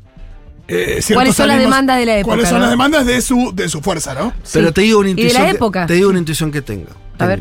eh, 0.68 1.00
¿Cuáles 1.12 1.34
son 1.34 1.48
las 1.48 1.58
demandas 1.58 1.98
de 1.98 2.06
la 2.06 2.18
época, 2.18 2.28
¿Cuáles 2.30 2.48
son 2.48 2.58
no? 2.58 2.62
las 2.62 2.70
demandas 2.70 3.04
de 3.06 3.20
su, 3.20 3.52
de 3.54 3.68
su 3.68 3.80
fuerza, 3.80 4.14
no? 4.14 4.32
Pero 4.52 4.72
te 4.72 4.82
digo 4.82 5.00
una 5.00 5.10
Y 5.10 5.14
de 5.14 5.20
intuición. 5.22 5.42
la 5.42 5.50
que- 5.50 5.56
época. 5.56 5.86
te 5.86 5.94
digo 5.94 6.08
una 6.10 6.18
intuición 6.20 6.50
que 6.52 6.62
tengo. 6.62 6.88
A 7.18 7.26
ver. 7.26 7.40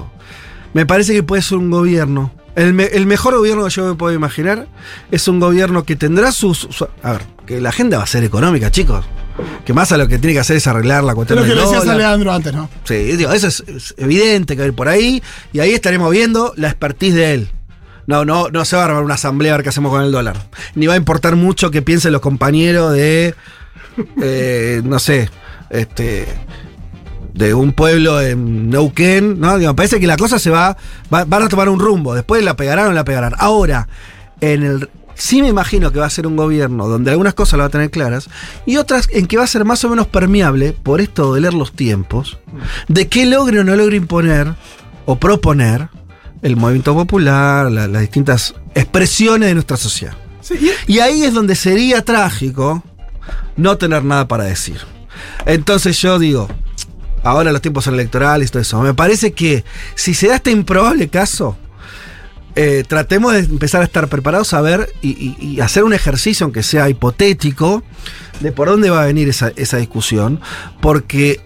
Me 0.73 0.85
parece 0.85 1.13
que 1.13 1.23
puede 1.23 1.41
ser 1.41 1.57
un 1.59 1.69
gobierno. 1.71 2.31
El, 2.55 2.73
me- 2.73 2.85
el 2.85 3.05
mejor 3.05 3.35
gobierno 3.37 3.63
que 3.65 3.69
yo 3.69 3.85
me 3.87 3.93
puedo 3.95 4.13
imaginar 4.13 4.67
es 5.11 5.27
un 5.27 5.39
gobierno 5.39 5.83
que 5.83 5.95
tendrá 5.95 6.31
sus. 6.31 6.67
su- 6.71 6.87
a 7.03 7.11
ver, 7.13 7.21
que 7.45 7.61
la 7.61 7.69
agenda 7.69 7.97
va 7.99 8.03
a 8.03 8.07
ser 8.07 8.23
económica, 8.23 8.69
chicos. 8.71 9.05
Que 9.65 9.73
más 9.73 9.91
a 9.91 9.97
lo 9.97 10.07
que 10.07 10.17
tiene 10.19 10.33
que 10.33 10.39
hacer 10.39 10.57
es 10.57 10.67
arreglar 10.67 11.03
la 11.03 11.11
Es 11.11 11.15
cuestión 11.15 11.39
lo 11.39 11.45
que 11.45 11.55
le 11.55 11.61
decías 11.61 11.87
a. 11.87 11.95
Leandro 11.95 12.31
antes, 12.33 12.53
¿no? 12.53 12.69
Sí, 12.83 12.95
digo, 12.95 13.31
eso 13.31 13.47
es, 13.47 13.63
es 13.67 13.93
evidente 13.97 14.55
que 14.55 14.61
va 14.61 14.65
a 14.65 14.67
ir 14.67 14.73
por 14.75 14.87
ahí. 14.89 15.21
Y 15.53 15.59
ahí 15.59 15.71
estaremos 15.71 16.11
viendo 16.11 16.53
la 16.55 16.67
expertise 16.69 17.13
de 17.15 17.33
él. 17.33 17.49
No, 18.07 18.25
no, 18.25 18.49
no 18.49 18.65
se 18.65 18.75
va 18.75 18.81
a 18.81 18.85
armar 18.85 19.03
una 19.03 19.13
asamblea 19.13 19.53
a 19.53 19.57
ver 19.57 19.63
qué 19.63 19.69
hacemos 19.69 19.91
con 19.91 20.01
el 20.01 20.11
dólar. 20.11 20.35
Ni 20.75 20.87
va 20.87 20.95
a 20.95 20.97
importar 20.97 21.35
mucho 21.35 21.69
que 21.69 21.81
piensen 21.81 22.11
los 22.11 22.21
compañeros 22.21 22.93
de. 22.93 23.35
eh, 24.21 24.81
no 24.83 24.97
sé. 24.99 25.29
Este. 25.69 26.25
De 27.33 27.53
un 27.53 27.73
pueblo 27.73 28.19
en 28.19 28.69
Neuquén, 28.69 29.39
¿no? 29.39 29.57
Digo, 29.59 29.75
parece 29.75 29.99
que 29.99 30.07
la 30.07 30.17
cosa 30.17 30.39
se 30.39 30.49
va, 30.49 30.75
va- 31.13 31.25
Van 31.25 31.43
a 31.43 31.47
tomar 31.47 31.69
un 31.69 31.79
rumbo. 31.79 32.15
Después 32.15 32.43
la 32.43 32.55
pegarán 32.55 32.87
o 32.87 32.91
la 32.93 33.05
pegarán. 33.05 33.33
Ahora, 33.37 33.87
en 34.41 34.63
el. 34.63 34.89
Sí 35.19 35.41
me 35.41 35.49
imagino 35.49 35.91
que 35.91 35.99
va 35.99 36.05
a 36.05 36.09
ser 36.09 36.25
un 36.27 36.37
gobierno 36.37 36.87
donde 36.87 37.11
algunas 37.11 37.33
cosas 37.33 37.57
las 37.57 37.65
va 37.65 37.67
a 37.67 37.71
tener 37.71 37.91
claras 37.91 38.29
y 38.65 38.77
otras 38.77 39.09
en 39.11 39.27
que 39.27 39.35
va 39.35 39.43
a 39.43 39.47
ser 39.47 39.65
más 39.65 39.83
o 39.83 39.89
menos 39.89 40.07
permeable 40.07 40.71
por 40.71 41.01
esto 41.01 41.33
de 41.33 41.41
leer 41.41 41.53
los 41.53 41.73
tiempos, 41.73 42.37
de 42.87 43.09
qué 43.09 43.25
logre 43.25 43.59
o 43.59 43.63
no 43.65 43.75
logre 43.75 43.97
imponer 43.97 44.53
o 45.05 45.17
proponer 45.17 45.89
el 46.41 46.55
movimiento 46.55 46.93
popular, 46.95 47.69
la- 47.69 47.89
las 47.89 48.01
distintas 48.01 48.55
expresiones 48.75 49.49
de 49.49 49.55
nuestra 49.55 49.75
sociedad. 49.75 50.15
Sí, 50.39 50.55
y- 50.87 50.93
Y 50.93 50.99
ahí 50.99 51.23
es 51.23 51.33
donde 51.33 51.55
sería 51.55 52.01
trágico 52.05 52.81
no 53.57 53.77
tener 53.77 54.05
nada 54.05 54.25
para 54.25 54.45
decir. 54.45 54.77
Entonces 55.45 55.99
yo 56.01 56.17
digo, 56.17 56.47
ahora 57.23 57.51
los 57.51 57.61
tiempos 57.61 57.83
son 57.83 57.95
electorales 57.95 58.47
y 58.47 58.51
todo 58.53 58.61
eso. 58.61 58.81
Me 58.81 58.93
parece 58.93 59.33
que 59.33 59.65
si 59.95 60.13
se 60.13 60.29
da 60.29 60.35
este 60.37 60.51
improbable 60.51 61.09
caso, 61.09 61.57
eh, 62.61 62.83
tratemos 62.85 63.31
de 63.31 63.39
empezar 63.39 63.79
a 63.79 63.85
estar 63.85 64.09
preparados 64.09 64.53
a 64.53 64.59
ver 64.59 64.91
y, 65.01 65.61
hacer 65.61 65.85
un 65.85 65.93
ejercicio, 65.93 66.43
aunque 66.43 66.61
sea 66.61 66.89
hipotético, 66.89 67.83
de 68.41 68.51
por 68.51 68.67
dónde 68.67 68.89
va 68.89 69.03
a 69.03 69.05
venir 69.05 69.29
esa, 69.29 69.53
esa 69.55 69.77
discusión, 69.77 70.41
porque 70.81 71.39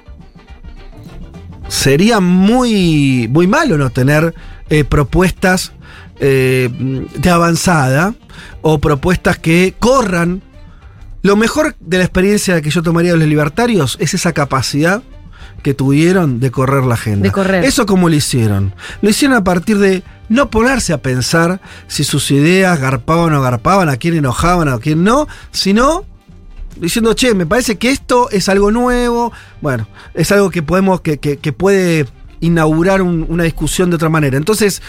sería 1.68 2.20
muy, 2.20 3.28
muy 3.32 3.46
malo 3.46 3.78
no 3.78 3.92
tener 3.92 4.34
eh, 4.72 4.86
propuestas 4.86 5.74
eh, 6.20 6.72
de 7.16 7.30
avanzada 7.30 8.16
o 8.64 8.80
propuestas 8.80 9.38
que 9.38 9.76
corran. 9.78 10.42
Lo 11.22 11.36
mejor 11.36 11.76
de 11.80 12.00
la 12.00 12.06
experiencia 12.06 12.60
que 12.64 12.72
yo 12.72 12.82
tomaría 12.82 13.12
de 13.12 13.20
los 13.20 13.28
libertarios 13.28 13.98
es 14.00 14.16
esa 14.16 14.34
capacidad 14.34 15.04
que 15.64 15.74
tuvieron 15.74 16.40
de 16.40 16.52
correr 16.52 16.84
la 16.84 16.94
agenda. 16.94 17.24
De 17.28 17.32
correr. 17.32 17.64
Eso 17.64 17.86
como 17.88 18.10
lo 18.10 18.16
hicieron. 18.16 18.76
Lo 19.02 19.10
hicieron 19.10 19.36
a 19.36 19.44
partir 19.44 19.80
de 19.80 20.04
no 20.30 20.50
ponerse 20.52 20.94
a 20.94 21.00
pensar 21.02 21.60
si 21.88 22.04
sus 22.04 22.30
ideas 22.32 22.80
garpaban 22.80 23.34
o 23.34 23.42
garpaban, 23.42 23.90
a 23.90 23.98
quién 23.98 24.14
enojaban, 24.16 24.68
a 24.68 24.78
quién 24.78 25.04
no, 25.04 25.28
sino 25.52 26.06
diciendo, 26.76 27.14
che, 27.14 27.34
me 27.34 27.46
parece 27.46 27.78
que 27.78 27.90
esto 27.92 28.30
es 28.32 28.50
algo 28.50 28.72
nuevo, 28.72 29.32
bueno, 29.62 29.88
es 30.14 30.32
algo 30.32 30.50
que 30.50 30.64
podemos, 30.64 31.02
que, 31.02 31.18
que- 31.20 31.38
que 31.38 31.54
puede 31.54 32.08
inaugurar 32.40 33.02
un- 33.02 33.26
una 33.30 33.44
discusión 33.44 33.90
de 33.90 33.96
otra 33.96 34.10
manera. 34.10 34.38
Entonces, 34.38 34.82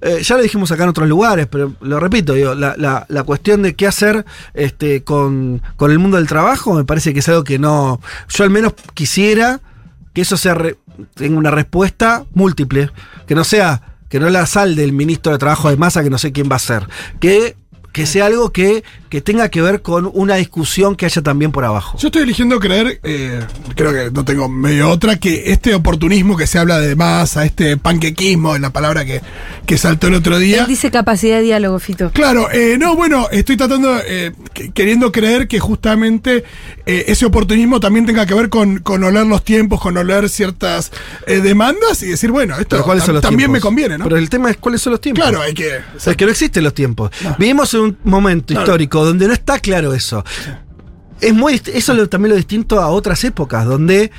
eh, 0.00 0.22
ya 0.22 0.36
lo 0.36 0.42
dijimos 0.42 0.70
acá 0.70 0.84
en 0.84 0.90
otros 0.90 1.08
lugares, 1.08 1.46
pero 1.48 1.72
lo 1.80 1.98
repito, 1.98 2.34
digo, 2.34 2.54
la, 2.54 2.74
la- 2.78 3.04
la 3.08 3.22
cuestión 3.24 3.62
de 3.62 3.74
qué 3.74 3.86
hacer 3.86 4.24
este, 4.54 5.02
con, 5.02 5.60
con 5.76 5.90
el 5.90 5.98
mundo 5.98 6.18
del 6.18 6.26
trabajo 6.28 6.72
me 6.74 6.84
parece 6.84 7.12
que 7.12 7.18
es 7.20 7.28
algo 7.28 7.42
que 7.42 7.58
no, 7.58 8.00
yo 8.28 8.44
al 8.44 8.50
menos 8.50 8.74
quisiera 8.94 9.60
que 10.14 10.22
eso 10.22 10.36
sea 10.38 10.54
re- 10.54 10.76
tenga 11.14 11.36
una 11.38 11.50
respuesta 11.50 12.24
múltiple, 12.32 12.90
que 13.26 13.34
no 13.34 13.44
sea, 13.44 13.82
que 14.08 14.20
no 14.20 14.30
la 14.30 14.46
sal 14.46 14.76
del 14.76 14.92
ministro 14.92 15.32
de 15.32 15.38
Trabajo 15.38 15.68
de 15.68 15.76
Masa, 15.76 16.02
que 16.02 16.10
no 16.10 16.18
sé 16.18 16.32
quién 16.32 16.48
va 16.50 16.56
a 16.56 16.60
ser, 16.60 16.88
que, 17.20 17.56
que 17.94 18.06
sea 18.06 18.26
algo 18.26 18.50
que, 18.50 18.82
que 19.08 19.20
tenga 19.20 19.48
que 19.50 19.62
ver 19.62 19.80
con 19.80 20.10
una 20.12 20.34
discusión 20.34 20.96
que 20.96 21.06
haya 21.06 21.22
también 21.22 21.52
por 21.52 21.64
abajo. 21.64 21.96
Yo 21.96 22.08
estoy 22.08 22.22
eligiendo 22.22 22.58
creer, 22.58 22.98
eh, 23.04 23.40
creo 23.76 23.92
que 23.92 24.10
no 24.10 24.24
tengo 24.24 24.48
medio 24.48 24.90
otra, 24.90 25.16
que 25.16 25.52
este 25.52 25.76
oportunismo 25.76 26.36
que 26.36 26.48
se 26.48 26.58
habla 26.58 26.80
de 26.80 26.96
masa, 26.96 27.44
este 27.44 27.76
panquequismo, 27.76 28.56
es 28.56 28.60
la 28.60 28.70
palabra 28.70 29.04
que, 29.04 29.20
que 29.64 29.78
saltó 29.78 30.08
el 30.08 30.14
otro 30.14 30.38
día. 30.40 30.62
Él 30.62 30.66
dice 30.66 30.90
capacidad 30.90 31.36
de 31.36 31.42
diálogo, 31.44 31.78
Fito. 31.78 32.10
Claro, 32.10 32.50
eh, 32.52 32.76
no, 32.80 32.96
bueno, 32.96 33.28
estoy 33.30 33.56
tratando, 33.56 33.96
eh, 34.04 34.32
que- 34.52 34.72
queriendo 34.72 35.12
creer 35.12 35.46
que 35.46 35.60
justamente 35.60 36.42
eh, 36.86 37.04
ese 37.06 37.26
oportunismo 37.26 37.78
también 37.78 38.06
tenga 38.06 38.26
que 38.26 38.34
ver 38.34 38.48
con, 38.48 38.80
con 38.80 39.04
oler 39.04 39.24
los 39.26 39.44
tiempos, 39.44 39.80
con 39.80 39.96
oler 39.96 40.28
ciertas 40.28 40.90
eh, 41.28 41.40
demandas 41.40 42.02
y 42.02 42.08
decir, 42.08 42.32
bueno, 42.32 42.54
esto 42.54 42.70
Pero 42.70 42.82
¿cuáles 42.84 43.04
son 43.04 43.12
tam- 43.12 43.14
los 43.14 43.22
también 43.22 43.52
me 43.52 43.60
conviene, 43.60 43.98
¿no? 43.98 44.02
Pero 44.04 44.16
el 44.16 44.28
tema 44.28 44.50
es 44.50 44.56
cuáles 44.56 44.82
son 44.82 44.90
los 44.90 45.00
tiempos. 45.00 45.22
Claro, 45.22 45.40
hay 45.40 45.54
que... 45.54 45.76
O 45.96 46.00
sea, 46.00 46.10
es 46.10 46.16
que 46.16 46.24
no 46.24 46.32
existen 46.32 46.64
los 46.64 46.74
tiempos. 46.74 47.12
Vivimos 47.38 47.72
en 47.74 47.83
un 47.84 47.98
momento 48.04 48.46
Claro. 48.48 48.62
histórico 48.62 49.04
donde 49.04 49.26
no 49.28 49.32
está 49.32 49.58
claro 49.60 49.94
eso. 49.94 50.24
Es 51.20 51.32
muy, 51.32 51.54
eso 51.72 51.92
es 51.92 51.98
lo- 51.98 52.08
también 52.08 52.30
lo 52.30 52.36
distinto 52.36 52.80
a 52.80 52.88
otras 52.88 53.22
épocas, 53.24 53.64
donde 53.66 54.10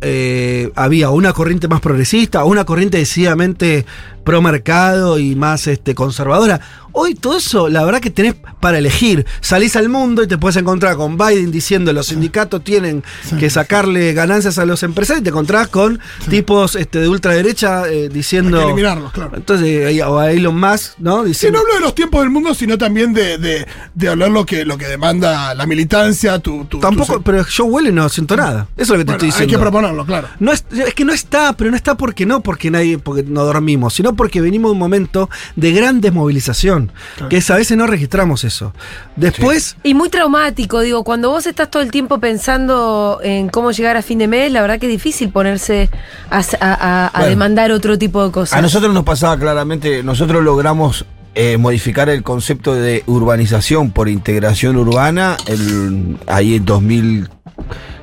eh, 0.00 0.72
había 0.74 1.10
una 1.10 1.32
corriente 1.32 1.68
más 1.68 1.80
progresista, 1.80 2.42
una 2.44 2.64
corriente 2.64 2.98
decididamente 2.98 3.86
pro 4.24 4.40
mercado 4.42 5.18
y 5.18 5.34
más 5.34 5.66
este, 5.66 5.94
conservadora. 5.94 6.60
Hoy 6.94 7.14
todo 7.14 7.38
eso, 7.38 7.70
la 7.70 7.84
verdad 7.84 8.00
que 8.00 8.10
tenés 8.10 8.34
para 8.60 8.76
elegir. 8.76 9.24
Salís 9.40 9.76
al 9.76 9.88
mundo 9.88 10.22
y 10.22 10.26
te 10.28 10.36
puedes 10.36 10.56
encontrar 10.56 10.96
con 10.96 11.16
Biden 11.16 11.50
diciendo 11.50 11.90
los 11.94 12.08
sindicatos 12.08 12.62
tienen 12.62 13.02
que 13.38 13.48
sacarle 13.48 14.12
ganancias 14.12 14.58
a 14.58 14.66
los 14.66 14.82
empresarios 14.82 15.22
y 15.22 15.24
te 15.24 15.30
encontrás 15.30 15.68
con 15.68 15.98
tipos 16.28 16.74
este, 16.76 16.98
de 17.00 17.08
ultraderecha 17.08 17.88
eh, 17.88 18.10
diciendo... 18.12 18.58
Hay 18.58 18.64
que 18.64 18.68
eliminarlos, 18.72 19.10
claro. 19.12 19.30
Entonces, 19.36 20.02
o 20.06 20.18
a 20.18 20.30
Elon 20.32 20.60
Musk, 20.60 20.98
¿no? 20.98 21.22
Sí, 21.22 21.28
Diciendo, 21.28 21.60
no 21.60 21.62
hablo 21.64 21.74
de 21.76 21.80
los 21.80 21.94
tiempos 21.94 22.20
del 22.20 22.28
mundo, 22.30 22.54
sino 22.54 22.76
también 22.76 23.14
de, 23.14 23.38
de, 23.38 23.66
de 23.94 24.08
hablar 24.08 24.30
lo 24.30 24.44
que, 24.44 24.66
lo 24.66 24.76
que 24.76 24.86
demanda 24.86 25.54
la 25.54 25.64
militancia, 25.64 26.38
tu... 26.40 26.66
tu 26.66 26.78
Tampoco, 26.78 27.14
tu- 27.14 27.22
pero 27.22 27.42
yo 27.46 27.64
huele 27.64 27.90
no 27.90 28.06
siento 28.10 28.36
nada. 28.36 28.68
Eso 28.76 28.82
es 28.82 28.88
lo 28.90 28.96
que 28.98 29.04
te 29.04 29.12
Bueno, 29.12 29.14
estoy 29.14 29.26
hay 29.28 29.32
diciendo. 29.32 29.52
que 29.54 29.58
proponerlo, 29.62 30.04
claro. 30.04 30.28
No 30.40 30.52
es, 30.52 30.66
es 30.72 30.92
que 30.92 31.06
no 31.06 31.14
está, 31.14 31.56
pero 31.56 31.70
no 31.70 31.76
está 31.76 31.96
porque 31.96 32.26
no, 32.26 32.42
porque 32.42 32.70
nadie, 32.70 32.98
porque 32.98 33.22
no 33.22 33.44
dormimos, 33.46 33.94
sino 33.94 34.11
porque 34.14 34.40
venimos 34.40 34.70
de 34.70 34.72
un 34.72 34.78
momento 34.78 35.28
de 35.56 35.72
gran 35.72 36.00
desmovilización, 36.00 36.92
que 37.28 37.38
es, 37.38 37.50
a 37.50 37.56
veces 37.56 37.76
no 37.76 37.86
registramos 37.86 38.44
eso. 38.44 38.72
Después, 39.16 39.76
Y 39.82 39.94
muy 39.94 40.08
traumático, 40.08 40.80
digo, 40.80 41.04
cuando 41.04 41.30
vos 41.30 41.46
estás 41.46 41.70
todo 41.70 41.82
el 41.82 41.90
tiempo 41.90 42.18
pensando 42.20 43.20
en 43.22 43.48
cómo 43.48 43.72
llegar 43.72 43.96
a 43.96 44.02
fin 44.02 44.18
de 44.18 44.28
mes, 44.28 44.50
la 44.52 44.60
verdad 44.60 44.78
que 44.78 44.86
es 44.86 44.92
difícil 44.92 45.30
ponerse 45.30 45.90
a, 46.30 46.38
a- 46.38 46.42
a- 46.60 47.06
a 47.06 47.10
Bueno. 47.12 47.28
demandar 47.28 47.72
otro 47.72 47.98
tipo 47.98 48.24
de 48.24 48.32
cosas. 48.32 48.58
A 48.58 48.62
nosotros 48.62 48.92
nos 48.94 49.04
pasaba 49.04 49.38
claramente, 49.38 50.02
nosotros 50.02 50.42
logramos 50.42 51.04
eh, 51.34 51.56
modificar 51.56 52.08
el 52.10 52.22
concepto 52.22 52.74
de 52.74 53.04
urbanización 53.06 53.90
por 53.90 54.08
integración 54.10 54.76
urbana 54.76 55.36
el, 55.46 56.18
ahí 56.26 56.56
en 56.56 56.64
2000, 56.66 57.28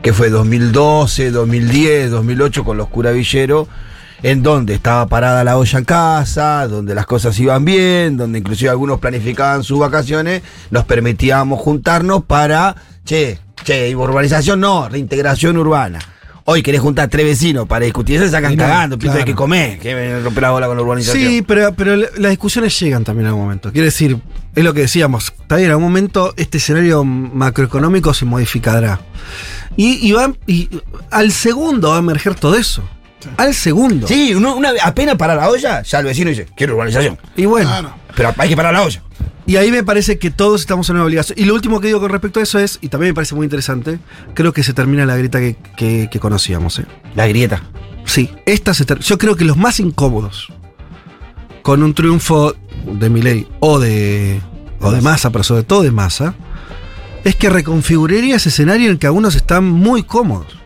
que 0.02 0.14
fue 0.14 0.30
2012, 0.30 1.30
2010, 1.32 2.10
2008 2.12 2.64
con 2.64 2.78
los 2.78 2.88
curavilleros, 2.90 3.68
en 4.24 4.44
donde 4.44 4.74
estaba 4.74 5.08
parada 5.08 5.44
la 5.44 5.58
olla 5.58 5.80
en 5.80 5.86
casa, 5.86 6.68
donde 6.68 6.94
las 6.96 7.06
cosas 7.06 7.40
iban 7.40 7.64
bien, 7.66 8.18
donde 8.18 8.40
inclusive 8.40 8.70
algunos 8.70 9.00
planificaban 9.00 9.64
sus 9.64 9.80
vacaciones, 9.80 10.42
nos 10.72 10.86
permitíamos 10.86 11.60
juntarnos 11.60 12.24
para, 12.26 12.76
che, 13.06 13.40
che, 13.64 13.96
urbanización 13.96 14.60
no, 14.60 14.90
reintegración 14.90 15.58
urbana. 15.58 16.00
Hoy 16.52 16.64
querés 16.64 16.82
juntar 16.82 17.10
tres 17.10 17.26
vecinos 17.28 17.68
para 17.68 17.86
discutir, 17.86 18.20
se 18.20 18.30
sacan 18.30 18.56
no, 18.56 18.64
cagando, 18.64 18.98
piensan 18.98 19.20
claro. 19.20 19.32
que 19.32 19.36
comer, 19.36 19.78
que 19.78 19.94
me 19.94 20.20
rompe 20.20 20.42
la 20.42 20.50
bola 20.50 20.66
con 20.66 20.76
la 20.78 20.82
urbanización. 20.82 21.28
sí, 21.28 21.42
pero, 21.44 21.74
pero 21.76 21.96
la- 21.96 22.08
las 22.18 22.32
discusiones 22.32 22.78
llegan 22.80 23.04
también 23.04 23.26
en 23.26 23.30
algún 23.30 23.44
momento. 23.44 23.72
Quiere 23.72 23.86
decir, 23.86 24.18
es 24.56 24.64
lo 24.64 24.74
que 24.74 24.82
decíamos, 24.82 25.32
bien, 25.48 25.66
en 25.66 25.70
algún 25.70 25.84
momento 25.84 26.34
este 26.38 26.58
escenario 26.58 27.04
macroeconómico 27.04 28.16
se 28.16 28.26
modificará. 28.26 29.00
Y, 29.78 30.06
y 30.08 30.12
va, 30.12 30.34
y 30.48 30.70
al 31.12 31.32
segundo 31.32 31.90
va 31.92 31.98
a 31.98 32.00
emerger 32.00 32.34
todo 32.34 32.56
eso. 32.56 32.84
Al 33.38 33.54
segundo. 33.54 34.08
Sí, 34.08 34.34
uno, 34.34 34.56
una, 34.56 34.72
apenas 34.84 35.16
para 35.16 35.36
la 35.36 35.50
olla, 35.50 35.82
ya 35.84 36.00
el 36.00 36.06
vecino 36.06 36.30
dice, 36.30 36.48
quiero 36.56 36.74
urbanización. 36.76 37.18
Y 37.36 37.46
bueno. 37.46 37.70
Claro. 37.70 37.94
Pero 38.16 38.34
hay 38.38 38.50
que 38.50 38.56
parar 38.56 38.74
la 38.74 38.84
olla. 38.84 39.02
Y 39.46 39.56
ahí 39.56 39.72
me 39.72 39.84
parece 39.84 40.20
que 40.20 40.30
todos 40.30 40.62
estamos 40.62 40.88
en 40.90 40.96
una 40.98 41.06
obligación. 41.06 41.38
Y 41.40 41.46
lo 41.46 41.56
último 41.56 41.80
que 41.82 41.88
digo 41.88 42.00
con 42.00 42.12
respecto 42.12 42.40
a 42.40 42.44
eso 42.44 42.60
es, 42.60 42.78
y 42.82 42.90
también 42.90 43.10
me 43.12 43.16
parece 43.16 43.34
muy 43.36 43.46
interesante, 43.46 44.00
creo 44.36 44.54
que 44.54 44.62
se 44.64 44.74
termina 44.74 45.06
la 45.08 45.18
grieta 45.18 45.40
que, 45.40 45.56
que- 45.76 46.08
que 46.12 46.20
conocíamos. 46.20 46.78
¿eh? 46.80 46.86
La 47.16 47.28
grieta. 47.28 47.64
Sí, 48.06 48.30
esta 48.46 48.74
se 48.74 48.86
yo 49.02 49.18
creo 49.18 49.36
que 49.36 49.46
los 49.46 49.58
más 49.58 49.80
incómodos 49.80 50.52
con 51.62 51.84
un 51.84 51.94
triunfo 51.94 52.56
de 52.86 53.10
Milei 53.10 53.48
o 53.60 53.80
de, 53.80 54.40
o 54.82 54.92
de 54.92 55.02
Massa, 55.02 55.30
pero 55.32 55.44
sobre 55.44 55.64
todo 55.64 55.82
de 55.84 55.92
Massa, 55.92 56.36
es 57.24 57.36
que 57.36 57.50
reconfiguraría 57.50 58.36
ese 58.38 58.50
escenario 58.50 58.86
en 58.86 58.94
el 58.94 59.00
que 59.00 59.08
algunos 59.08 59.36
están 59.36 59.66
muy 59.66 60.04
cómodos. 60.04 60.59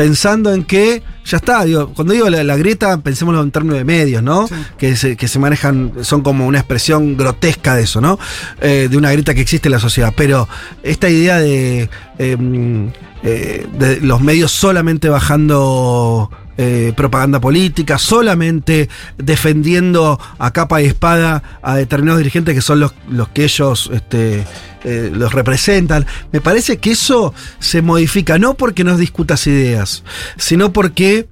Pensando 0.00 0.54
en 0.54 0.64
que 0.64 1.02
ya 1.26 1.36
está, 1.36 1.62
digo, 1.66 1.92
cuando 1.92 2.14
digo 2.14 2.30
la, 2.30 2.42
la 2.42 2.56
grieta, 2.56 2.96
pensémoslo 3.02 3.42
en 3.42 3.50
términos 3.50 3.76
de 3.76 3.84
medios, 3.84 4.22
¿no? 4.22 4.48
Que, 4.78 4.96
se, 4.96 5.14
que 5.14 5.28
se 5.28 5.38
manejan, 5.38 5.92
son 6.00 6.22
como 6.22 6.46
una 6.46 6.58
expresión 6.58 7.18
grotesca 7.18 7.74
de 7.74 7.82
eso, 7.82 8.00
¿no? 8.00 8.18
Eh, 8.62 8.88
de 8.90 8.96
una 8.96 9.12
grieta 9.12 9.34
que 9.34 9.42
existe 9.42 9.68
en 9.68 9.72
la 9.72 9.78
sociedad. 9.78 10.14
Pero 10.16 10.48
esta 10.82 11.10
idea 11.10 11.38
de, 11.38 11.90
eh, 12.18 12.90
eh, 13.22 13.66
de 13.78 14.00
los 14.00 14.22
medios 14.22 14.52
solamente 14.52 15.10
bajando 15.10 16.30
eh, 16.56 16.94
propaganda 16.96 17.38
política, 17.38 17.98
solamente 17.98 18.88
defendiendo 19.18 20.18
a 20.38 20.50
capa 20.52 20.80
y 20.80 20.86
espada 20.86 21.42
a 21.62 21.76
determinados 21.76 22.20
dirigentes 22.20 22.54
que 22.54 22.62
son 22.62 22.80
los, 22.80 22.94
los 23.10 23.28
que 23.28 23.44
ellos 23.44 23.90
este, 23.92 24.46
eh, 24.84 25.10
los 25.12 25.32
representan. 25.32 26.06
Me 26.32 26.40
parece 26.40 26.78
que 26.78 26.92
eso 26.92 27.34
se 27.58 27.82
modifica, 27.82 28.38
no 28.38 28.54
porque 28.54 28.84
nos 28.84 28.98
discutas 28.98 29.46
ideas, 29.46 30.02
sino 30.36 30.72
porque 30.72 31.28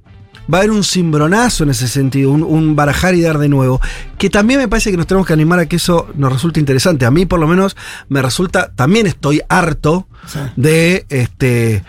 va 0.51 0.57
a 0.57 0.61
haber 0.61 0.71
un 0.71 0.83
cimbronazo 0.83 1.63
en 1.63 1.69
ese 1.69 1.87
sentido, 1.87 2.31
un, 2.31 2.41
un 2.43 2.75
barajar 2.75 3.13
y 3.13 3.21
dar 3.21 3.37
de 3.37 3.49
nuevo, 3.49 3.79
que 4.17 4.29
también 4.31 4.59
me 4.59 4.67
parece 4.67 4.89
que 4.89 4.97
nos 4.97 5.05
tenemos 5.05 5.27
que 5.27 5.33
animar 5.33 5.59
a 5.59 5.67
que 5.67 5.75
eso 5.75 6.07
nos 6.15 6.33
resulte 6.33 6.59
interesante. 6.59 7.05
A 7.05 7.11
mí 7.11 7.25
por 7.27 7.39
lo 7.39 7.47
menos 7.47 7.77
me 8.07 8.21
resulta, 8.21 8.71
también 8.75 9.05
estoy 9.07 9.41
harto 9.47 10.07
Sí. 10.25 10.39
de, 10.57 11.05
este, 11.09 11.83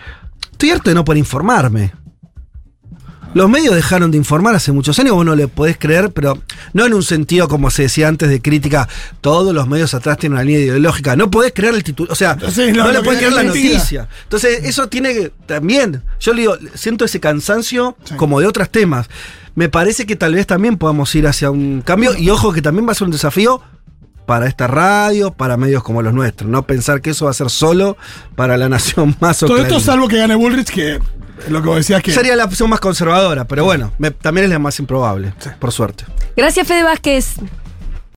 estoy 0.51 0.69
harto 0.71 0.89
de 0.89 0.95
no 0.95 1.03
poder 1.03 1.17
informarme. 1.19 1.91
Los 3.33 3.49
medios 3.49 3.73
dejaron 3.75 4.11
de 4.11 4.17
informar 4.17 4.55
hace 4.55 4.73
muchos 4.73 4.99
años, 4.99 5.13
vos 5.13 5.25
no 5.25 5.35
le 5.35 5.47
podés 5.47 5.77
creer, 5.77 6.11
pero 6.11 6.37
no 6.73 6.85
en 6.85 6.93
un 6.93 7.01
sentido 7.01 7.47
como 7.47 7.71
se 7.71 7.83
decía 7.83 8.09
antes 8.09 8.27
de 8.29 8.41
crítica, 8.41 8.89
todos 9.21 9.53
los 9.53 9.67
medios 9.69 9.93
atrás 9.93 10.17
tienen 10.17 10.33
una 10.33 10.43
línea 10.43 10.59
ideológica, 10.61 11.15
no 11.15 11.31
podés 11.31 11.53
creer 11.53 11.75
el 11.75 11.83
título, 11.83 12.11
o 12.11 12.15
sea, 12.15 12.35
no, 12.35 12.47
no, 12.83 12.91
le 12.91 13.01
podés 13.01 13.19
creer 13.19 13.33
la 13.33 13.43
mentira. 13.43 13.73
noticia. 13.77 14.07
Entonces, 14.23 14.65
eso 14.65 14.87
tiene 14.89 15.13
que, 15.13 15.31
también, 15.45 16.03
yo 16.19 16.33
le 16.33 16.41
digo, 16.41 16.57
siento 16.73 17.05
ese 17.05 17.19
cansancio 17.21 17.95
Sí. 18.03 18.15
como 18.15 18.39
de 18.41 18.47
otros 18.47 18.69
temas. 18.69 19.07
Me 19.55 19.69
parece 19.69 20.05
que 20.05 20.15
tal 20.17 20.33
vez 20.35 20.45
también 20.47 20.77
podamos 20.77 21.13
ir 21.15 21.25
hacia 21.27 21.51
un 21.51 21.81
cambio, 21.81 22.17
y 22.17 22.29
ojo 22.29 22.51
que 22.51 22.61
también 22.61 22.85
va 22.87 22.91
a 22.91 22.95
ser 22.95 23.05
un 23.05 23.11
desafío 23.11 23.61
para 24.25 24.47
esta 24.47 24.67
radio, 24.67 25.31
para 25.31 25.55
medios 25.57 25.83
como 25.83 26.01
los 26.01 26.13
nuestros, 26.13 26.49
no 26.49 26.63
pensar 26.67 27.01
que 27.01 27.11
eso 27.11 27.25
va 27.25 27.31
a 27.31 27.33
ser 27.33 27.49
solo 27.49 27.95
para 28.35 28.57
la 28.57 28.67
nación 28.75 29.15
más 29.21 29.41
o 29.43 29.45
Todo 29.47 29.57
esto 29.57 29.69
Clarín. 29.69 29.85
salvo 29.85 30.07
que 30.09 30.17
gane 30.17 30.35
Bullrich, 30.35 30.69
que 30.69 30.99
Lo 31.49 31.61
que 31.61 31.67
vos 31.67 31.77
decías 31.77 32.01
que. 32.03 32.11
Sería 32.11 32.35
la 32.35 32.45
opción 32.45 32.69
más 32.69 32.79
conservadora, 32.79 33.45
pero 33.45 33.63
bueno, 33.63 33.91
me- 33.97 34.11
también 34.11 34.45
es 34.45 34.51
la 34.51 34.59
más 34.59 34.77
improbable, 34.79 35.33
por 35.59 35.71
suerte. 35.71 36.05
Gracias, 36.35 36.67
Fede 36.67 36.83
Vázquez. 36.83 37.35